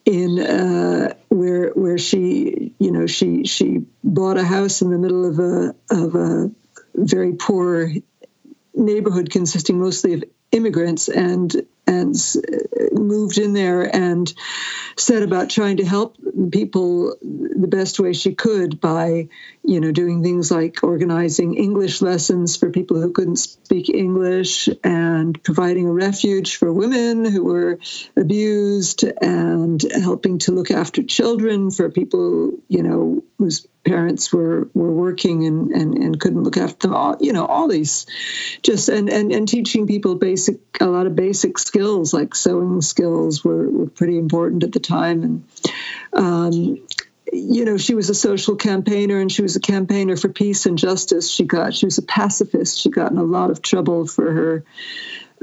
in 0.05 0.39
uh, 0.39 1.15
where 1.29 1.71
where 1.71 1.97
she 1.97 2.73
you 2.77 2.91
know 2.91 3.07
she 3.07 3.43
she 3.45 3.85
bought 4.03 4.37
a 4.37 4.43
house 4.43 4.83
in 4.83 4.91
the 4.91 4.99
middle 4.99 5.25
of 5.25 5.39
a 5.39 5.75
of 5.89 6.13
a 6.13 6.51
very 6.95 7.33
poor 7.33 7.91
neighborhood 8.73 9.29
consisting 9.29 9.79
mostly 9.79 10.13
of 10.13 10.23
immigrants 10.51 11.09
and 11.09 11.65
and 12.01 12.15
uh, 12.37 12.99
moved 12.99 13.37
in 13.37 13.53
there 13.53 13.83
and 13.83 14.33
set 14.97 15.23
about 15.23 15.49
trying 15.49 15.77
to 15.77 15.85
help 15.85 16.17
people 16.51 17.15
the 17.21 17.67
best 17.67 17.99
way 17.99 18.13
she 18.13 18.33
could 18.33 18.79
by 18.79 19.27
you 19.63 19.79
know 19.79 19.91
doing 19.91 20.21
things 20.21 20.51
like 20.51 20.83
organizing 20.83 21.55
english 21.55 22.01
lessons 22.01 22.55
for 22.55 22.69
people 22.69 23.01
who 23.01 23.11
couldn't 23.11 23.37
speak 23.37 23.89
english 23.89 24.69
and 24.83 25.41
providing 25.43 25.87
a 25.87 25.91
refuge 25.91 26.57
for 26.57 26.71
women 26.71 27.25
who 27.25 27.43
were 27.43 27.79
abused 28.15 29.03
and 29.21 29.81
helping 30.01 30.39
to 30.39 30.51
look 30.51 30.71
after 30.71 31.03
children 31.03 31.71
for 31.71 31.89
people 31.89 32.51
you 32.67 32.83
know 32.83 33.23
whose 33.37 33.67
parents 33.85 34.33
were 34.33 34.69
were 34.73 34.91
working 34.91 35.45
and, 35.45 35.71
and, 35.71 35.97
and 35.97 36.19
couldn't 36.19 36.43
look 36.43 36.57
after 36.57 36.87
them. 36.87 36.95
All 36.95 37.17
you 37.19 37.33
know 37.33 37.45
all 37.45 37.67
these 37.67 38.07
just 38.63 38.89
and, 38.89 39.09
and 39.09 39.31
and 39.31 39.47
teaching 39.47 39.87
people 39.87 40.15
basic 40.15 40.59
a 40.81 40.85
lot 40.85 41.05
of 41.05 41.15
basic 41.15 41.57
skills 41.57 41.84
like 42.13 42.35
sewing 42.35 42.81
skills 42.81 43.43
were, 43.43 43.69
were 43.69 43.87
pretty 43.87 44.17
important 44.17 44.63
at 44.63 44.71
the 44.71 44.79
time 44.79 45.23
and 45.23 45.43
um, 46.13 46.51
you 47.31 47.65
know 47.65 47.77
she 47.77 47.95
was 47.95 48.09
a 48.09 48.15
social 48.15 48.55
campaigner 48.55 49.19
and 49.19 49.31
she 49.31 49.41
was 49.41 49.55
a 49.55 49.59
campaigner 49.59 50.15
for 50.15 50.29
peace 50.29 50.65
and 50.65 50.77
justice 50.77 51.29
she 51.29 51.43
got 51.43 51.73
she 51.73 51.85
was 51.85 51.97
a 51.97 52.03
pacifist 52.03 52.79
she 52.79 52.89
got 52.89 53.11
in 53.11 53.17
a 53.17 53.23
lot 53.23 53.51
of 53.51 53.61
trouble 53.61 54.07
for 54.07 54.31
her 54.31 54.63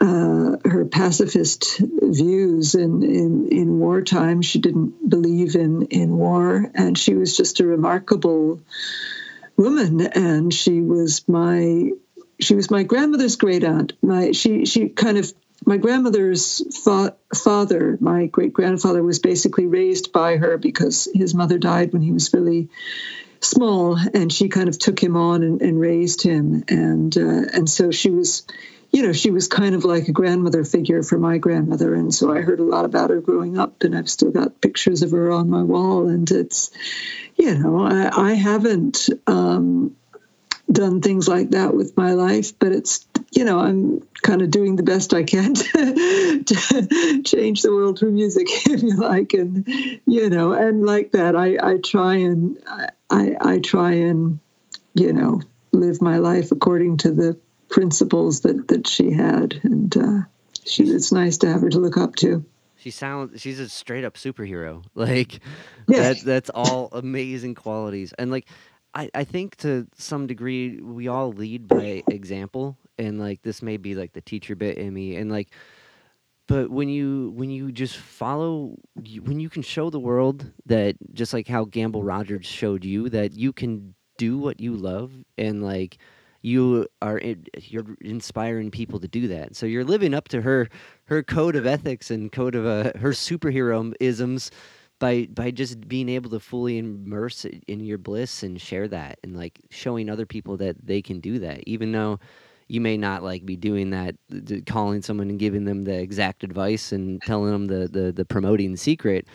uh, 0.01 0.57
her 0.65 0.85
pacifist 0.91 1.79
views 1.81 2.75
in, 2.75 3.03
in, 3.03 3.49
in 3.49 3.79
wartime. 3.79 4.43
She 4.43 4.59
didn't 4.59 5.09
believe 5.09 5.55
in, 5.55 5.83
in 5.83 6.17
war, 6.17 6.71
and 6.75 6.97
she 6.97 7.15
was 7.15 7.37
just 7.37 7.61
a 7.61 7.67
remarkable 7.67 8.61
woman. 9.57 10.01
And 10.01 10.53
she 10.53 10.81
was 10.81 11.29
my 11.29 11.91
she 12.41 12.55
was 12.55 12.71
my 12.71 12.83
grandmother's 12.83 13.37
great 13.37 13.65
aunt. 13.65 13.93
My 14.03 14.33
she 14.33 14.65
she 14.67 14.89
kind 14.89 15.19
of 15.19 15.33
my 15.65 15.77
grandmother's 15.77 16.63
fa- 16.85 17.17
father, 17.35 17.97
my 18.01 18.27
great 18.27 18.53
grandfather, 18.53 19.03
was 19.03 19.19
basically 19.19 19.67
raised 19.67 20.13
by 20.13 20.37
her 20.37 20.59
because 20.59 21.09
his 21.13 21.35
mother 21.35 21.59
died 21.59 21.93
when 21.93 22.03
he 22.03 22.13
was 22.13 22.33
really 22.33 22.69
small, 23.41 23.97
and 24.15 24.33
she 24.33 24.49
kind 24.49 24.69
of 24.69 24.79
took 24.79 25.03
him 25.03 25.17
on 25.17 25.43
and, 25.43 25.63
and 25.63 25.81
raised 25.81 26.23
him, 26.23 26.65
and 26.69 27.17
uh, 27.17 27.47
and 27.53 27.69
so 27.69 27.91
she 27.91 28.11
was 28.11 28.47
you 28.93 29.03
know, 29.03 29.13
she 29.15 29.31
was 29.31 29.49
kind 29.49 29.75
of 29.75 29.85
like 29.87 30.09
a 30.09 30.13
grandmother 30.13 30.65
figure 30.65 31.03
for 31.03 31.19
my 31.19 31.39
grandmother. 31.39 31.95
And 31.95 32.15
so 32.15 32.31
I 32.31 32.43
heard 32.43 32.61
a 32.61 32.65
lot 32.65 32.85
about 32.85 33.09
her 33.09 33.23
growing 33.23 33.59
up, 33.59 33.83
and 33.83 33.97
I've 33.97 34.11
still 34.11 34.31
got 34.31 34.61
pictures 34.61 35.03
of 35.03 35.13
her 35.13 35.33
on 35.33 35.49
my 35.49 35.63
wall. 35.63 36.09
And 36.09 36.31
it's, 36.31 36.71
you 37.37 37.59
know, 37.59 37.83
I, 37.83 38.31
I 38.31 38.35
haven't 38.35 39.09
um, 39.27 39.97
done 40.71 41.01
things 41.01 41.29
like 41.29 41.51
that 41.51 41.75
with 41.75 41.97
my 41.97 42.13
life, 42.13 42.59
but 42.59 42.73
it's, 42.73 43.07
you 43.33 43.45
know, 43.45 43.59
I'm 43.59 44.01
kind 44.23 44.43
of 44.43 44.51
doing 44.51 44.77
the 44.77 44.83
best 44.83 45.13
I 45.13 45.23
can 45.23 45.55
to, 45.55 46.43
to 46.47 47.23
change 47.23 47.63
the 47.63 47.73
world 47.73 47.99
through 47.99 48.13
music, 48.13 48.47
if 48.67 48.83
you 48.83 48.97
like. 48.97 49.35
And, 49.35 49.67
you 50.07 50.31
know, 50.31 50.53
and 50.53 50.85
like 50.85 51.13
that, 51.13 51.37
I, 51.37 51.57
I 51.61 51.79
try 51.79 52.17
and, 52.17 52.59
I, 53.11 53.37
I 53.41 53.59
try 53.59 53.93
and, 53.93 54.39
you 54.95 55.13
know, 55.13 55.43
live 55.73 56.01
my 56.01 56.19
life 56.19 56.53
according 56.53 56.99
to 56.99 57.11
the 57.11 57.39
principles 57.73 58.43
that 58.43 58.69
that 58.69 58.87
she 58.87 59.11
had, 59.11 59.59
and 59.65 59.97
uh, 59.97 60.19
she 60.65 60.85
it's 60.85 61.11
nice 61.11 61.39
to 61.39 61.49
have 61.49 61.63
her 61.63 61.71
to 61.71 61.79
look 61.79 61.97
up 61.97 62.15
to. 62.17 62.45
She 62.77 62.91
sounds 62.91 63.41
she's 63.41 63.59
a 63.59 63.69
straight 63.69 64.05
up 64.05 64.15
superhero. 64.15 64.85
Like 64.95 65.41
yeah. 65.89 66.13
that 66.13 66.21
that's 66.21 66.51
all 66.51 66.91
amazing 66.93 67.55
qualities. 67.55 68.13
And 68.19 68.31
like 68.31 68.47
I, 68.95 69.11
I 69.15 69.25
think 69.25 69.57
to 69.57 69.87
some 69.97 70.27
degree 70.27 70.81
we 70.81 71.09
all 71.09 71.33
lead 71.33 71.69
by 71.69 72.03
example 72.09 72.77
and 72.99 73.19
like 73.19 73.43
this 73.43 73.63
may 73.63 73.77
be 73.77 73.95
like 73.95 74.13
the 74.13 74.21
teacher 74.21 74.55
bit 74.55 74.77
in 74.79 74.93
me 74.93 75.17
and 75.17 75.31
like 75.31 75.51
but 76.47 76.71
when 76.71 76.89
you 76.89 77.33
when 77.35 77.51
you 77.51 77.73
just 77.73 77.97
follow 77.97 78.77
when 79.23 79.41
you 79.41 79.49
can 79.49 79.63
show 79.63 79.91
the 79.91 80.01
world 80.01 80.51
that 80.67 80.97
just 81.15 81.33
like 81.33 81.49
how 81.49 81.65
Gamble 81.65 82.03
Rogers 82.03 82.47
showed 82.47 82.85
you 82.85 83.09
that 83.11 83.33
you 83.33 83.53
can 83.53 83.95
do 84.19 84.39
what 84.39 84.61
you 84.61 84.77
love 84.77 85.13
and 85.39 85.63
like 85.63 85.99
you 86.43 86.87
are 87.01 87.21
you're 87.59 87.97
inspiring 88.01 88.71
people 88.71 88.99
to 88.99 89.09
do 89.09 89.29
that. 89.29 89.55
So 89.55 89.65
you're 89.65 89.85
living 89.85 90.13
up 90.13 90.29
to 90.29 90.43
her 90.43 90.69
her 91.05 91.23
code 91.23 91.57
of 91.57 91.67
ethics 91.67 92.11
and 92.11 92.31
code 92.31 92.55
of 92.55 92.67
uh, 92.67 92.99
her 92.99 93.11
superhero 93.11 93.95
isms 94.01 94.51
by 95.03 95.27
by 95.35 95.51
just 95.51 95.89
being 95.89 96.09
able 96.09 96.31
to 96.31 96.39
fully 96.39 96.79
immerse 96.79 97.45
in 97.67 97.81
your 97.81 97.99
bliss 97.99 98.45
and 98.45 98.61
share 98.61 98.87
that 98.87 99.19
and 99.25 99.37
like 99.37 99.59
showing 99.69 100.09
other 100.09 100.25
people 100.25 100.57
that 100.57 100.77
they 100.87 101.03
can 101.03 101.19
do 101.19 101.41
that 101.41 101.61
even 101.67 101.91
though 101.91 102.21
you 102.69 102.81
may 102.81 102.97
not 102.97 103.25
like 103.25 103.45
be 103.45 103.57
doing 103.57 103.91
that 103.91 104.15
calling 104.65 105.03
someone 105.03 105.29
and 105.29 105.41
giving 105.41 105.65
them 105.65 105.83
the 105.83 105.93
exact 105.99 106.45
advice 106.45 106.93
and 106.93 107.21
telling 107.23 107.51
them 107.51 107.67
the 107.67 107.89
the, 107.89 108.13
the 108.13 108.25
promoting 108.25 108.77
secret. 108.77 109.27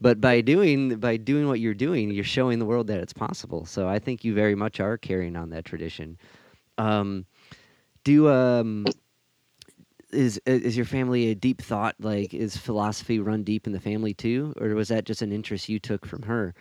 But 0.00 0.22
by 0.22 0.40
doing 0.40 0.96
by 0.96 1.18
doing 1.18 1.48
what 1.48 1.60
you're 1.60 1.74
doing 1.74 2.10
you're 2.10 2.24
showing 2.24 2.58
the 2.58 2.64
world 2.64 2.86
that 2.86 2.98
it's 2.98 3.12
possible. 3.12 3.66
So 3.66 3.86
i 3.86 3.98
think 3.98 4.24
you 4.24 4.32
very 4.32 4.54
much 4.54 4.80
are 4.80 4.96
carrying 4.96 5.36
on 5.36 5.50
that 5.50 5.66
tradition. 5.66 6.16
Um, 6.78 7.26
do 8.04 8.30
um, 8.30 8.86
is 10.12 10.40
is 10.46 10.76
your 10.76 10.86
family 10.86 11.30
a 11.30 11.34
deep 11.34 11.60
thought? 11.60 11.96
Like, 12.00 12.34
is 12.34 12.56
philosophy 12.56 13.18
run 13.18 13.42
deep 13.42 13.66
in 13.66 13.72
the 13.72 13.80
family 13.80 14.14
too, 14.14 14.54
or 14.60 14.68
was 14.74 14.88
that 14.88 15.04
just 15.04 15.22
an 15.22 15.32
interest 15.32 15.68
you 15.68 15.78
took 15.78 16.06
from 16.06 16.22
her? 16.22 16.54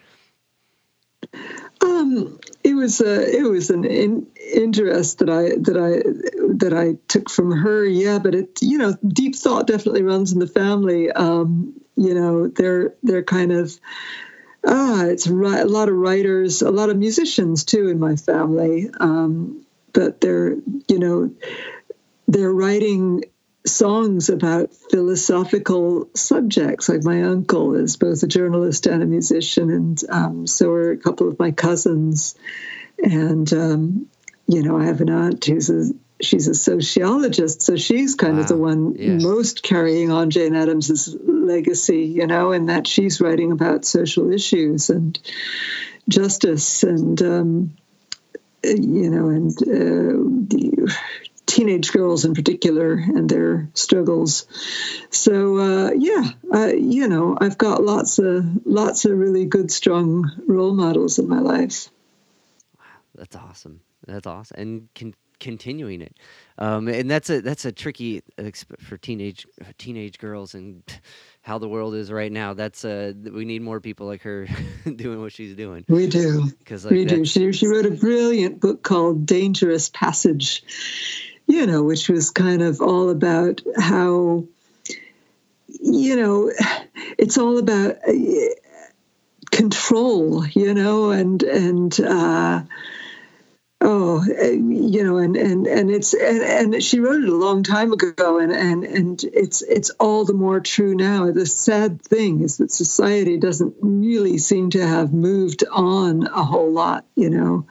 Um, 1.81 2.39
it 2.63 2.73
was 2.73 3.01
a 3.01 3.37
it 3.37 3.43
was 3.43 3.69
an 3.69 3.85
in, 3.85 4.27
interest 4.53 5.19
that 5.19 5.29
I 5.29 5.55
that 5.59 5.77
I 5.77 6.53
that 6.55 6.73
I 6.73 6.97
took 7.07 7.29
from 7.29 7.51
her. 7.51 7.85
Yeah, 7.85 8.19
but 8.19 8.35
it 8.35 8.59
you 8.61 8.77
know 8.77 8.95
deep 9.07 9.35
thought 9.35 9.67
definitely 9.67 10.03
runs 10.03 10.33
in 10.33 10.39
the 10.39 10.47
family. 10.47 11.11
Um, 11.11 11.79
you 11.95 12.13
know, 12.13 12.47
they're 12.47 12.95
they're 13.03 13.23
kind 13.23 13.51
of 13.51 13.77
ah, 14.65 15.05
it's 15.05 15.27
a 15.27 15.33
lot 15.33 15.89
of 15.89 15.95
writers, 15.95 16.61
a 16.61 16.71
lot 16.71 16.89
of 16.89 16.97
musicians 16.97 17.65
too 17.65 17.87
in 17.87 17.99
my 17.99 18.15
family. 18.15 18.89
Um, 18.99 19.65
but 19.93 20.21
they're 20.21 20.55
you 20.87 20.99
know 20.99 21.31
they're 22.27 22.53
writing 22.53 23.23
songs 23.69 24.29
about 24.29 24.73
philosophical 24.73 26.09
subjects. 26.15 26.89
Like 26.89 27.03
my 27.03 27.23
uncle 27.23 27.75
is 27.75 27.97
both 27.97 28.23
a 28.23 28.27
journalist 28.27 28.85
and 28.87 29.03
a 29.03 29.05
musician, 29.05 29.69
and 29.69 30.01
um, 30.09 30.47
so 30.47 30.71
are 30.71 30.91
a 30.91 30.97
couple 30.97 31.27
of 31.27 31.39
my 31.39 31.51
cousins. 31.51 32.35
And 32.97 33.51
um, 33.53 34.07
you 34.47 34.63
know, 34.63 34.77
I 34.79 34.85
have 34.85 35.01
an 35.01 35.09
aunt 35.09 35.45
who's 35.45 35.69
a 35.69 35.91
she's 36.21 36.47
a 36.47 36.55
sociologist, 36.55 37.61
so 37.61 37.77
she's 37.77 38.15
kind 38.15 38.35
wow. 38.35 38.41
of 38.41 38.47
the 38.47 38.57
one 38.57 38.95
yes. 38.95 39.23
most 39.23 39.63
carrying 39.63 40.11
on 40.11 40.29
Jane 40.29 40.53
Addams's 40.53 41.15
legacy. 41.23 42.05
You 42.05 42.27
know, 42.27 42.51
and 42.51 42.69
that 42.69 42.87
she's 42.87 43.21
writing 43.21 43.51
about 43.51 43.85
social 43.85 44.31
issues 44.31 44.89
and 44.89 45.19
justice 46.09 46.83
and 46.83 47.21
um, 47.21 47.73
you 48.63 49.09
know, 49.09 49.29
and 49.29 49.51
uh, 49.61 50.17
the 50.47 50.95
teenage 51.59 51.91
girls 51.91 52.23
in 52.23 52.33
particular 52.33 52.93
and 52.93 53.29
their 53.29 53.69
struggles. 53.73 54.47
So 55.09 55.57
uh, 55.57 55.91
yeah, 55.91 56.31
you 56.71 57.07
know, 57.09 57.37
I've 57.39 57.57
got 57.57 57.83
lots 57.83 58.17
of 58.17 58.65
lots 58.65 59.03
of 59.03 59.17
really 59.17 59.45
good, 59.45 59.69
strong 59.69 60.31
role 60.47 60.73
models 60.73 61.19
in 61.19 61.27
my 61.27 61.39
life. 61.39 61.89
Wow, 62.77 62.85
that's 63.13 63.35
awesome. 63.35 63.81
That's 64.07 64.25
awesome, 64.25 64.57
and 64.57 64.89
can 64.95 65.13
continuing 65.41 66.01
it. 66.01 66.15
Um, 66.57 66.87
and 66.87 67.11
that's 67.11 67.29
a 67.29 67.41
that's 67.41 67.65
a 67.65 67.73
tricky 67.73 68.21
for 68.79 68.97
teenage 68.97 69.45
teenage 69.77 70.17
girls 70.17 70.53
and 70.53 70.81
how 71.41 71.57
the 71.57 71.67
world 71.67 71.93
is 71.93 72.09
right 72.09 72.31
now. 72.31 72.53
That's 72.53 72.85
uh, 72.85 73.11
we 73.33 73.43
need 73.43 73.61
more 73.61 73.81
people 73.81 74.07
like 74.07 74.21
her 74.21 74.47
doing 74.95 75.19
what 75.19 75.33
she's 75.33 75.55
doing. 75.55 75.83
We 75.89 76.07
do 76.07 76.49
because 76.59 76.85
like, 76.85 76.93
we 76.93 77.03
do. 77.03 77.25
She 77.25 77.51
she 77.51 77.67
wrote 77.67 77.85
a 77.85 77.91
brilliant 77.91 78.61
book 78.61 78.81
called 78.81 79.25
Dangerous 79.25 79.89
Passage. 79.89 80.63
You 81.49 81.65
know, 81.65 81.81
which 81.81 82.07
was 82.07 82.29
kind 82.29 82.61
of 82.61 82.79
all 82.79 83.09
about 83.09 83.61
how 83.75 84.45
you 85.67 86.15
know 86.15 86.51
it's 87.17 87.39
all 87.39 87.57
about 87.57 87.97
uh, 88.07 88.13
control. 89.51 90.45
You 90.45 90.73
know, 90.73 91.09
and 91.11 91.41
and. 91.43 91.99
Uh, 91.99 92.61
oh 93.81 94.23
you 94.25 95.03
know 95.03 95.17
and 95.17 95.37
and 95.37 95.65
and 95.65 95.89
it's 95.89 96.13
and, 96.13 96.73
and 96.73 96.83
she 96.83 96.99
wrote 96.99 97.23
it 97.23 97.29
a 97.29 97.35
long 97.35 97.63
time 97.63 97.93
ago 97.93 98.39
and 98.39 98.51
and 98.51 98.83
and 98.83 99.23
it's 99.23 99.61
it's 99.61 99.89
all 99.91 100.25
the 100.25 100.33
more 100.33 100.59
true 100.59 100.93
now 100.93 101.31
the 101.31 101.45
sad 101.45 102.01
thing 102.01 102.41
is 102.41 102.57
that 102.57 102.71
society 102.71 103.37
doesn't 103.37 103.75
really 103.81 104.37
seem 104.37 104.69
to 104.69 104.85
have 104.85 105.13
moved 105.13 105.63
on 105.71 106.27
a 106.27 106.43
whole 106.43 106.71
lot 106.71 107.05
you 107.15 107.29
know 107.29 107.65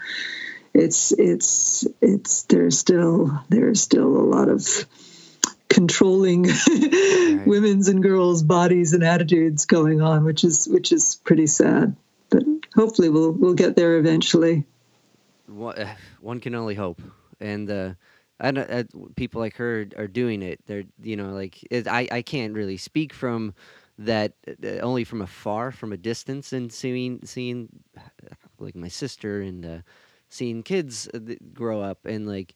it's 0.79 1.12
it's 1.12 1.87
it's 2.01 2.43
there's 2.45 2.79
still 2.79 3.41
there's 3.49 3.81
still 3.81 4.16
a 4.16 4.26
lot 4.37 4.49
of 4.49 4.87
controlling 5.68 6.45
right. 6.68 7.43
women's 7.47 7.89
and 7.89 8.03
girls 8.03 8.43
bodies 8.43 8.95
and 8.95 9.05
attitudes 9.05 9.66
going 9.66 10.01
on 10.01 10.24
which 10.24 10.45
is 10.45 10.66
which 10.66 10.93
is 10.93 11.20
pretty 11.24 11.47
sad 11.47 11.95
but 12.31 12.43
hopefully 12.74 13.11
we'll 13.11 13.33
we'll 13.33 13.55
get 13.55 13.76
there 13.76 13.99
eventually 13.99 14.64
one 15.49 16.41
can 16.41 16.55
only 16.55 16.74
hope. 16.74 17.01
And 17.41 17.70
uh, 17.70 17.95
I 18.41 18.51
know 18.51 18.62
uh, 18.62 18.85
people 19.16 19.41
like 19.41 19.57
her 19.57 19.87
are 19.97 20.07
doing 20.07 20.43
it. 20.43 20.61
They're 20.66 20.85
you 21.03 21.16
know 21.16 21.31
like 21.31 21.64
it, 21.70 21.89
I 21.89 22.09
I 22.11 22.22
can't 22.22 22.55
really 22.55 22.76
speak 22.76 23.12
from 23.12 23.55
that 23.99 24.33
uh, 24.47 24.79
only 24.81 25.05
from 25.05 25.22
afar, 25.22 25.70
from 25.72 25.93
a 25.93 25.97
distance, 25.97 26.53
and 26.53 26.72
seeing 26.72 27.20
seeing 27.24 27.68
like 28.59 28.74
my 28.74 28.89
sister 28.89 29.41
and 29.41 29.64
uh, 29.64 29.79
seeing 30.29 30.62
kids 30.62 31.09
uh, 31.14 31.18
grow 31.53 31.81
up 31.81 32.05
and 32.05 32.26
like, 32.26 32.55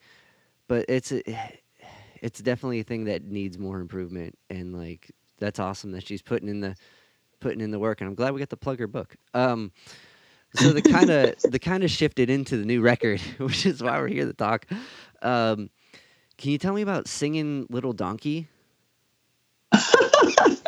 but 0.69 0.87
it's 0.89 1.13
a, 1.13 1.23
it's 2.21 2.41
definitely 2.41 2.81
a 2.81 2.85
thing 2.85 3.05
that 3.05 3.25
needs 3.25 3.59
more 3.59 3.81
improvement 3.81 4.39
and 4.49 4.75
like 4.75 5.11
that's 5.39 5.59
awesome 5.59 5.93
that 5.93 6.07
she's 6.07 6.23
putting 6.23 6.49
in 6.49 6.61
the 6.61 6.77
putting 7.41 7.61
in 7.61 7.73
the 7.73 7.79
work 7.79 8.01
and 8.01 8.09
I'm 8.09 8.15
glad 8.15 8.33
we 8.33 8.39
got 8.39 8.51
to 8.51 8.57
plug 8.57 8.79
her 8.79 8.87
book. 8.87 9.17
Um, 9.35 9.73
so 10.55 10.73
the 10.73 10.83
kind 10.83 11.11
of 11.11 11.35
the 11.51 11.59
kind 11.59 11.83
of 11.83 11.91
shifted 11.91 12.31
into 12.31 12.57
the 12.57 12.65
new 12.65 12.81
record, 12.81 13.21
which 13.39 13.67
is 13.67 13.83
why 13.83 13.99
we're 13.99 14.09
here 14.09 14.27
to 14.27 14.33
talk. 14.33 14.67
Um, 15.21 15.71
can 16.39 16.51
you 16.51 16.59
tell 16.59 16.73
me 16.75 16.83
about 16.83 17.09
singing 17.09 17.67
"Little 17.71 17.93
Donkey"? 17.93 18.49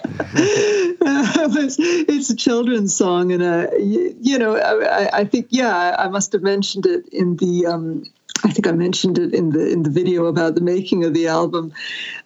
it's, 2.06 2.30
a 2.30 2.36
children's 2.36 2.94
song, 2.94 3.32
and 3.32 3.42
uh, 3.42 3.68
you, 3.78 4.16
you 4.20 4.38
know, 4.38 4.56
I, 4.56 5.20
I, 5.20 5.24
think 5.24 5.48
yeah, 5.50 5.96
I 5.98 6.08
must 6.08 6.32
have 6.32 6.42
mentioned 6.42 6.86
it 6.86 7.08
in 7.08 7.36
the 7.36 7.66
um, 7.66 8.04
I 8.42 8.50
think 8.50 8.66
I 8.66 8.72
mentioned 8.72 9.18
it 9.18 9.32
in 9.32 9.50
the 9.50 9.72
in 9.72 9.82
the 9.82 9.90
video 9.90 10.26
about 10.26 10.54
the 10.54 10.60
making 10.60 11.04
of 11.04 11.14
the 11.14 11.28
album, 11.28 11.72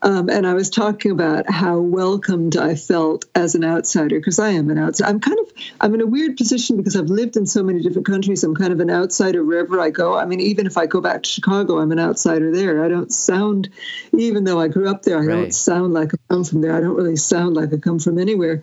um, 0.02 0.28
and 0.30 0.46
I 0.46 0.54
was 0.54 0.70
talking 0.70 1.10
about 1.10 1.50
how 1.50 1.78
welcomed 1.78 2.56
I 2.56 2.74
felt 2.74 3.26
as 3.34 3.54
an 3.54 3.64
outsider 3.64 4.18
because 4.18 4.38
I 4.38 4.50
am 4.50 4.70
an 4.70 4.78
outsider. 4.78 5.10
I'm 5.10 5.20
kind 5.20 5.38
of 5.38 5.52
I'm 5.80 5.94
in 5.94 6.00
a 6.00 6.06
weird 6.06 6.36
position 6.36 6.76
because 6.76 6.96
I've 6.96 7.10
lived 7.10 7.36
in 7.36 7.46
so 7.46 7.62
many 7.62 7.82
different 7.82 8.06
countries. 8.06 8.42
I'm 8.42 8.56
kind 8.56 8.72
of 8.72 8.80
an 8.80 8.90
outsider 8.90 9.44
wherever 9.44 9.78
I 9.80 9.90
go. 9.90 10.16
I 10.16 10.24
mean, 10.24 10.40
even 10.40 10.66
if 10.66 10.76
I 10.76 10.86
go 10.86 11.00
back 11.00 11.22
to 11.22 11.30
Chicago, 11.30 11.78
I'm 11.78 11.92
an 11.92 12.00
outsider 12.00 12.50
there. 12.50 12.84
I 12.84 12.88
don't 12.88 13.12
sound, 13.12 13.68
even 14.12 14.44
though 14.44 14.60
I 14.60 14.68
grew 14.68 14.88
up 14.88 15.02
there, 15.02 15.18
I 15.18 15.26
right. 15.26 15.34
don't 15.34 15.54
sound 15.54 15.92
like 15.92 16.14
I 16.14 16.18
come 16.30 16.44
from 16.44 16.62
there. 16.62 16.74
I 16.74 16.80
don't 16.80 16.96
really 16.96 17.16
sound 17.16 17.54
like 17.54 17.72
I 17.72 17.76
come 17.76 17.98
from 17.98 18.18
anywhere 18.18 18.62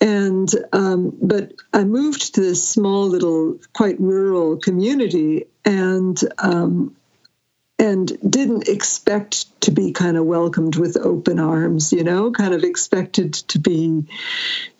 and 0.00 0.50
um, 0.72 1.16
but 1.20 1.52
I 1.74 1.84
moved 1.84 2.34
to 2.34 2.40
this 2.40 2.66
small 2.66 3.06
little, 3.06 3.58
quite 3.74 4.00
rural 4.00 4.56
community, 4.56 5.44
and 5.70 6.20
um, 6.38 6.96
and 7.78 8.12
didn't 8.28 8.68
expect 8.68 9.60
to 9.62 9.70
be 9.70 9.92
kind 9.92 10.16
of 10.16 10.26
welcomed 10.26 10.76
with 10.76 10.96
open 10.96 11.38
arms, 11.38 11.92
you 11.92 12.04
know, 12.04 12.30
kind 12.32 12.52
of 12.52 12.64
expected 12.64 13.32
to 13.32 13.58
be, 13.58 14.04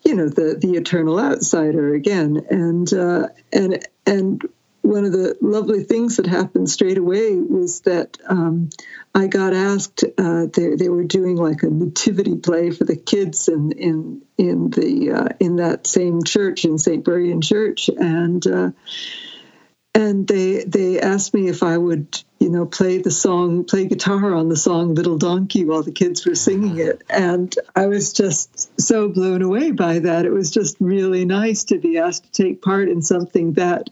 you 0.04 0.14
know, 0.14 0.28
the 0.28 0.56
the 0.60 0.72
eternal 0.72 1.18
outsider 1.18 1.94
again, 1.94 2.44
and 2.50 2.92
uh, 2.92 3.28
and 3.52 3.86
and 4.04 4.42
one 4.82 5.04
of 5.04 5.12
the 5.12 5.36
lovely 5.40 5.84
things 5.84 6.16
that 6.16 6.26
happened 6.26 6.68
straight 6.68 6.98
away 6.98 7.36
was 7.36 7.82
that 7.82 8.18
um, 8.28 8.70
I 9.14 9.28
got 9.28 9.52
asked. 9.52 10.02
Uh, 10.18 10.46
they, 10.52 10.74
they 10.74 10.88
were 10.88 11.04
doing 11.04 11.36
like 11.36 11.62
a 11.62 11.70
nativity 11.70 12.36
play 12.36 12.70
for 12.70 12.84
the 12.84 12.96
kids 12.96 13.48
in 13.48 13.72
in 13.72 14.22
in 14.36 14.70
the 14.70 15.12
uh, 15.12 15.28
in 15.38 15.56
that 15.56 15.86
same 15.86 16.24
church 16.24 16.64
in 16.64 16.78
St. 16.78 17.04
Buryan 17.04 17.42
Church, 17.42 17.88
and 17.88 18.44
uh, 18.46 18.70
and 19.94 20.26
they 20.26 20.64
they 20.64 21.00
asked 21.00 21.34
me 21.34 21.48
if 21.48 21.62
I 21.62 21.76
would 21.76 22.22
you 22.38 22.50
know 22.50 22.66
play 22.66 22.98
the 22.98 23.10
song, 23.10 23.64
play 23.64 23.86
guitar 23.86 24.34
on 24.34 24.48
the 24.48 24.56
song 24.56 24.94
"Little 24.94 25.18
Donkey" 25.18 25.64
while 25.64 25.82
the 25.82 25.92
kids 25.92 26.24
were 26.24 26.34
singing 26.34 26.78
it, 26.78 27.02
and 27.10 27.54
I 27.74 27.86
was 27.86 28.12
just 28.12 28.80
so 28.80 29.08
blown 29.08 29.42
away 29.42 29.72
by 29.72 30.00
that. 30.00 30.24
It 30.24 30.30
was 30.30 30.50
just 30.50 30.76
really 30.80 31.24
nice 31.24 31.64
to 31.64 31.78
be 31.78 31.98
asked 31.98 32.32
to 32.32 32.42
take 32.42 32.62
part 32.62 32.88
in 32.88 33.02
something 33.02 33.54
that 33.54 33.90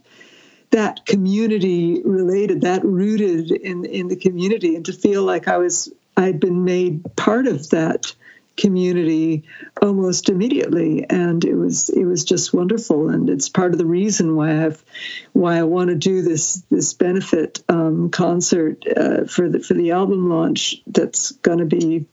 that 0.70 1.06
community 1.06 2.02
related, 2.04 2.60
that 2.62 2.84
rooted 2.84 3.50
in 3.50 3.84
in 3.84 4.08
the 4.08 4.16
community, 4.16 4.76
and 4.76 4.84
to 4.86 4.92
feel 4.92 5.24
like 5.24 5.48
I 5.48 5.58
was 5.58 5.92
I'd 6.16 6.40
been 6.40 6.64
made 6.64 7.04
part 7.16 7.46
of 7.46 7.70
that 7.70 8.14
community 8.58 9.44
almost 9.80 10.28
immediately. 10.28 11.06
And 11.08 11.44
it 11.44 11.54
was 11.54 11.88
it 11.88 12.04
was 12.04 12.24
just 12.24 12.52
wonderful. 12.52 13.08
And 13.08 13.30
it's 13.30 13.48
part 13.48 13.72
of 13.72 13.78
the 13.78 13.86
reason 13.86 14.36
why 14.36 14.66
I've 14.66 14.84
why 15.32 15.56
I 15.56 15.62
want 15.62 15.88
to 15.88 15.96
do 15.96 16.22
this 16.22 16.62
this 16.70 16.92
benefit 16.92 17.62
um, 17.68 18.10
concert 18.10 18.84
uh, 18.86 19.24
for 19.24 19.48
the 19.48 19.60
for 19.60 19.74
the 19.74 19.92
album 19.92 20.28
launch 20.28 20.82
that's 20.86 21.32
going 21.32 21.58
to 21.58 21.66
be 21.66 22.06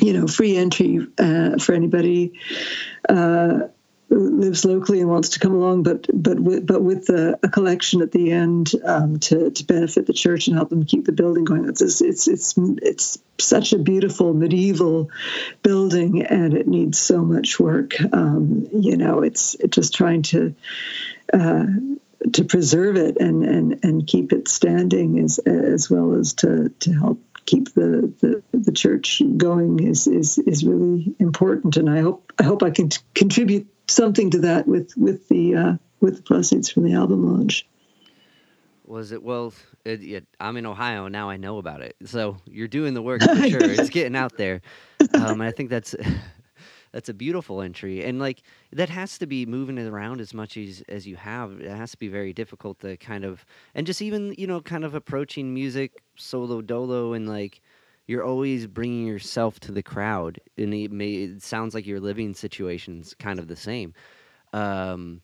you 0.00 0.12
know 0.12 0.26
free 0.26 0.56
entry 0.56 1.06
uh, 1.18 1.58
for 1.58 1.74
anybody 1.74 2.32
uh, 3.08 3.60
lives 4.14 4.64
locally 4.64 5.00
and 5.00 5.10
wants 5.10 5.30
to 5.30 5.40
come 5.40 5.54
along, 5.54 5.82
but 5.82 6.06
but 6.12 6.38
with, 6.38 6.66
but 6.66 6.82
with 6.82 7.08
a, 7.10 7.38
a 7.42 7.48
collection 7.48 8.02
at 8.02 8.12
the 8.12 8.32
end 8.32 8.72
um, 8.84 9.18
to 9.20 9.50
to 9.50 9.64
benefit 9.64 10.06
the 10.06 10.12
church 10.12 10.46
and 10.46 10.56
help 10.56 10.70
them 10.70 10.84
keep 10.84 11.04
the 11.04 11.12
building 11.12 11.44
going. 11.44 11.68
It's 11.68 11.80
it's 11.80 12.28
it's 12.28 12.54
it's 12.56 13.18
such 13.38 13.72
a 13.72 13.78
beautiful 13.78 14.32
medieval 14.32 15.10
building, 15.62 16.22
and 16.22 16.54
it 16.54 16.68
needs 16.68 16.98
so 16.98 17.22
much 17.22 17.58
work. 17.58 17.94
Um, 18.12 18.68
you 18.72 18.96
know, 18.96 19.22
it's 19.22 19.56
just 19.68 19.94
trying 19.94 20.22
to. 20.22 20.54
Uh, 21.32 21.66
to 22.32 22.44
preserve 22.44 22.96
it 22.96 23.18
and, 23.18 23.44
and, 23.44 23.84
and 23.84 24.06
keep 24.06 24.32
it 24.32 24.48
standing 24.48 25.18
as 25.18 25.38
as 25.40 25.90
well 25.90 26.14
as 26.14 26.32
to, 26.32 26.70
to 26.80 26.90
help 26.90 27.20
keep 27.44 27.74
the, 27.74 28.12
the, 28.20 28.42
the 28.56 28.72
church 28.72 29.20
going 29.36 29.80
is, 29.80 30.06
is 30.06 30.38
is 30.38 30.64
really 30.64 31.14
important 31.18 31.76
and 31.76 31.90
I 31.90 32.00
hope 32.00 32.32
I 32.38 32.44
hope 32.44 32.62
I 32.62 32.70
can 32.70 32.88
t- 32.88 33.02
contribute 33.14 33.68
something 33.88 34.30
to 34.30 34.38
that 34.40 34.66
with 34.66 34.92
with 34.96 35.28
the 35.28 35.54
uh, 35.54 35.72
with 36.00 36.16
the 36.16 36.22
proceeds 36.22 36.70
from 36.70 36.84
the 36.84 36.94
album 36.94 37.32
launch. 37.32 37.66
Was 38.86 39.12
it 39.12 39.22
well? 39.22 39.54
It, 39.84 40.02
it, 40.02 40.26
I'm 40.38 40.56
in 40.56 40.66
Ohio 40.66 41.08
now. 41.08 41.30
I 41.30 41.36
know 41.36 41.58
about 41.58 41.80
it, 41.80 41.96
so 42.04 42.36
you're 42.46 42.68
doing 42.68 42.94
the 42.94 43.02
work 43.02 43.22
for 43.24 43.34
sure. 43.48 43.62
it's 43.62 43.90
getting 43.90 44.16
out 44.16 44.36
there, 44.36 44.60
um, 45.14 45.40
and 45.40 45.42
I 45.42 45.50
think 45.50 45.70
that's 45.70 45.94
that's 46.92 47.08
a 47.08 47.14
beautiful 47.14 47.62
entry. 47.62 48.04
And 48.04 48.18
like 48.18 48.42
that 48.72 48.90
has 48.90 49.18
to 49.18 49.26
be 49.26 49.46
moving 49.46 49.78
it 49.78 49.86
around 49.86 50.20
as 50.20 50.34
much 50.34 50.56
as 50.56 50.82
as 50.88 51.06
you 51.06 51.16
have. 51.16 51.60
It 51.60 51.70
has 51.70 51.92
to 51.92 51.98
be 51.98 52.08
very 52.08 52.32
difficult 52.32 52.78
to 52.80 52.96
kind 52.98 53.24
of 53.24 53.44
and 53.74 53.86
just 53.86 54.02
even 54.02 54.34
you 54.36 54.46
know 54.46 54.60
kind 54.60 54.84
of 54.84 54.94
approaching 54.94 55.54
music 55.54 56.02
solo 56.16 56.60
dolo 56.60 57.14
and 57.14 57.26
like 57.26 57.62
you're 58.06 58.24
always 58.24 58.66
bringing 58.66 59.06
yourself 59.06 59.58
to 59.60 59.72
the 59.72 59.82
crowd, 59.82 60.40
and 60.56 60.74
it, 60.74 60.92
may, 60.92 61.14
it 61.14 61.42
sounds 61.42 61.74
like 61.74 61.86
your 61.86 62.00
living 62.00 62.34
situation's 62.34 63.14
kind 63.14 63.38
of 63.38 63.48
the 63.48 63.56
same. 63.56 63.94
Um, 64.52 65.22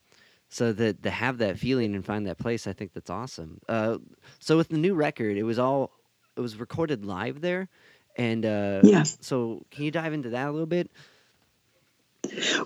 so 0.49 0.73
that 0.73 1.05
to 1.05 1.11
have 1.11 1.39
that 1.39 1.59
feeling 1.59 1.95
and 1.95 2.05
find 2.05 2.27
that 2.27 2.39
place, 2.39 2.67
I 2.67 2.73
think 2.73 2.93
that's 2.93 3.11
awesome. 3.11 3.61
Uh, 3.69 3.99
so 4.41 4.57
with 4.57 4.69
the 4.69 4.79
new 4.79 4.95
record, 4.95 5.37
it 5.37 5.45
was 5.45 5.59
all 5.59 5.93
it 6.37 6.41
was 6.41 6.59
recorded 6.59 7.05
live 7.05 7.41
there, 7.41 7.69
and 8.17 8.45
uh, 8.45 8.81
yeah. 8.83 9.05
So 9.21 9.65
can 9.71 9.85
you 9.85 9.91
dive 9.93 10.13
into 10.13 10.31
that 10.31 10.49
a 10.49 10.51
little 10.51 10.67
bit? 10.67 10.91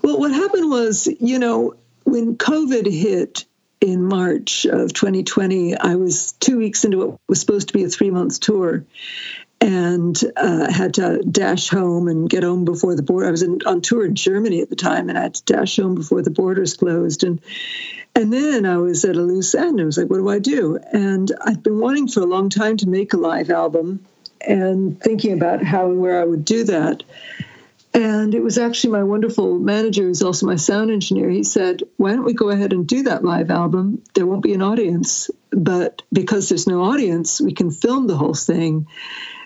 Well, 0.03 0.19
what 0.19 0.31
happened 0.31 0.69
was, 0.69 1.07
you 1.07 1.39
know, 1.39 1.75
when 2.03 2.37
COVID 2.37 2.91
hit 2.91 3.45
in 3.81 4.03
March 4.03 4.65
of 4.65 4.93
2020, 4.93 5.77
I 5.77 5.95
was 5.95 6.31
two 6.33 6.57
weeks 6.57 6.85
into 6.85 6.97
what 6.97 7.19
was 7.27 7.39
supposed 7.39 7.67
to 7.67 7.73
be 7.73 7.83
a 7.83 7.89
three 7.89 8.09
months 8.09 8.39
tour, 8.39 8.85
and 9.65 10.21
uh, 10.37 10.71
had 10.71 10.93
to 10.93 11.23
dash 11.23 11.69
home 11.69 12.07
and 12.07 12.29
get 12.29 12.43
home 12.43 12.65
before 12.65 12.95
the 12.95 13.01
border. 13.01 13.27
I 13.27 13.31
was 13.31 13.41
in, 13.41 13.61
on 13.65 13.81
tour 13.81 14.05
in 14.05 14.13
Germany 14.13 14.61
at 14.61 14.69
the 14.69 14.75
time, 14.75 15.09
and 15.09 15.17
I 15.17 15.23
had 15.23 15.33
to 15.33 15.53
dash 15.53 15.77
home 15.77 15.95
before 15.95 16.21
the 16.21 16.29
borders 16.29 16.75
closed. 16.75 17.23
And 17.23 17.41
and 18.13 18.31
then 18.31 18.67
I 18.67 18.77
was 18.77 19.03
at 19.05 19.15
a 19.15 19.21
loose 19.21 19.55
end. 19.55 19.81
I 19.81 19.85
was 19.85 19.97
like, 19.97 20.07
"What 20.07 20.17
do 20.17 20.29
I 20.29 20.37
do?" 20.37 20.77
And 20.93 21.31
I'd 21.43 21.63
been 21.63 21.79
wanting 21.79 22.09
for 22.09 22.19
a 22.19 22.27
long 22.27 22.49
time 22.49 22.77
to 22.77 22.89
make 22.89 23.13
a 23.13 23.17
live 23.17 23.49
album, 23.49 24.05
and 24.39 25.01
thinking 25.01 25.33
about 25.33 25.63
how 25.63 25.89
and 25.89 25.99
where 25.99 26.21
I 26.21 26.25
would 26.25 26.45
do 26.45 26.65
that. 26.65 27.01
And 27.95 28.35
it 28.35 28.43
was 28.43 28.59
actually 28.59 28.91
my 28.91 29.03
wonderful 29.03 29.57
manager, 29.57 30.03
who's 30.03 30.21
also 30.21 30.45
my 30.45 30.57
sound 30.57 30.91
engineer. 30.91 31.29
He 31.29 31.43
said, 31.43 31.81
Why 31.97 32.11
don't 32.11 32.25
we 32.25 32.33
go 32.33 32.49
ahead 32.49 32.71
and 32.71 32.85
do 32.85 33.03
that 33.03 33.23
live 33.23 33.49
album? 33.49 34.03
There 34.13 34.27
won't 34.27 34.43
be 34.43 34.53
an 34.53 34.61
audience, 34.61 35.31
but 35.49 36.03
because 36.13 36.49
there's 36.49 36.67
no 36.67 36.83
audience, 36.83 37.41
we 37.41 37.53
can 37.53 37.71
film 37.71 38.05
the 38.05 38.17
whole 38.17 38.35
thing 38.35 38.85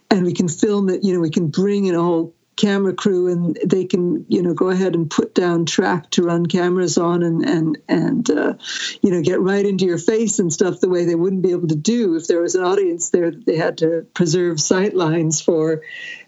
and 0.10 0.24
we 0.24 0.34
can 0.34 0.48
film 0.48 0.90
it 0.90 1.04
you 1.04 1.14
know 1.14 1.20
we 1.20 1.30
can 1.30 1.48
bring 1.48 1.86
in 1.86 1.96
a 1.96 2.02
whole 2.02 2.34
camera 2.60 2.94
crew 2.94 3.32
and 3.32 3.58
they 3.66 3.86
can 3.86 4.26
you 4.28 4.42
know 4.42 4.54
go 4.54 4.70
ahead 4.70 4.94
and 4.94 5.10
put 5.10 5.34
down 5.34 5.66
track 5.66 6.10
to 6.10 6.24
run 6.24 6.46
cameras 6.46 6.98
on 6.98 7.24
and 7.24 7.46
and 7.48 7.78
and 7.88 8.30
uh, 8.30 8.54
you 9.02 9.12
know 9.12 9.22
get 9.22 9.40
right 9.40 9.66
into 9.66 9.86
your 9.86 9.98
face 9.98 10.40
and 10.40 10.52
stuff 10.52 10.82
the 10.82 10.90
way 10.90 11.06
they 11.06 11.16
wouldn't 11.16 11.42
be 11.42 11.52
able 11.52 11.70
to 11.70 11.76
do 11.76 12.16
if 12.16 12.28
there 12.28 12.42
was 12.42 12.56
an 12.56 12.64
audience 12.64 13.12
there 13.12 13.32
that 13.32 13.46
they 13.46 13.56
had 13.56 13.78
to 13.78 14.06
preserve 14.14 14.60
sight 14.60 14.94
lines 14.94 15.40
for. 15.40 15.84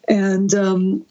And 0.07 0.53
um, 0.55 1.05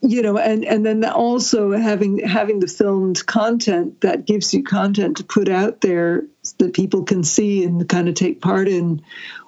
you 0.00 0.22
know 0.22 0.38
and 0.38 0.64
and 0.64 0.86
then 0.86 1.04
also 1.04 1.72
having 1.72 2.18
having 2.18 2.60
the 2.60 2.68
filmed 2.68 3.24
content 3.26 4.00
that 4.02 4.26
gives 4.26 4.54
you 4.54 4.62
content 4.62 5.16
to 5.16 5.24
put 5.24 5.48
out 5.48 5.80
there 5.80 6.24
that 6.58 6.72
people 6.72 7.02
can 7.02 7.24
see 7.24 7.64
and 7.64 7.88
kind 7.88 8.08
of 8.08 8.14
take 8.14 8.40
part 8.40 8.68
in 8.68 9.02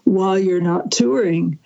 while 0.05 0.39
you're 0.39 0.61
not 0.61 0.91
touring 0.91 1.59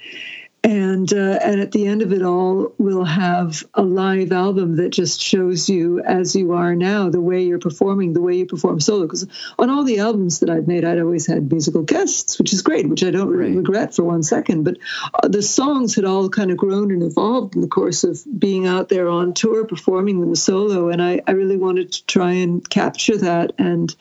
and 0.64 1.12
uh, 1.12 1.38
and 1.42 1.60
at 1.60 1.70
the 1.70 1.86
end 1.86 2.02
of 2.02 2.12
it 2.12 2.22
all 2.22 2.72
we'll 2.78 3.04
have 3.04 3.64
a 3.74 3.82
live 3.82 4.32
album 4.32 4.76
that 4.76 4.90
just 4.90 5.20
shows 5.20 5.68
you 5.68 6.00
as 6.00 6.34
you 6.34 6.52
are 6.52 6.74
now 6.74 7.08
the 7.10 7.20
way 7.20 7.42
you're 7.42 7.60
performing 7.60 8.12
the 8.12 8.20
way 8.20 8.34
you 8.34 8.46
perform 8.46 8.80
solo. 8.80 9.06
Because 9.06 9.26
on 9.58 9.70
all 9.70 9.84
the 9.84 10.00
albums 10.00 10.40
that 10.40 10.50
i've 10.50 10.66
made 10.66 10.84
i'd 10.84 10.98
always 10.98 11.26
had 11.26 11.50
musical 11.50 11.82
guests 11.82 12.38
which 12.38 12.52
is 12.52 12.62
great 12.62 12.88
which 12.88 13.04
i 13.04 13.10
don't 13.10 13.30
right. 13.30 13.54
regret 13.54 13.94
for 13.94 14.02
one 14.02 14.22
second. 14.22 14.64
But 14.64 14.78
uh, 15.14 15.28
the 15.28 15.42
songs 15.42 15.94
had 15.94 16.04
all 16.04 16.28
kind 16.28 16.50
of 16.50 16.56
grown 16.56 16.90
and 16.90 17.02
evolved 17.04 17.54
in 17.54 17.60
the 17.60 17.68
course 17.68 18.02
of 18.02 18.20
being 18.38 18.66
out 18.66 18.88
there 18.88 19.08
on 19.08 19.34
tour 19.34 19.64
performing 19.64 20.20
them 20.20 20.34
solo. 20.34 20.88
And 20.88 21.00
i, 21.00 21.20
I 21.26 21.32
really 21.32 21.56
wanted 21.56 21.92
to 21.92 22.06
try 22.06 22.32
and 22.32 22.68
capture 22.68 23.18
that 23.18 23.52
and 23.58 23.94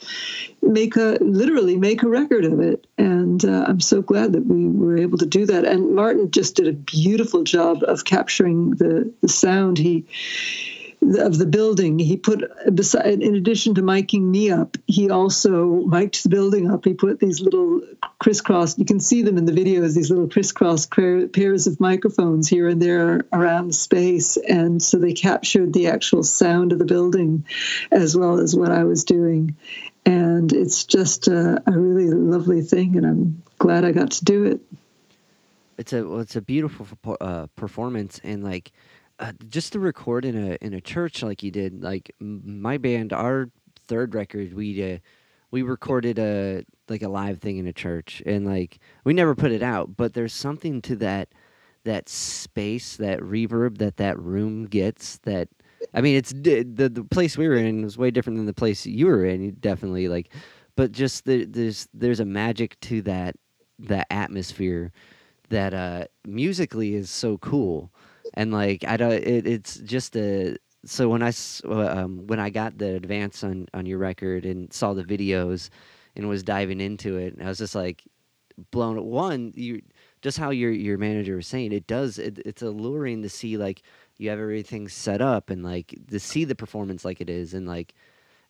make 0.62 0.96
a 0.96 1.18
literally 1.22 1.78
make 1.78 2.02
a 2.02 2.10
record 2.10 2.46
of 2.46 2.60
it 2.60 2.87
and 2.98 3.46
uh, 3.46 3.66
i'm 3.68 3.80
so 3.80 4.02
glad 4.02 4.34
that 4.34 4.46
we 4.46 4.68
were 4.68 4.98
able 4.98 5.18
to 5.18 5.26
do 5.26 5.46
that. 5.46 5.66
And 5.66 5.96
martin 5.96 6.32
just 6.32 6.56
did 6.56 6.68
a 6.68 6.74
beautiful 6.74 7.44
job 7.44 7.84
of 7.84 8.06
capturing 8.06 8.72
the, 8.72 9.14
the 9.22 9.30
sound 9.30 9.78
he 9.78 10.06
of 11.02 11.38
the 11.38 11.46
building. 11.46 12.00
He 12.00 12.18
put 12.18 12.44
beside 12.74 13.22
in 13.22 13.36
addition 13.36 13.76
to 13.76 13.82
miking 13.82 14.24
me 14.24 14.50
up 14.50 14.78
he 14.88 15.12
also 15.12 15.84
mic'd 15.86 16.24
the 16.24 16.30
building 16.30 16.72
up. 16.72 16.86
He 16.86 16.96
put 16.96 17.20
these 17.20 17.40
little 17.40 17.82
crisscross 18.20 18.78
you 18.78 18.86
can 18.86 19.00
see 19.00 19.22
them 19.22 19.38
in 19.38 19.46
the 19.46 19.52
videos 19.52 19.96
these 19.96 20.10
little 20.10 20.28
crisscross 20.28 20.88
pairs 20.88 21.68
of 21.68 21.80
microphones 21.80 22.48
here 22.48 22.68
and 22.68 22.82
there 22.82 23.26
around 23.32 23.68
the 23.68 23.74
space. 23.74 24.38
And 24.38 24.82
so 24.82 24.98
they 24.98 25.14
captured 25.14 25.72
the 25.72 25.88
actual 25.88 26.24
sound 26.24 26.74
of 26.74 26.80
the 26.80 26.86
building 26.86 27.46
as 27.92 28.18
well 28.18 28.40
as 28.40 28.56
what 28.56 28.72
i 28.72 28.84
was 28.84 29.04
doing 29.04 29.56
and 30.08 30.54
it's 30.54 30.86
just 30.86 31.28
a, 31.28 31.62
a 31.68 31.72
really 31.78 32.10
lovely 32.10 32.62
thing, 32.62 32.96
and 32.96 33.06
I'm 33.06 33.44
glad 33.60 33.84
I 33.84 33.92
got 33.92 34.12
to 34.12 34.26
do 34.26 34.46
it. 34.46 34.62
It's 35.78 35.92
a 35.92 36.08
well, 36.08 36.22
it's 36.22 36.38
a 36.38 36.42
beautiful 36.42 36.88
uh, 37.20 37.48
performance, 37.58 38.22
and 38.24 38.42
like 38.42 38.72
uh, 39.20 39.34
just 39.50 39.74
to 39.74 39.80
record 39.80 40.24
in 40.24 40.52
a 40.52 40.58
in 40.62 40.74
a 40.74 40.80
church 40.80 41.22
like 41.24 41.44
you 41.44 41.52
did. 41.52 41.84
Like 41.84 42.16
my 42.22 42.78
band, 42.78 43.12
our 43.12 43.50
third 43.88 44.16
record, 44.16 44.54
we 44.54 44.94
uh, 44.94 45.00
we 45.52 45.62
recorded 45.62 46.18
a 46.20 46.64
like 46.88 47.02
a 47.02 47.10
live 47.10 47.40
thing 47.40 47.58
in 47.58 47.68
a 47.68 47.74
church, 47.74 48.24
and 48.26 48.46
like 48.46 48.80
we 49.04 49.14
never 49.14 49.36
put 49.36 49.52
it 49.52 49.62
out. 49.62 49.98
But 49.98 50.14
there's 50.14 50.34
something 50.34 50.82
to 50.84 50.96
that 50.96 51.28
that 51.84 52.08
space, 52.08 52.96
that 52.96 53.20
reverb 53.20 53.78
that 53.80 53.98
that 53.98 54.18
room 54.18 54.68
gets 54.68 55.18
that 55.20 55.50
I 55.94 56.02
mean, 56.02 56.16
it's 56.16 56.32
the 56.32 56.64
the 56.64 57.04
place 57.04 57.38
we 57.38 57.48
were 57.48 57.56
in 57.56 57.84
was 57.84 57.98
way 57.98 58.12
different 58.12 58.38
than 58.38 58.46
the 58.46 58.54
place 58.54 58.86
you 58.86 59.08
were 59.08 59.26
in. 59.26 59.52
Definitely, 59.60 60.08
like, 60.08 60.34
but 60.76 60.92
just 60.92 61.26
the, 61.26 61.46
there's 61.46 61.88
there's 61.94 62.20
a 62.20 62.26
magic 62.26 62.80
to 62.82 63.02
that 63.04 63.36
that 63.80 64.08
atmosphere 64.10 64.92
that 65.50 65.74
uh 65.74 66.06
musically 66.26 66.96
is 66.96 67.10
so 67.10 67.38
cool, 67.40 67.92
and 68.34 68.52
like 68.52 68.84
I 68.88 68.98
don't. 68.98 69.12
It, 69.14 69.48
it's 69.48 69.78
just 69.78 70.16
a 70.16 70.58
so 70.86 71.10
when 71.10 71.22
I 71.22 71.32
uh, 71.66 71.88
um, 72.04 72.28
when 72.28 72.40
I 72.40 72.50
got 72.50 72.78
the 72.78 72.96
advance 72.96 73.44
on 73.44 73.68
on 73.74 73.86
your 73.86 73.98
record 73.98 74.46
and 74.46 74.72
saw 74.72 74.94
the 74.94 75.04
videos 75.04 75.70
and 76.16 76.28
was 76.30 76.44
diving 76.44 76.82
into 76.82 77.18
it, 77.18 77.36
I 77.42 77.48
was 77.48 77.58
just 77.58 77.76
like 77.76 78.04
blown. 78.72 79.04
One, 79.04 79.52
you 79.56 79.82
just 80.22 80.38
how 80.38 80.50
your 80.52 80.72
your 80.72 80.98
manager 80.98 81.36
was 81.36 81.48
saying, 81.48 81.72
it 81.74 81.88
does. 81.88 82.18
It, 82.20 82.40
it's 82.40 82.62
alluring 82.62 83.22
to 83.24 83.30
see 83.30 83.58
like 83.58 83.84
you 84.18 84.30
have 84.30 84.40
everything 84.40 84.88
set 84.88 85.22
up 85.22 85.50
and 85.50 85.64
like 85.64 85.96
to 86.10 86.20
see 86.20 86.44
the 86.44 86.56
performance 86.56 87.06
like 87.06 87.22
it 87.22 87.30
is 87.30 87.54
and 87.54 87.68
like 87.68 87.94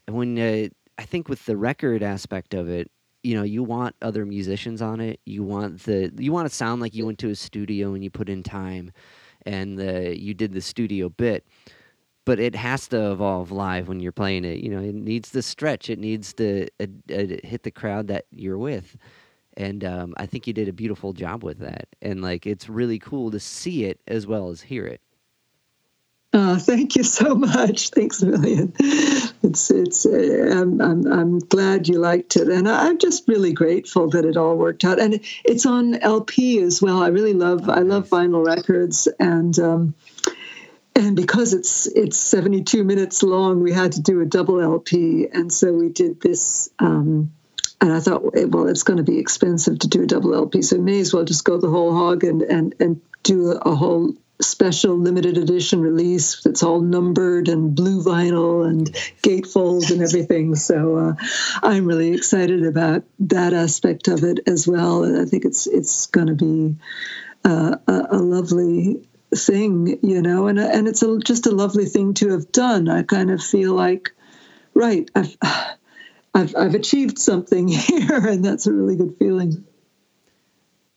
when 0.08 0.38
uh, 0.40 0.68
I 0.98 1.04
think 1.04 1.30
with 1.30 1.46
the 1.46 1.58
record 1.58 2.02
aspect 2.02 2.54
of 2.54 2.70
it, 2.70 2.90
you 3.24 3.36
know, 3.36 3.44
you 3.44 3.64
want 3.64 3.96
other 4.02 4.26
musicians 4.26 4.82
on 4.82 5.00
it. 5.02 5.20
You 5.26 5.44
want 5.44 5.84
the 5.84 6.12
you 6.18 6.32
want 6.32 6.50
to 6.50 6.56
sound 6.56 6.82
like 6.82 6.96
you 6.96 7.06
went 7.06 7.20
to 7.20 7.30
a 7.30 7.36
studio 7.36 7.94
and 7.94 8.04
you 8.04 8.10
put 8.10 8.30
in 8.30 8.44
time 8.44 8.92
and 9.46 9.80
you 9.80 10.34
did 10.34 10.54
the 10.54 10.62
studio 10.62 11.10
bit. 11.10 11.46
But 12.26 12.40
it 12.40 12.56
has 12.56 12.90
to 12.90 13.12
evolve 13.12 13.52
live 13.52 13.88
when 13.88 14.02
you're 14.02 14.12
playing 14.12 14.44
it. 14.44 14.60
You 14.60 14.70
know, 14.70 14.82
it 14.82 14.94
needs 14.94 15.32
to 15.32 15.42
stretch. 15.42 15.90
It 15.90 15.98
needs 16.00 16.34
to 16.34 16.68
uh, 16.80 16.88
uh, 17.10 17.38
hit 17.44 17.64
the 17.64 17.72
crowd 17.72 18.08
that 18.08 18.26
you're 18.32 18.58
with. 18.58 18.98
And 19.56 19.84
um, 19.86 20.14
I 20.18 20.26
think 20.26 20.46
you 20.46 20.52
did 20.52 20.68
a 20.68 20.74
beautiful 20.74 21.14
job 21.14 21.42
with 21.42 21.60
that. 21.60 21.88
And 22.02 22.22
like, 22.22 22.46
it's 22.46 22.68
really 22.68 23.00
cool 23.00 23.32
to 23.32 23.40
see 23.40 23.86
it 23.86 24.02
as 24.08 24.28
well 24.28 24.50
as 24.50 24.62
hear 24.62 24.86
it. 24.86 25.02
Oh, 26.34 26.58
thank 26.58 26.96
you 26.96 27.04
so 27.04 27.36
much. 27.36 27.90
Thanks 27.96 28.22
a 28.22 28.26
million. 28.28 28.74
It's 28.80 29.72
it's. 29.72 30.06
Uh, 30.06 30.50
I'm, 30.52 30.82
I'm 30.82 31.08
I'm 31.08 31.40
glad 31.40 31.88
you 31.88 32.00
liked 32.00 32.36
it, 32.36 32.50
and 32.50 32.68
I'm 32.68 32.98
just 32.98 33.28
really 33.28 33.54
grateful 33.54 34.10
that 34.10 34.26
it 34.26 34.36
all 34.36 34.56
worked 34.58 34.84
out. 34.84 35.00
And 35.00 35.22
it's 35.46 35.66
on 35.66 35.96
LP 35.96 36.62
as 36.62 36.82
well. 36.82 37.02
I 37.02 37.08
really 37.08 37.34
love. 37.34 37.70
I 37.70 37.80
love 37.80 38.10
vinyl 38.10 38.46
records, 38.46 39.08
and 39.20 39.58
um, 39.58 39.96
and 40.96 41.16
because 41.16 41.54
it's 41.54 41.88
it's 41.88 42.18
72 42.18 42.84
minutes 42.84 43.24
long, 43.24 43.62
we 43.64 43.72
had 43.72 43.94
to 43.94 44.02
do 44.02 44.20
a 44.22 44.26
double 44.26 44.60
LP, 44.60 45.28
and 45.32 45.52
so 45.52 45.74
we 45.74 45.90
did 45.90 46.20
this. 46.20 46.70
Um, 46.78 47.32
and 47.80 47.94
I 47.94 48.00
thought, 48.00 48.24
well, 48.24 48.68
it's 48.68 48.84
going 48.84 48.98
to 48.98 49.04
be 49.04 49.20
expensive 49.20 49.80
to 49.80 49.88
do 49.88 50.04
a 50.04 50.08
double 50.08 50.34
LP, 50.34 50.62
so 50.62 50.78
may 50.78 51.00
as 51.00 51.14
well 51.14 51.24
just 51.24 51.46
go 51.46 51.58
the 51.58 51.70
whole 51.70 51.96
hog 51.96 52.24
and 52.24 52.42
and 52.42 52.76
and 52.80 53.02
do 53.24 53.52
a 53.52 53.76
whole 53.76 54.14
special 54.40 54.96
limited 54.96 55.38
edition 55.38 55.82
release 55.82 56.42
that's 56.44 56.62
all 56.62 56.80
numbered 56.80 57.48
and 57.48 57.76
blue 57.76 58.04
vinyl 58.04 58.68
and 58.68 58.88
gatefold 59.24 59.90
and 59.92 60.02
everything. 60.04 60.56
So 60.56 60.98
uh, 60.98 61.14
I'm 61.64 61.86
really 61.86 62.14
excited 62.14 62.66
about 62.66 63.04
that 63.20 63.54
aspect 63.54 64.08
of 64.08 64.24
it 64.24 64.40
as 64.48 64.68
well. 64.68 65.04
And 65.04 65.20
I 65.20 65.26
think 65.26 65.46
it's 65.46 65.68
it's 65.68 66.06
going 66.08 66.28
to 66.28 66.36
be 66.36 66.76
uh, 67.44 67.78
a, 67.88 68.08
a, 68.12 68.18
lovely 68.18 69.08
thing, 69.36 70.00
you 70.04 70.22
know, 70.22 70.48
and 70.48 70.60
and 70.60 70.88
it's 70.88 71.02
a, 71.02 71.20
just 71.20 71.48
a 71.48 71.52
lovely 71.52 71.86
thing 71.86 72.14
to 72.16 72.32
have 72.32 72.52
done. 72.52 72.90
I 72.90 73.04
kind 73.04 73.32
of 73.32 73.44
feel 73.44 73.74
like, 73.74 74.12
right, 74.74 75.10
I've 75.16 75.38
I've, 76.34 76.56
I've 76.56 76.76
achieved 76.76 77.18
something 77.18 77.68
here, 77.70 78.28
and 78.28 78.46
that's 78.46 78.68
a 78.68 78.74
really 78.74 78.96
good 78.96 79.16
feeling. 79.18 79.66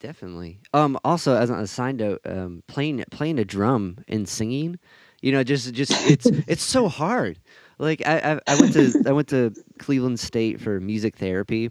Definitely. 0.01 0.61
Um. 0.73 0.99
Also, 1.05 1.37
as 1.37 1.51
a 1.51 1.67
side 1.67 1.97
note, 1.97 2.23
um, 2.25 2.63
playing 2.67 3.05
playing 3.11 3.39
a 3.39 3.45
drum 3.45 3.99
and 4.09 4.27
singing, 4.27 4.79
you 5.21 5.31
know, 5.31 5.45
just 5.45 5.75
just 5.75 5.93
it's 6.11 6.25
it's 6.49 6.63
so 6.63 6.89
hard. 6.89 7.39
Like 7.79 8.07
I, 8.07 8.33
I, 8.33 8.41
I 8.55 8.61
went 8.61 8.73
to 8.73 9.03
I 9.07 9.13
went 9.13 9.29
to 9.29 9.53
Cleveland 9.79 10.19
State 10.19 10.59
for 10.59 10.81
music 10.81 11.17
therapy, 11.17 11.71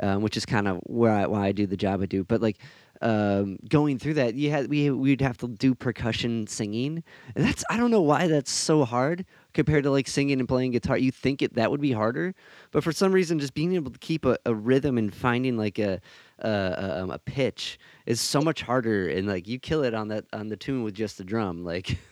um, 0.00 0.22
which 0.22 0.36
is 0.36 0.46
kind 0.46 0.68
of 0.68 0.78
where 0.84 1.12
I, 1.12 1.26
why 1.26 1.46
I 1.46 1.52
do 1.52 1.66
the 1.66 1.76
job 1.76 2.00
I 2.02 2.06
do. 2.06 2.22
But 2.22 2.40
like 2.40 2.58
um, 3.02 3.58
going 3.68 3.98
through 3.98 4.14
that, 4.14 4.34
you 4.36 4.50
had 4.50 4.70
we 4.70 4.88
we'd 4.92 5.20
have 5.20 5.38
to 5.38 5.48
do 5.48 5.74
percussion 5.74 6.46
singing, 6.46 7.02
and 7.34 7.44
that's 7.44 7.64
I 7.68 7.76
don't 7.76 7.90
know 7.90 8.02
why 8.02 8.28
that's 8.28 8.50
so 8.52 8.84
hard 8.84 9.24
compared 9.56 9.84
to 9.84 9.90
like 9.90 10.06
singing 10.06 10.38
and 10.38 10.48
playing 10.48 10.70
guitar. 10.70 10.96
You 10.96 11.10
think 11.10 11.42
it 11.42 11.54
that 11.54 11.70
would 11.70 11.80
be 11.80 11.90
harder, 11.90 12.34
but 12.70 12.84
for 12.84 12.92
some 12.92 13.10
reason, 13.10 13.40
just 13.40 13.54
being 13.54 13.74
able 13.74 13.90
to 13.90 13.98
keep 13.98 14.24
a, 14.24 14.38
a 14.44 14.54
rhythm 14.54 14.98
and 14.98 15.12
finding 15.12 15.56
like 15.56 15.80
a 15.80 16.00
a, 16.38 17.00
um, 17.00 17.10
a 17.10 17.18
pitch 17.18 17.78
is 18.04 18.20
so 18.20 18.40
much 18.40 18.62
harder, 18.62 19.08
and 19.08 19.26
like 19.26 19.48
you 19.48 19.58
kill 19.58 19.82
it 19.82 19.94
on 19.94 20.08
that 20.08 20.26
on 20.32 20.48
the 20.48 20.56
tune 20.56 20.84
with 20.84 20.94
just 20.94 21.18
the 21.18 21.24
drum, 21.24 21.64
like. 21.64 21.98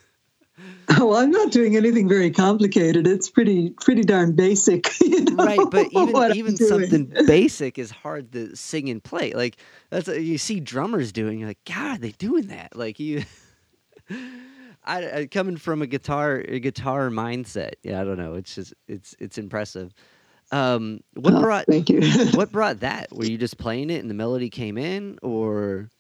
Oh, 1.01 1.17
I'm 1.17 1.33
not 1.33 1.51
doing 1.51 1.77
anything 1.77 2.09
very 2.09 2.31
complicated. 2.31 3.09
It's 3.09 3.29
pretty 3.29 3.71
pretty 3.71 4.03
darn 4.03 4.37
basic, 4.37 4.89
you 5.01 5.25
know, 5.25 5.45
right? 5.45 5.59
But 5.69 5.89
even 5.91 6.37
even 6.37 6.57
something 6.57 7.13
basic 7.27 7.77
is 7.77 7.91
hard 7.91 8.31
to 8.35 8.55
sing 8.55 8.89
and 8.89 9.03
play. 9.03 9.33
Like 9.33 9.57
that's 9.91 10.07
what 10.07 10.23
you 10.23 10.39
see 10.39 10.61
drummers 10.61 11.11
doing. 11.11 11.41
You're 11.41 11.49
like, 11.49 11.65
God, 11.65 11.97
are 11.97 11.99
they 11.99 12.13
doing 12.13 12.47
that? 12.47 12.77
Like 12.77 13.01
you. 13.01 13.25
I, 14.85 15.19
I, 15.21 15.27
coming 15.27 15.57
from 15.57 15.83
a 15.83 15.87
guitar 15.87 16.45
a 16.47 16.61
guitar 16.61 17.11
mindset. 17.11 17.73
Yeah, 17.83 18.01
I 18.01 18.05
don't 18.05 18.19
know. 18.19 18.35
It's 18.35 18.55
just 18.55 18.75
it's 18.87 19.15
it's 19.19 19.39
impressive. 19.39 19.93
Um, 20.53 21.01
what 21.15 21.35
oh, 21.35 21.41
brought 21.41 21.67
thank 21.67 21.89
you. 21.89 22.03
what 22.35 22.53
brought 22.53 22.81
that? 22.81 23.09
Were 23.13 23.25
you 23.25 23.39
just 23.39 23.59
playing 23.59 23.91
it 23.91 24.01
and 24.01 24.11
the 24.11 24.15
melody 24.15 24.51
came 24.51 24.79
in, 24.79 25.19
or? 25.23 25.91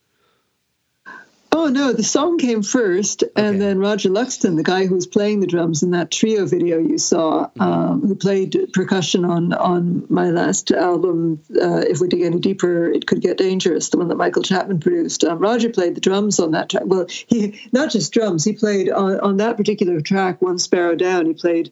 Oh 1.57 1.68
no, 1.68 1.92
the 1.92 2.02
song 2.02 2.38
came 2.38 2.64
first, 2.64 3.22
and 3.36 3.61
then 3.61 3.78
Roger 3.78 4.09
Luxton, 4.11 4.57
the 4.57 4.64
guy 4.64 4.86
who 4.86 4.96
was 4.96 5.07
playing 5.07 5.38
the 5.38 5.46
drums 5.46 5.84
in 5.84 5.92
that 5.92 6.11
trio 6.11 6.46
video 6.46 6.78
you 6.78 6.98
saw, 6.98 7.46
Mm-hmm. 7.50 7.62
um, 7.62 8.00
who 8.00 8.16
played 8.16 8.70
percussion 8.72 9.24
on 9.24 9.52
on 9.52 10.05
my 10.09 10.30
last 10.30 10.72
album, 10.72 11.40
uh, 11.55 11.84
"If 11.88 12.00
We 12.00 12.09
Dig 12.09 12.22
Any 12.22 12.40
Deeper, 12.40 12.90
It 12.90 13.07
Could 13.07 13.20
Get 13.20 13.38
Dangerous," 13.38 13.88
the 13.90 13.98
one 13.98 14.09
that 14.09 14.16
Michael 14.16 14.42
Chapman 14.42 14.80
produced. 14.80 15.22
Um, 15.22 15.38
Roger 15.38 15.70
played 15.70 15.94
the 15.94 16.00
drums 16.00 16.40
on 16.40 16.50
that 16.52 16.70
track. 16.70 16.82
Well, 16.86 17.07
he 17.09 17.61
not 17.72 17.90
just 17.90 18.12
drums; 18.12 18.42
he 18.44 18.52
played 18.55 18.90
on 18.90 19.20
on 19.20 19.36
that 19.36 19.57
particular 19.57 20.00
track, 20.00 20.42
"One 20.42 20.59
Sparrow 20.59 20.96
Down." 20.96 21.26
He 21.26 21.34
played 21.34 21.70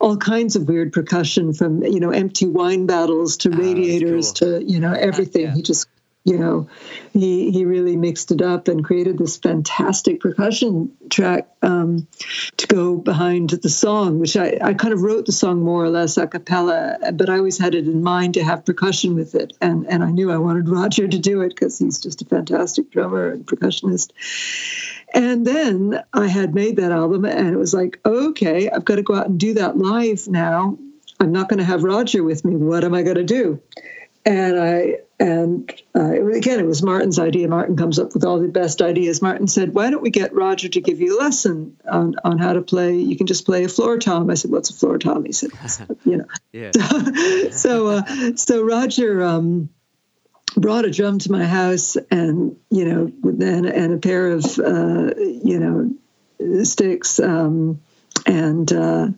all 0.00 0.16
kinds 0.16 0.56
of 0.56 0.66
weird 0.66 0.92
percussion, 0.92 1.52
from 1.52 1.84
you 1.84 2.00
know 2.00 2.10
empty 2.10 2.46
wine 2.46 2.86
bottles 2.86 3.36
to 3.38 3.50
Oh, 3.52 3.56
radiators 3.56 4.32
cool. 4.32 4.58
to 4.58 4.64
you 4.64 4.80
know 4.80 4.92
everything. 4.92 5.42
yeah. 5.42 5.54
He 5.54 5.62
just 5.62 5.86
you 6.24 6.36
know 6.36 6.68
he 7.12 7.50
he 7.50 7.64
really 7.64 7.96
mixed 7.96 8.30
it 8.30 8.42
up 8.42 8.68
and 8.68 8.84
created 8.84 9.16
this 9.16 9.38
fantastic 9.38 10.20
percussion 10.20 10.92
track 11.08 11.48
um, 11.62 12.06
to 12.58 12.66
go 12.66 12.96
behind 12.96 13.50
the 13.50 13.68
song 13.70 14.18
which 14.18 14.36
I, 14.36 14.58
I 14.62 14.74
kind 14.74 14.92
of 14.92 15.00
wrote 15.00 15.26
the 15.26 15.32
song 15.32 15.62
more 15.62 15.82
or 15.82 15.88
less 15.88 16.18
a 16.18 16.26
cappella 16.26 16.98
but 17.14 17.30
i 17.30 17.38
always 17.38 17.58
had 17.58 17.74
it 17.74 17.86
in 17.86 18.02
mind 18.02 18.34
to 18.34 18.44
have 18.44 18.66
percussion 18.66 19.14
with 19.14 19.34
it. 19.34 19.54
And 19.60 19.86
and 19.88 20.04
i 20.04 20.10
knew 20.10 20.30
i 20.30 20.36
wanted 20.36 20.68
roger 20.68 21.08
to 21.08 21.18
do 21.18 21.40
it 21.40 21.50
because 21.50 21.78
he's 21.78 21.98
just 21.98 22.22
a 22.22 22.26
fantastic 22.26 22.90
drummer 22.90 23.30
and 23.30 23.46
percussionist. 23.46 24.10
And 25.14 25.46
then 25.46 26.02
i 26.12 26.26
had 26.26 26.54
made 26.54 26.76
that 26.76 26.92
album 26.92 27.24
and 27.24 27.48
it 27.48 27.56
was 27.56 27.72
like 27.72 27.98
okay 28.04 28.68
i've 28.68 28.84
got 28.84 28.96
to 28.96 29.02
go 29.02 29.14
out 29.14 29.28
and 29.28 29.40
do 29.40 29.54
that 29.54 29.78
live 29.78 30.28
now. 30.28 30.78
I'm 31.18 31.32
not 31.32 31.50
going 31.50 31.58
to 31.58 31.64
have 31.64 31.82
roger 31.82 32.22
with 32.22 32.46
me. 32.46 32.56
What 32.56 32.82
am 32.84 32.94
i 32.94 33.02
going 33.02 33.16
to 33.16 33.24
do? 33.24 33.60
And 34.24 34.58
I 34.58 34.98
and 35.20 35.70
uh, 35.94 36.12
again 36.32 36.58
it 36.58 36.66
was 36.66 36.82
Martin's 36.82 37.18
idea. 37.18 37.46
Martin 37.46 37.76
comes 37.76 37.98
up 37.98 38.14
with 38.14 38.24
all 38.24 38.40
the 38.40 38.48
best 38.48 38.80
ideas. 38.80 39.20
Martin 39.20 39.46
said, 39.46 39.74
"Why 39.74 39.90
don't 39.90 40.02
we 40.02 40.10
get 40.10 40.34
Roger 40.34 40.68
to 40.70 40.80
give 40.80 41.00
you 41.00 41.18
a 41.18 41.20
lesson 41.20 41.76
on, 41.88 42.16
on 42.24 42.38
how 42.38 42.54
to 42.54 42.62
play? 42.62 42.96
You 42.96 43.16
can 43.16 43.26
just 43.26 43.44
play 43.44 43.64
a 43.64 43.68
floor 43.68 43.98
tom." 43.98 44.30
I 44.30 44.34
said, 44.34 44.50
"What's 44.50 44.70
a 44.70 44.74
floor 44.74 44.98
tom?" 44.98 45.26
He 45.26 45.32
said, 45.32 45.50
"You 46.04 46.16
know." 46.16 46.24
Yeah. 46.52 46.70
so 47.50 47.86
uh, 47.88 48.36
so 48.36 48.62
Roger 48.62 49.22
um, 49.22 49.68
brought 50.56 50.86
a 50.86 50.90
drum 50.90 51.18
to 51.18 51.30
my 51.30 51.44
house, 51.44 51.96
and 52.10 52.56
you 52.70 52.86
know, 52.86 53.12
then 53.22 53.66
and 53.66 53.92
a 53.92 53.98
pair 53.98 54.30
of 54.30 54.44
uh, 54.58 55.14
you 55.18 55.60
know 55.60 56.64
sticks. 56.64 57.20
Um, 57.20 57.82
and 58.26 58.72
uh, 58.72 59.08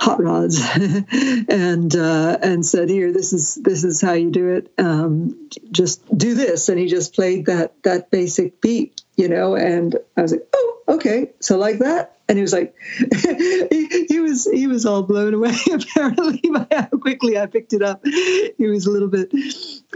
hot 0.00 0.22
rods, 0.22 0.60
and 0.76 1.94
uh, 1.94 2.38
and 2.42 2.64
said, 2.64 2.88
"Here, 2.88 3.12
this 3.12 3.32
is 3.32 3.54
this 3.56 3.84
is 3.84 4.00
how 4.00 4.12
you 4.12 4.30
do 4.30 4.50
it. 4.50 4.72
Um, 4.78 5.48
just 5.70 6.06
do 6.16 6.34
this." 6.34 6.68
And 6.68 6.78
he 6.78 6.86
just 6.86 7.14
played 7.14 7.46
that 7.46 7.82
that 7.82 8.10
basic 8.10 8.60
beat, 8.60 9.02
you 9.16 9.28
know. 9.28 9.54
And 9.54 9.96
I 10.16 10.22
was 10.22 10.32
like, 10.32 10.48
"Oh, 10.54 10.78
okay, 10.88 11.32
so 11.40 11.58
like 11.58 11.78
that." 11.78 12.15
And 12.28 12.36
he 12.38 12.42
was 12.42 12.52
like, 12.52 12.74
he, 13.70 14.06
he 14.08 14.20
was 14.20 14.44
he 14.50 14.66
was 14.66 14.84
all 14.84 15.02
blown 15.04 15.32
away 15.34 15.54
apparently 15.72 16.40
by 16.50 16.66
how 16.72 16.86
quickly 16.98 17.38
I 17.38 17.46
picked 17.46 17.72
it 17.72 17.82
up. 17.82 18.04
He 18.04 18.66
was 18.66 18.86
a 18.86 18.90
little 18.90 19.08
bit. 19.08 19.32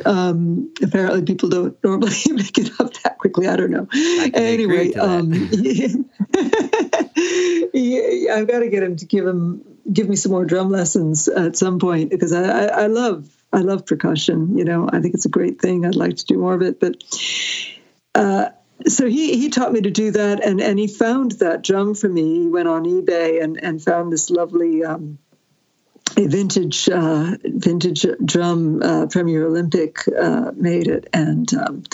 Um, 0.05 0.72
apparently, 0.81 1.22
people 1.22 1.49
don't 1.49 1.76
normally 1.83 2.11
pick 2.24 2.59
it 2.59 2.81
up 2.81 2.93
that 3.03 3.18
quickly. 3.18 3.49
I 3.49 3.57
don't 3.57 3.70
know. 3.72 3.87
can 3.87 4.35
Anyway, 4.35 4.91
agree 4.91 4.93
to 4.93 4.99
that. 5.01 5.09
um, 5.09 5.33
I've 8.41 8.47
got 8.49 8.61
to 8.61 8.68
get 8.68 8.83
him 8.85 8.97
to 8.97 9.07
give 9.07 9.26
him 9.26 9.64
give 9.93 10.09
me 10.09 10.14
some 10.14 10.31
more 10.31 10.45
drum 10.45 10.70
lessons 10.70 11.26
at 11.26 11.57
some 11.57 11.81
point 11.81 12.11
because 12.11 12.33
I, 12.33 12.43
I, 12.45 12.64
I 12.83 12.87
love 12.87 13.28
I 13.53 13.59
love 13.59 13.87
percussion. 13.87 14.57
You 14.57 14.64
know, 14.64 14.89
I 14.93 15.01
think 15.01 15.14
it's 15.14 15.26
a 15.26 15.31
great 15.31 15.61
thing. 15.61 15.85
I'd 15.85 15.97
like 15.97 16.16
to 16.18 16.24
do 16.26 16.39
more 16.39 16.55
of 16.55 16.62
it, 16.62 16.78
but. 16.78 17.03
Uh, 18.12 18.51
so 18.87 19.07
he, 19.07 19.37
he 19.37 19.51
taught 19.51 19.72
me 19.72 19.81
to 19.81 19.91
do 19.91 20.11
that 20.12 20.45
and, 20.45 20.61
and 20.61 20.78
he 20.78 20.87
found 20.87 21.33
that 21.33 21.62
drum 21.62 21.95
for 21.95 22.09
me. 22.09 22.41
He 22.41 22.47
went 22.47 22.68
on 22.68 22.85
eBay 22.85 23.43
and, 23.43 23.62
and 23.62 23.83
found 23.83 24.12
this 24.12 24.31
lovely 24.31 24.85
um, 24.85 25.18
a 26.16 26.26
vintage 26.26 26.89
uh, 26.89 27.37
vintage 27.45 28.05
drum 28.24 28.83
uh, 28.83 29.07
Premier 29.07 29.47
Olympic 29.47 29.99
uh, 30.09 30.51
made 30.55 30.89
it, 30.89 31.09
and 31.12 31.53
um, 31.55 31.85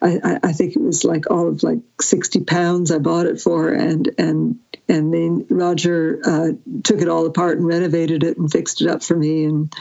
I, 0.00 0.18
I, 0.24 0.38
I 0.42 0.52
think 0.52 0.74
it 0.74 0.80
was 0.80 1.04
like 1.04 1.30
all 1.30 1.48
of 1.48 1.62
like 1.62 1.80
sixty 2.00 2.40
pounds. 2.40 2.90
I 2.90 2.98
bought 2.98 3.26
it 3.26 3.40
for, 3.40 3.70
and 3.70 4.08
and 4.18 4.58
and 4.88 5.12
then 5.12 5.46
Roger 5.50 6.20
uh, 6.24 6.48
took 6.82 7.00
it 7.00 7.08
all 7.08 7.26
apart 7.26 7.58
and 7.58 7.66
renovated 7.66 8.24
it 8.24 8.38
and 8.38 8.50
fixed 8.50 8.80
it 8.80 8.88
up 8.88 9.02
for 9.02 9.16
me 9.16 9.44
and 9.44 9.72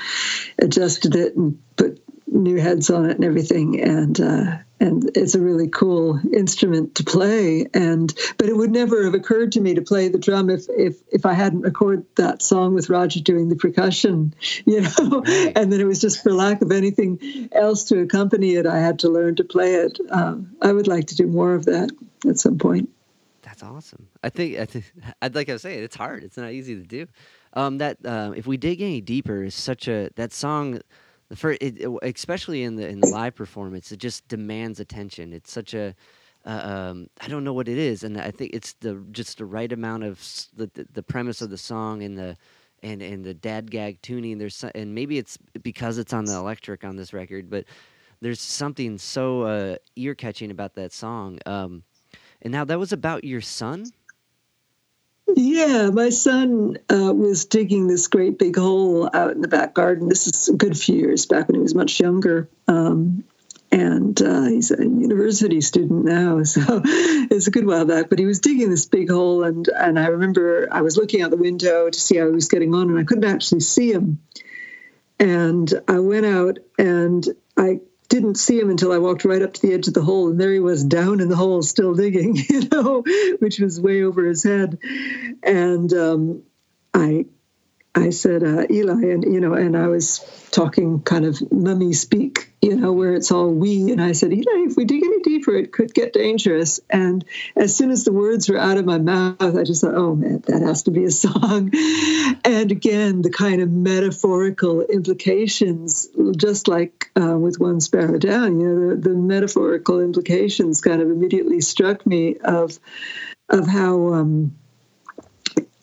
adjusted 0.61 1.15
it 1.15 1.35
and 1.35 1.59
put 1.75 2.03
new 2.27 2.57
heads 2.57 2.89
on 2.89 3.09
it 3.09 3.15
and 3.15 3.25
everything, 3.25 3.81
and. 3.81 4.19
Uh, 4.19 4.57
and 4.79 5.17
it's 5.17 5.33
a 5.35 5.41
really 5.41 5.67
cool 5.67 6.19
instrument 6.33 6.95
to 6.95 7.03
play 7.03 7.67
and 7.73 8.13
but 8.37 8.47
it 8.47 8.55
would 8.55 8.71
never 8.71 9.05
have 9.05 9.13
occurred 9.13 9.51
to 9.51 9.61
me 9.61 9.73
to 9.73 9.81
play 9.81 10.07
the 10.07 10.19
drum 10.19 10.49
if 10.49 10.65
if 10.69 10.97
if 11.11 11.25
i 11.25 11.33
hadn't 11.33 11.61
recorded 11.61 12.05
that 12.15 12.41
song 12.41 12.73
with 12.73 12.89
roger 12.89 13.19
doing 13.19 13.49
the 13.49 13.55
percussion 13.55 14.33
you 14.65 14.81
know 14.81 15.23
and 15.55 15.71
then 15.71 15.81
it 15.81 15.85
was 15.85 15.99
just 15.99 16.21
for 16.21 16.31
lack 16.31 16.61
of 16.61 16.71
anything 16.71 17.49
else 17.51 17.85
to 17.85 17.99
accompany 18.01 18.53
it 18.53 18.65
i 18.65 18.77
had 18.77 18.99
to 18.99 19.09
learn 19.09 19.35
to 19.35 19.43
play 19.43 19.75
it 19.75 19.97
um, 20.11 20.55
i 20.61 20.71
would 20.71 20.87
like 20.87 21.07
to 21.07 21.15
do 21.15 21.27
more 21.27 21.53
of 21.53 21.65
that 21.65 21.89
at 22.27 22.37
some 22.37 22.57
point 22.57 22.89
That's 23.43 23.63
awesome. 23.63 24.09
I 24.21 24.29
think 24.29 24.59
I 24.59 24.65
think 24.65 24.85
I'd 25.21 25.33
like 25.33 25.49
I 25.49 25.53
was 25.53 25.61
saying 25.61 25.81
it's 25.81 25.95
hard. 25.95 26.23
It's 26.23 26.35
not 26.35 26.51
easy 26.51 26.75
to 26.75 26.83
do. 26.83 27.07
Um, 27.53 27.77
that 27.77 27.97
um, 28.05 28.33
if 28.33 28.45
we 28.45 28.57
dig 28.57 28.81
any 28.81 28.99
deeper 28.99 29.43
is 29.43 29.55
such 29.55 29.87
a 29.87 30.09
that 30.15 30.33
song. 30.33 30.81
It, 31.29 31.85
especially 32.03 32.63
in 32.63 32.75
the 32.75 32.87
in 32.87 33.01
the 33.01 33.07
live 33.07 33.35
performance, 33.35 33.91
it 33.91 33.97
just 33.97 34.27
demands 34.27 34.79
attention. 34.79 35.33
It's 35.33 35.51
such 35.51 35.73
a 35.73 35.93
uh, 36.45 36.49
um, 36.49 37.09
I 37.19 37.27
don't 37.27 37.43
know 37.43 37.53
what 37.53 37.67
it 37.67 37.77
is, 37.77 38.03
and 38.03 38.17
I 38.17 38.31
think 38.31 38.51
it's 38.53 38.73
the 38.73 39.03
just 39.11 39.37
the 39.37 39.45
right 39.45 39.71
amount 39.71 40.03
of 40.03 40.19
the, 40.55 40.69
the, 40.73 40.87
the 40.93 41.03
premise 41.03 41.41
of 41.41 41.49
the 41.49 41.57
song 41.57 42.03
and 42.03 42.17
the 42.17 42.37
and 42.81 43.01
and 43.01 43.25
the 43.25 43.33
Dadgad 43.35 44.01
tuning. 44.01 44.37
There's 44.37 44.55
so- 44.55 44.71
and 44.73 44.95
maybe 44.95 45.17
it's 45.17 45.37
because 45.61 45.97
it's 45.97 46.13
on 46.13 46.23
the 46.25 46.35
electric 46.35 46.85
on 46.85 46.95
this 46.95 47.11
record, 47.11 47.49
but 47.49 47.65
there's 48.21 48.39
something 48.39 48.97
so 48.97 49.41
uh, 49.41 49.75
ear 49.97 50.15
catching 50.15 50.51
about 50.51 50.75
that 50.75 50.93
song. 50.93 51.39
Um, 51.45 51.83
and 52.41 52.51
now 52.51 52.63
that 52.63 52.79
was 52.79 52.93
about 52.93 53.23
your 53.25 53.41
son. 53.41 53.85
Yeah, 55.35 55.89
my 55.89 56.09
son 56.09 56.77
uh, 56.89 57.13
was 57.13 57.45
digging 57.45 57.87
this 57.87 58.07
great 58.07 58.39
big 58.39 58.57
hole 58.57 59.09
out 59.13 59.31
in 59.31 59.41
the 59.41 59.47
back 59.47 59.73
garden. 59.73 60.07
This 60.07 60.27
is 60.27 60.49
a 60.49 60.53
good 60.53 60.77
few 60.77 60.95
years 60.95 61.25
back 61.25 61.47
when 61.47 61.55
he 61.55 61.61
was 61.61 61.75
much 61.75 61.99
younger. 61.99 62.49
Um, 62.67 63.23
and 63.69 64.19
uh, 64.21 64.43
he's 64.43 64.71
a 64.71 64.81
university 64.81 65.59
student 65.59 66.05
now, 66.05 66.43
so 66.43 66.81
it's 66.83 67.47
a 67.47 67.51
good 67.51 67.65
while 67.65 67.85
back. 67.85 68.09
But 68.09 68.19
he 68.19 68.25
was 68.25 68.39
digging 68.39 68.69
this 68.69 68.85
big 68.85 69.09
hole, 69.09 69.43
and, 69.43 69.67
and 69.67 69.99
I 69.99 70.07
remember 70.07 70.69
I 70.71 70.81
was 70.81 70.95
looking 70.95 71.21
out 71.21 71.31
the 71.31 71.37
window 71.37 71.89
to 71.89 71.99
see 71.99 72.17
how 72.17 72.27
he 72.27 72.31
was 72.31 72.47
getting 72.47 72.73
on, 72.73 72.89
and 72.89 72.97
I 72.97 73.03
couldn't 73.03 73.29
actually 73.29 73.59
see 73.61 73.91
him. 73.91 74.19
And 75.19 75.71
I 75.87 75.99
went 75.99 76.25
out 76.25 76.59
and 76.77 77.27
I 77.57 77.81
didn't 78.09 78.35
see 78.35 78.59
him 78.59 78.69
until 78.69 78.91
I 78.91 78.97
walked 78.97 79.25
right 79.25 79.41
up 79.41 79.53
to 79.53 79.61
the 79.61 79.73
edge 79.73 79.87
of 79.87 79.93
the 79.93 80.01
hole, 80.01 80.29
and 80.29 80.39
there 80.39 80.53
he 80.53 80.59
was 80.59 80.83
down 80.83 81.19
in 81.19 81.29
the 81.29 81.35
hole, 81.35 81.61
still 81.61 81.93
digging, 81.93 82.35
you 82.49 82.67
know, 82.69 83.03
which 83.39 83.59
was 83.59 83.81
way 83.81 84.03
over 84.03 84.25
his 84.25 84.43
head. 84.43 84.79
And 85.43 85.91
um, 85.93 86.43
I, 86.93 87.25
I 87.97 88.11
said, 88.11 88.43
uh, 88.43 88.65
Eli, 88.69 89.09
and 89.11 89.23
you 89.23 89.39
know, 89.41 89.53
and 89.53 89.75
I 89.75 89.87
was 89.87 90.19
talking 90.51 91.01
kind 91.01 91.25
of 91.25 91.51
mummy 91.51 91.93
speak, 91.93 92.53
you 92.61 92.75
know, 92.75 92.93
where 92.93 93.15
it's 93.15 93.31
all 93.31 93.49
we. 93.49 93.91
And 93.91 94.01
I 94.01 94.11
said, 94.11 94.31
Eli, 94.31 94.67
if 94.69 94.77
we 94.77 94.85
dig 94.85 95.03
any 95.03 95.19
deeper, 95.21 95.55
it 95.55 95.71
could 95.71 95.93
get 95.93 96.13
dangerous. 96.13 96.79
And 96.91 97.25
as 97.55 97.75
soon 97.75 97.89
as 97.89 98.03
the 98.03 98.13
words 98.13 98.49
were 98.49 98.57
out 98.59 98.77
of 98.77 98.85
my 98.85 98.99
mouth, 98.99 99.41
I 99.41 99.63
just 99.63 99.81
thought, 99.81 99.95
oh 99.95 100.15
man, 100.15 100.43
that 100.47 100.61
has 100.61 100.83
to 100.83 100.91
be 100.91 101.05
a 101.05 101.11
song. 101.25 101.71
And 102.45 102.71
again, 102.71 103.23
the 103.23 103.31
kind 103.31 103.61
of 103.61 103.71
metaphorical 103.71 104.81
implications, 104.81 106.07
just 106.37 106.67
like 106.67 107.09
uh, 107.19 107.37
with 107.37 107.59
One 107.59 107.79
Sparrow 107.79 108.19
Down, 108.19 108.59
you 108.59 108.67
know, 108.67 108.89
the, 108.95 109.09
the 109.09 109.15
metaphorical 109.15 110.01
implications 110.01 110.81
kind 110.81 111.01
of 111.01 111.09
immediately 111.09 111.61
struck 111.61 112.05
me 112.05 112.35
of 112.43 112.79
of 113.49 113.65
how. 113.65 114.13
Um, 114.13 114.55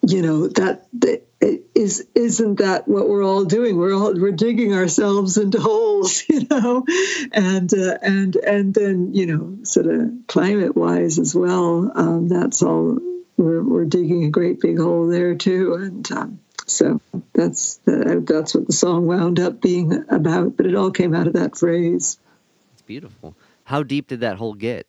you 0.06 0.20
know 0.20 0.48
that, 0.48 0.86
that 1.00 1.26
is 1.84 2.06
isn't 2.14 2.56
that 2.56 2.88
what 2.88 3.08
we're 3.08 3.24
all 3.24 3.44
doing 3.44 3.76
we're 3.76 3.94
all 3.94 4.12
we're 4.18 4.32
digging 4.32 4.72
ourselves 4.74 5.36
into 5.36 5.60
holes 5.60 6.24
you 6.28 6.46
know 6.50 6.84
and 7.32 7.72
uh, 7.74 7.98
and 8.02 8.36
and 8.36 8.74
then 8.74 9.12
you 9.14 9.26
know 9.26 9.58
sort 9.64 9.86
of 9.86 10.10
climate 10.26 10.74
wise 10.74 11.18
as 11.18 11.34
well 11.34 11.92
um, 11.94 12.28
that's 12.28 12.62
all 12.62 12.98
we're, 13.36 13.62
we're 13.62 13.84
digging 13.84 14.24
a 14.24 14.30
great 14.30 14.60
big 14.60 14.78
hole 14.78 15.06
there 15.08 15.34
too 15.34 15.74
and 15.74 16.10
um, 16.12 16.40
so 16.66 17.00
that's 17.34 17.78
uh, 17.86 18.20
that's 18.24 18.54
what 18.54 18.66
the 18.66 18.72
song 18.72 19.06
wound 19.06 19.38
up 19.38 19.60
being 19.60 20.04
about 20.08 20.56
but 20.56 20.66
it 20.66 20.74
all 20.74 20.90
came 20.90 21.14
out 21.14 21.26
of 21.26 21.34
that 21.34 21.56
phrase 21.56 22.18
It's 22.72 22.82
beautiful. 22.82 23.36
How 23.64 23.82
deep 23.82 24.08
did 24.08 24.20
that 24.20 24.36
hole 24.36 24.54
get? 24.54 24.86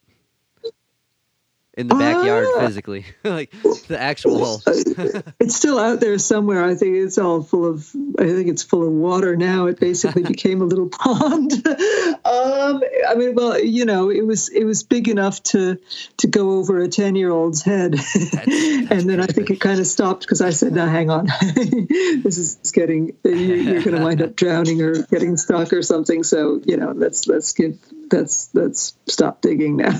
In 1.77 1.87
the 1.87 1.95
backyard 1.95 2.47
Ah. 2.55 2.65
physically, 2.65 3.05
like 3.23 3.51
the 3.87 3.97
actual 3.99 4.43
hole. 4.43 4.61
it's 5.39 5.55
still 5.55 5.77
out 5.77 5.99
there 5.99 6.17
somewhere. 6.17 6.63
I 6.63 6.75
think 6.75 6.95
it's 6.95 7.17
all 7.17 7.43
full 7.43 7.65
of. 7.65 7.89
I 8.17 8.25
think 8.25 8.47
it's 8.47 8.63
full 8.63 8.85
of 8.87 8.93
water 8.93 9.35
now. 9.35 9.67
It 9.67 9.79
basically 9.79 10.23
became 10.35 10.61
a 10.61 10.65
little 10.65 10.87
pond. 10.89 11.51
um, 11.67 12.81
I 13.07 13.15
mean, 13.15 13.35
well, 13.35 13.59
you 13.59 13.85
know, 13.85 14.09
it 14.09 14.25
was 14.25 14.49
it 14.49 14.63
was 14.63 14.83
big 14.83 15.09
enough 15.09 15.43
to 15.43 15.77
to 16.17 16.27
go 16.27 16.51
over 16.51 16.79
a 16.79 16.87
ten 16.87 17.15
year 17.15 17.31
old's 17.31 17.61
head, 17.61 17.95
and 17.95 19.09
then 19.09 19.19
I 19.19 19.25
think 19.27 19.49
it 19.49 19.59
kind 19.59 19.79
of 19.79 19.87
stopped 19.87 20.21
because 20.21 20.41
I 20.41 20.51
said, 20.51 20.73
"Now, 20.73 20.87
hang 20.87 21.09
on, 21.09 21.27
this 21.27 22.37
is 22.37 22.71
getting 22.71 23.17
you're, 23.23 23.35
you're 23.35 23.81
going 23.83 23.97
to 23.97 24.03
wind 24.03 24.21
up 24.21 24.35
drowning 24.35 24.81
or 24.81 25.01
getting 25.03 25.35
stuck 25.37 25.73
or 25.73 25.81
something." 25.81 26.23
So 26.23 26.61
you 26.65 26.77
know, 26.77 26.91
let's 26.91 27.27
let's 27.27 27.51
give 27.51 27.77
let's 28.11 28.49
let's 28.53 28.95
stop 29.07 29.41
digging 29.41 29.77
now. 29.77 29.99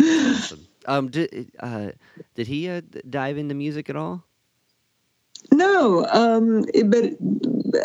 Awesome. 0.00 0.66
Um, 0.86 1.08
did 1.10 1.50
uh, 1.58 1.90
did 2.34 2.46
he 2.46 2.68
uh, 2.68 2.80
dive 3.08 3.38
into 3.38 3.54
music 3.54 3.90
at 3.90 3.96
all? 3.96 4.24
No, 5.52 6.04
um, 6.04 6.64
but 6.86 7.14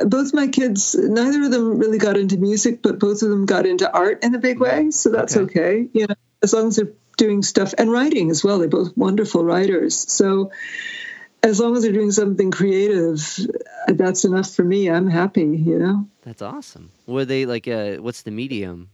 both 0.09 0.33
my 0.33 0.47
kids, 0.47 0.95
neither 0.95 1.43
of 1.43 1.51
them 1.51 1.77
really 1.77 1.97
got 1.97 2.17
into 2.17 2.37
music, 2.37 2.81
but 2.81 2.99
both 2.99 3.21
of 3.21 3.29
them 3.29 3.45
got 3.45 3.65
into 3.65 3.91
art 3.91 4.23
in 4.23 4.33
a 4.35 4.39
big 4.39 4.59
way. 4.59 4.91
So 4.91 5.09
that's 5.09 5.37
Okay. 5.37 5.59
okay. 5.59 5.89
You 5.93 6.07
know, 6.07 6.15
as 6.41 6.53
long 6.53 6.67
as 6.67 6.75
they're 6.77 6.93
doing 7.17 7.43
stuff 7.43 7.73
and 7.77 7.91
writing 7.91 8.31
as 8.31 8.43
well. 8.43 8.57
They're 8.59 8.67
both 8.67 8.95
wonderful 8.97 9.43
writers. 9.43 9.95
So 10.11 10.51
as 11.43 11.59
long 11.59 11.75
as 11.75 11.83
they're 11.83 11.91
doing 11.91 12.11
something 12.11 12.49
creative, 12.49 13.21
that's 13.87 14.25
enough 14.25 14.49
for 14.55 14.63
me. 14.63 14.89
I'm 14.89 15.07
happy. 15.07 15.41
You 15.43 15.77
know. 15.77 16.07
That's 16.23 16.41
awesome. 16.41 16.91
Were 17.05 17.25
they 17.25 17.45
like 17.45 17.67
uh 17.67 17.97
what's 17.97 18.23
the 18.23 18.31
medium? 18.31 18.89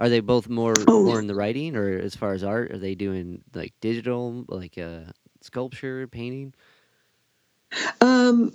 Are 0.00 0.08
they 0.08 0.20
both 0.20 0.48
more 0.48 0.74
Oh. 0.88 1.04
more 1.04 1.20
in 1.20 1.26
the 1.28 1.34
writing 1.34 1.76
or 1.76 1.96
as 1.98 2.16
far 2.16 2.32
as 2.32 2.42
art? 2.42 2.72
Are 2.72 2.78
they 2.78 2.94
doing 2.96 3.42
like 3.54 3.74
digital 3.80 4.44
like 4.48 4.78
uh 4.78 5.12
sculpture, 5.42 6.08
painting? 6.08 6.54
Um, 8.00 8.50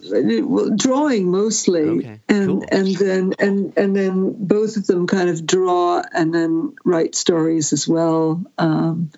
drawing 0.76 1.32
mostly, 1.32 1.84
Okay, 1.84 2.20
and 2.28 2.48
cool. 2.48 2.66
and 2.70 2.88
then 2.96 3.34
and 3.40 3.74
and 3.78 3.96
then 3.96 4.36
both 4.38 4.76
of 4.76 4.88
them 4.88 5.08
kind 5.08 5.30
of 5.30 5.46
draw 5.46 6.02
and 6.14 6.34
then 6.34 6.74
write 6.84 7.16
stories 7.16 7.72
as 7.72 7.88
well. 7.88 8.44
Um, 8.58 9.12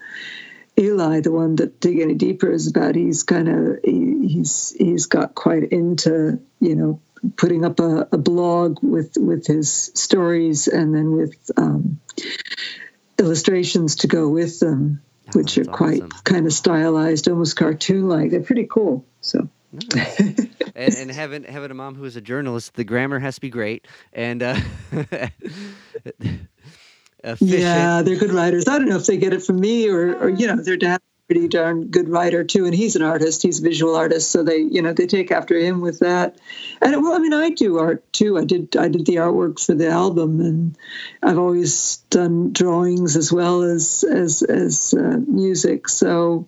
Eli, 0.79 1.21
the 1.21 1.31
one 1.31 1.55
that 1.55 1.79
dig 1.79 1.99
any 1.99 2.13
deeper 2.13 2.51
is 2.51 2.67
about, 2.67 2.93
he's 2.93 3.23
kind 3.23 3.49
of 3.49 3.79
he, 3.83 4.27
he's 4.27 4.75
he's 4.77 5.07
got 5.07 5.33
quite 5.33 5.63
into 5.71 6.39
you 6.59 6.75
know 6.75 6.99
putting 7.35 7.65
up 7.65 7.79
a, 7.79 8.07
a 8.11 8.17
blog 8.17 8.79
with 8.81 9.13
with 9.17 9.47
his 9.47 9.91
stories 9.93 10.67
and 10.67 10.93
then 10.93 11.11
with 11.11 11.51
um, 11.57 11.99
illustrations 13.19 13.97
to 13.97 14.07
go 14.07 14.27
with 14.29 14.59
them, 14.59 15.01
Oh, 15.29 15.39
which 15.39 15.57
are 15.57 15.65
quite 15.65 16.01
awesome. 16.01 16.23
kind 16.23 16.45
of 16.45 16.53
stylized, 16.53 17.27
almost 17.27 17.57
cartoon 17.57 18.07
like. 18.07 18.31
They're 18.31 18.41
pretty 18.41 18.65
cool. 18.69 19.05
So. 19.19 19.49
Nice. 19.93 20.19
and, 20.75 20.95
and 20.95 21.11
having 21.11 21.43
having 21.43 21.69
a 21.69 21.73
mom 21.73 21.95
who 21.95 22.05
is 22.05 22.15
a 22.15 22.21
journalist, 22.21 22.75
the 22.75 22.85
grammar 22.85 23.19
has 23.19 23.35
to 23.35 23.41
be 23.41 23.49
great 23.49 23.85
and 24.13 24.41
uh, 24.41 24.55
efficient. 27.23 27.59
Yeah, 27.59 28.01
they're 28.03 28.15
good 28.15 28.31
writers. 28.31 28.69
I 28.69 28.77
don't 28.79 28.87
know 28.87 28.95
if 28.95 29.05
they 29.05 29.17
get 29.17 29.33
it 29.33 29.43
from 29.43 29.59
me 29.59 29.89
or, 29.89 30.15
or 30.15 30.29
you 30.29 30.47
know, 30.47 30.55
their 30.63 30.77
dad's 30.77 31.03
a 31.03 31.16
pretty 31.27 31.47
darn 31.49 31.87
good 31.87 32.07
writer 32.07 32.43
too, 32.43 32.65
and 32.65 32.73
he's 32.73 32.95
an 32.95 33.01
artist. 33.01 33.43
He's 33.43 33.59
a 33.59 33.63
visual 33.63 33.95
artist, 33.95 34.31
so 34.31 34.43
they, 34.43 34.59
you 34.59 34.81
know, 34.81 34.93
they 34.93 35.07
take 35.07 35.31
after 35.31 35.57
him 35.57 35.81
with 35.81 35.99
that. 35.99 36.37
And 36.81 37.03
well, 37.03 37.13
I 37.13 37.19
mean, 37.19 37.33
I 37.33 37.49
do 37.49 37.77
art 37.77 38.11
too. 38.13 38.37
I 38.37 38.45
did, 38.45 38.75
I 38.77 38.87
did 38.87 39.05
the 39.05 39.17
artwork 39.17 39.63
for 39.63 39.75
the 39.75 39.89
album, 39.89 40.39
and 40.39 40.77
I've 41.21 41.37
always 41.37 41.97
done 42.09 42.53
drawings 42.53 43.17
as 43.17 43.31
well 43.31 43.61
as 43.63 44.03
as 44.03 44.41
as 44.41 44.93
uh, 44.93 45.17
music. 45.27 45.89
So 45.89 46.47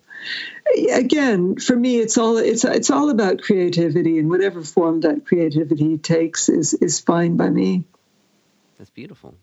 again, 0.92 1.56
for 1.56 1.76
me, 1.76 1.98
it's 1.98 2.16
all 2.16 2.38
it's 2.38 2.64
it's 2.64 2.90
all 2.90 3.10
about 3.10 3.42
creativity, 3.42 4.18
and 4.18 4.30
whatever 4.30 4.62
form 4.62 5.00
that 5.00 5.26
creativity 5.26 5.98
takes 5.98 6.48
is 6.48 6.72
is 6.74 7.00
fine 7.00 7.36
by 7.36 7.50
me. 7.50 7.84
That's 8.78 8.90
beautiful. 8.90 9.34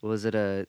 Was 0.00 0.24
it 0.24 0.34
a? 0.34 0.66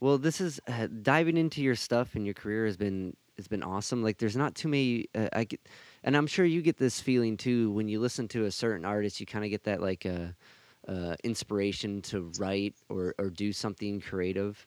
Well, 0.00 0.18
this 0.18 0.40
is 0.40 0.60
uh, 0.68 0.86
diving 1.02 1.36
into 1.36 1.62
your 1.62 1.74
stuff 1.74 2.14
and 2.14 2.24
your 2.24 2.34
career 2.34 2.66
has 2.66 2.76
been 2.76 3.16
has 3.36 3.48
been 3.48 3.62
awesome. 3.62 4.02
Like, 4.02 4.18
there's 4.18 4.36
not 4.36 4.54
too 4.54 4.68
many. 4.68 5.06
Uh, 5.14 5.28
I 5.32 5.44
get, 5.44 5.60
and 6.02 6.16
I'm 6.16 6.26
sure 6.26 6.44
you 6.44 6.60
get 6.60 6.76
this 6.76 7.00
feeling 7.00 7.36
too 7.36 7.70
when 7.70 7.88
you 7.88 8.00
listen 8.00 8.28
to 8.28 8.44
a 8.44 8.50
certain 8.50 8.84
artist. 8.84 9.20
You 9.20 9.26
kind 9.26 9.44
of 9.44 9.50
get 9.50 9.64
that 9.64 9.80
like 9.80 10.06
uh, 10.06 10.90
uh, 10.90 11.16
inspiration 11.24 12.02
to 12.02 12.30
write 12.38 12.74
or 12.88 13.14
or 13.18 13.30
do 13.30 13.52
something 13.52 14.00
creative, 14.00 14.66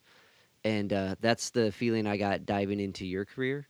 and 0.64 0.92
uh, 0.92 1.16
that's 1.20 1.52
the 1.52 1.72
feeling 1.72 2.08
I 2.08 2.18
got 2.18 2.46
diving 2.46 2.80
into 2.80 3.06
your 3.06 3.26
career. 3.26 3.68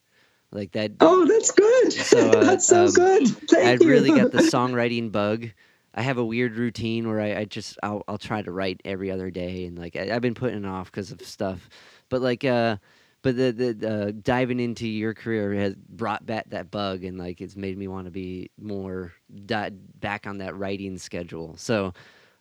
Like 0.51 0.71
that. 0.73 0.91
Oh, 0.99 1.25
that's 1.25 1.51
good. 1.51 1.93
So, 1.93 2.29
uh, 2.29 2.43
that's 2.43 2.67
so 2.67 2.85
um, 2.85 2.91
good. 2.91 3.27
Thank 3.49 3.81
I 3.81 3.85
really 3.85 4.09
got 4.09 4.31
the 4.31 4.37
songwriting 4.53 5.11
bug. 5.11 5.49
I 5.93 6.01
have 6.03 6.17
a 6.17 6.25
weird 6.25 6.55
routine 6.55 7.07
where 7.07 7.19
I, 7.19 7.39
I 7.39 7.45
just 7.45 7.77
I'll, 7.83 8.03
I'll 8.07 8.17
try 8.17 8.41
to 8.41 8.51
write 8.51 8.81
every 8.85 9.11
other 9.11 9.29
day, 9.29 9.65
and 9.65 9.77
like 9.77 9.95
I, 9.95 10.13
I've 10.13 10.21
been 10.21 10.35
putting 10.35 10.63
it 10.63 10.67
off 10.67 10.91
because 10.91 11.11
of 11.11 11.21
stuff. 11.21 11.69
But 12.09 12.21
like 12.21 12.45
uh, 12.45 12.77
but 13.21 13.35
the 13.35 13.51
the 13.51 13.89
uh, 13.89 14.11
diving 14.21 14.59
into 14.59 14.87
your 14.87 15.13
career 15.13 15.53
has 15.53 15.75
brought 15.75 16.25
back 16.25 16.49
that 16.49 16.71
bug, 16.71 17.03
and 17.03 17.17
like 17.17 17.41
it's 17.41 17.55
made 17.55 17.77
me 17.77 17.87
want 17.87 18.05
to 18.05 18.11
be 18.11 18.51
more 18.59 19.13
di- 19.45 19.71
back 19.99 20.27
on 20.27 20.39
that 20.39 20.55
writing 20.55 20.97
schedule. 20.97 21.55
So. 21.57 21.93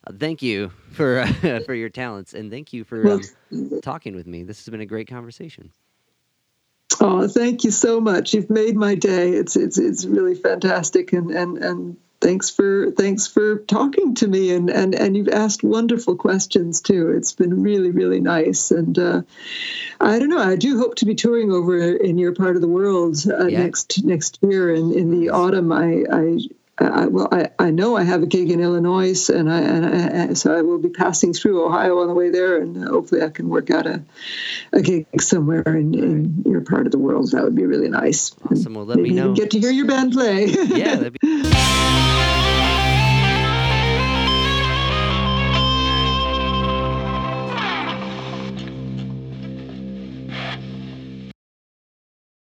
Uh, 0.07 0.15
thank 0.19 0.41
you 0.41 0.73
for 0.93 1.19
uh, 1.19 1.61
for 1.67 1.75
your 1.75 1.91
talents, 1.91 2.33
and 2.33 2.51
thank 2.51 2.73
you 2.73 2.85
for 2.85 3.07
um, 3.07 3.21
talking 3.83 4.17
with 4.17 4.27
me. 4.27 4.43
This 4.43 4.65
has 4.65 4.71
been 4.71 4.81
a 4.81 4.87
great 4.87 5.07
conversation. 5.09 5.71
Oh, 7.03 7.29
thank 7.29 7.65
you 7.65 7.71
so 7.71 8.01
much. 8.01 8.35
You've 8.35 8.51
made 8.51 8.77
my 8.77 8.95
day. 8.95 9.33
It's 9.33 9.57
it's 9.57 9.79
it's 9.79 10.05
really 10.05 10.35
fantastic, 10.35 11.13
and 11.13 11.31
and 11.31 11.59
and 11.59 11.97
thanks 12.21 12.51
for 12.51 12.91
thanks 12.93 13.27
for 13.27 13.59
talking 13.61 14.15
to 14.17 14.29
me, 14.29 14.53
and 14.53 14.71
and 14.71 14.95
and 14.95 15.17
you've 15.17 15.29
asked 15.29 15.63
wonderful 15.63 16.17
questions 16.17 16.81
too. 16.81 17.11
It's 17.11 17.33
been 17.33 17.63
really 17.63 17.91
really 17.91 18.21
nice, 18.21 18.71
and 18.71 18.99
uh, 18.99 19.23
I 20.01 20.19
don't 20.19 20.29
know. 20.29 20.39
I 20.39 20.57
do 20.57 20.79
hope 20.79 20.97
to 20.97 21.07
be 21.07 21.15
touring 21.15 21.53
over 21.53 21.77
in 21.79 22.19
your 22.19 22.35
part 22.35 22.57
of 22.57 22.63
the 22.63 22.69
world 22.69 23.17
uh, 23.29 23.47
Yeah. 23.47 23.63
next 23.63 24.05
next 24.05 24.39
year, 24.43 24.73
and 24.75 24.93
in 24.93 25.11
the 25.11 25.31
autumn. 25.31 25.73
I 25.73 26.05
I. 26.11 26.39
I, 26.81 27.07
well, 27.07 27.29
I, 27.31 27.51
I 27.59 27.71
know 27.71 27.97
I 27.97 28.05
have 28.05 28.23
a 28.23 28.27
gig 28.27 28.51
in 28.51 28.61
Illinois, 28.61 29.29
and 29.29 29.53
I, 29.53 29.61
and 29.61 30.31
I 30.31 30.35
so 30.35 30.57
I 30.57 30.63
will 30.63 30.79
be 30.79 30.89
passing 30.89 31.33
through 31.33 31.65
Ohio 31.65 31.99
on 31.99 32.09
the 32.09 32.15
way 32.15 32.31
there, 32.31 32.61
and 32.61 32.83
hopefully 32.85 33.23
I 33.23 33.29
can 33.29 33.49
work 33.49 33.71
out 33.71 33.87
a, 33.87 34.03
a 34.73 34.81
gig 34.81 35.07
somewhere 35.21 35.63
in, 35.67 35.95
in 35.95 36.43
your 36.47 36.63
part 36.63 36.87
of 36.87 36.93
the 36.93 36.99
world. 36.99 37.31
That 37.33 37.45
would 37.45 37.55
be 37.55 37.67
really 37.67 37.89
nice. 37.89 38.35
Awesome. 38.51 38.75
Well, 38.75 38.87
let 38.87 38.99
me 38.99 39.11
know. 39.11 39.35
get 39.35 39.51
to 39.53 39.61
hear 39.61 39.71
your 39.71 39.87
band 39.87 40.13
play. 40.13 40.47
Yeah. 40.47 41.11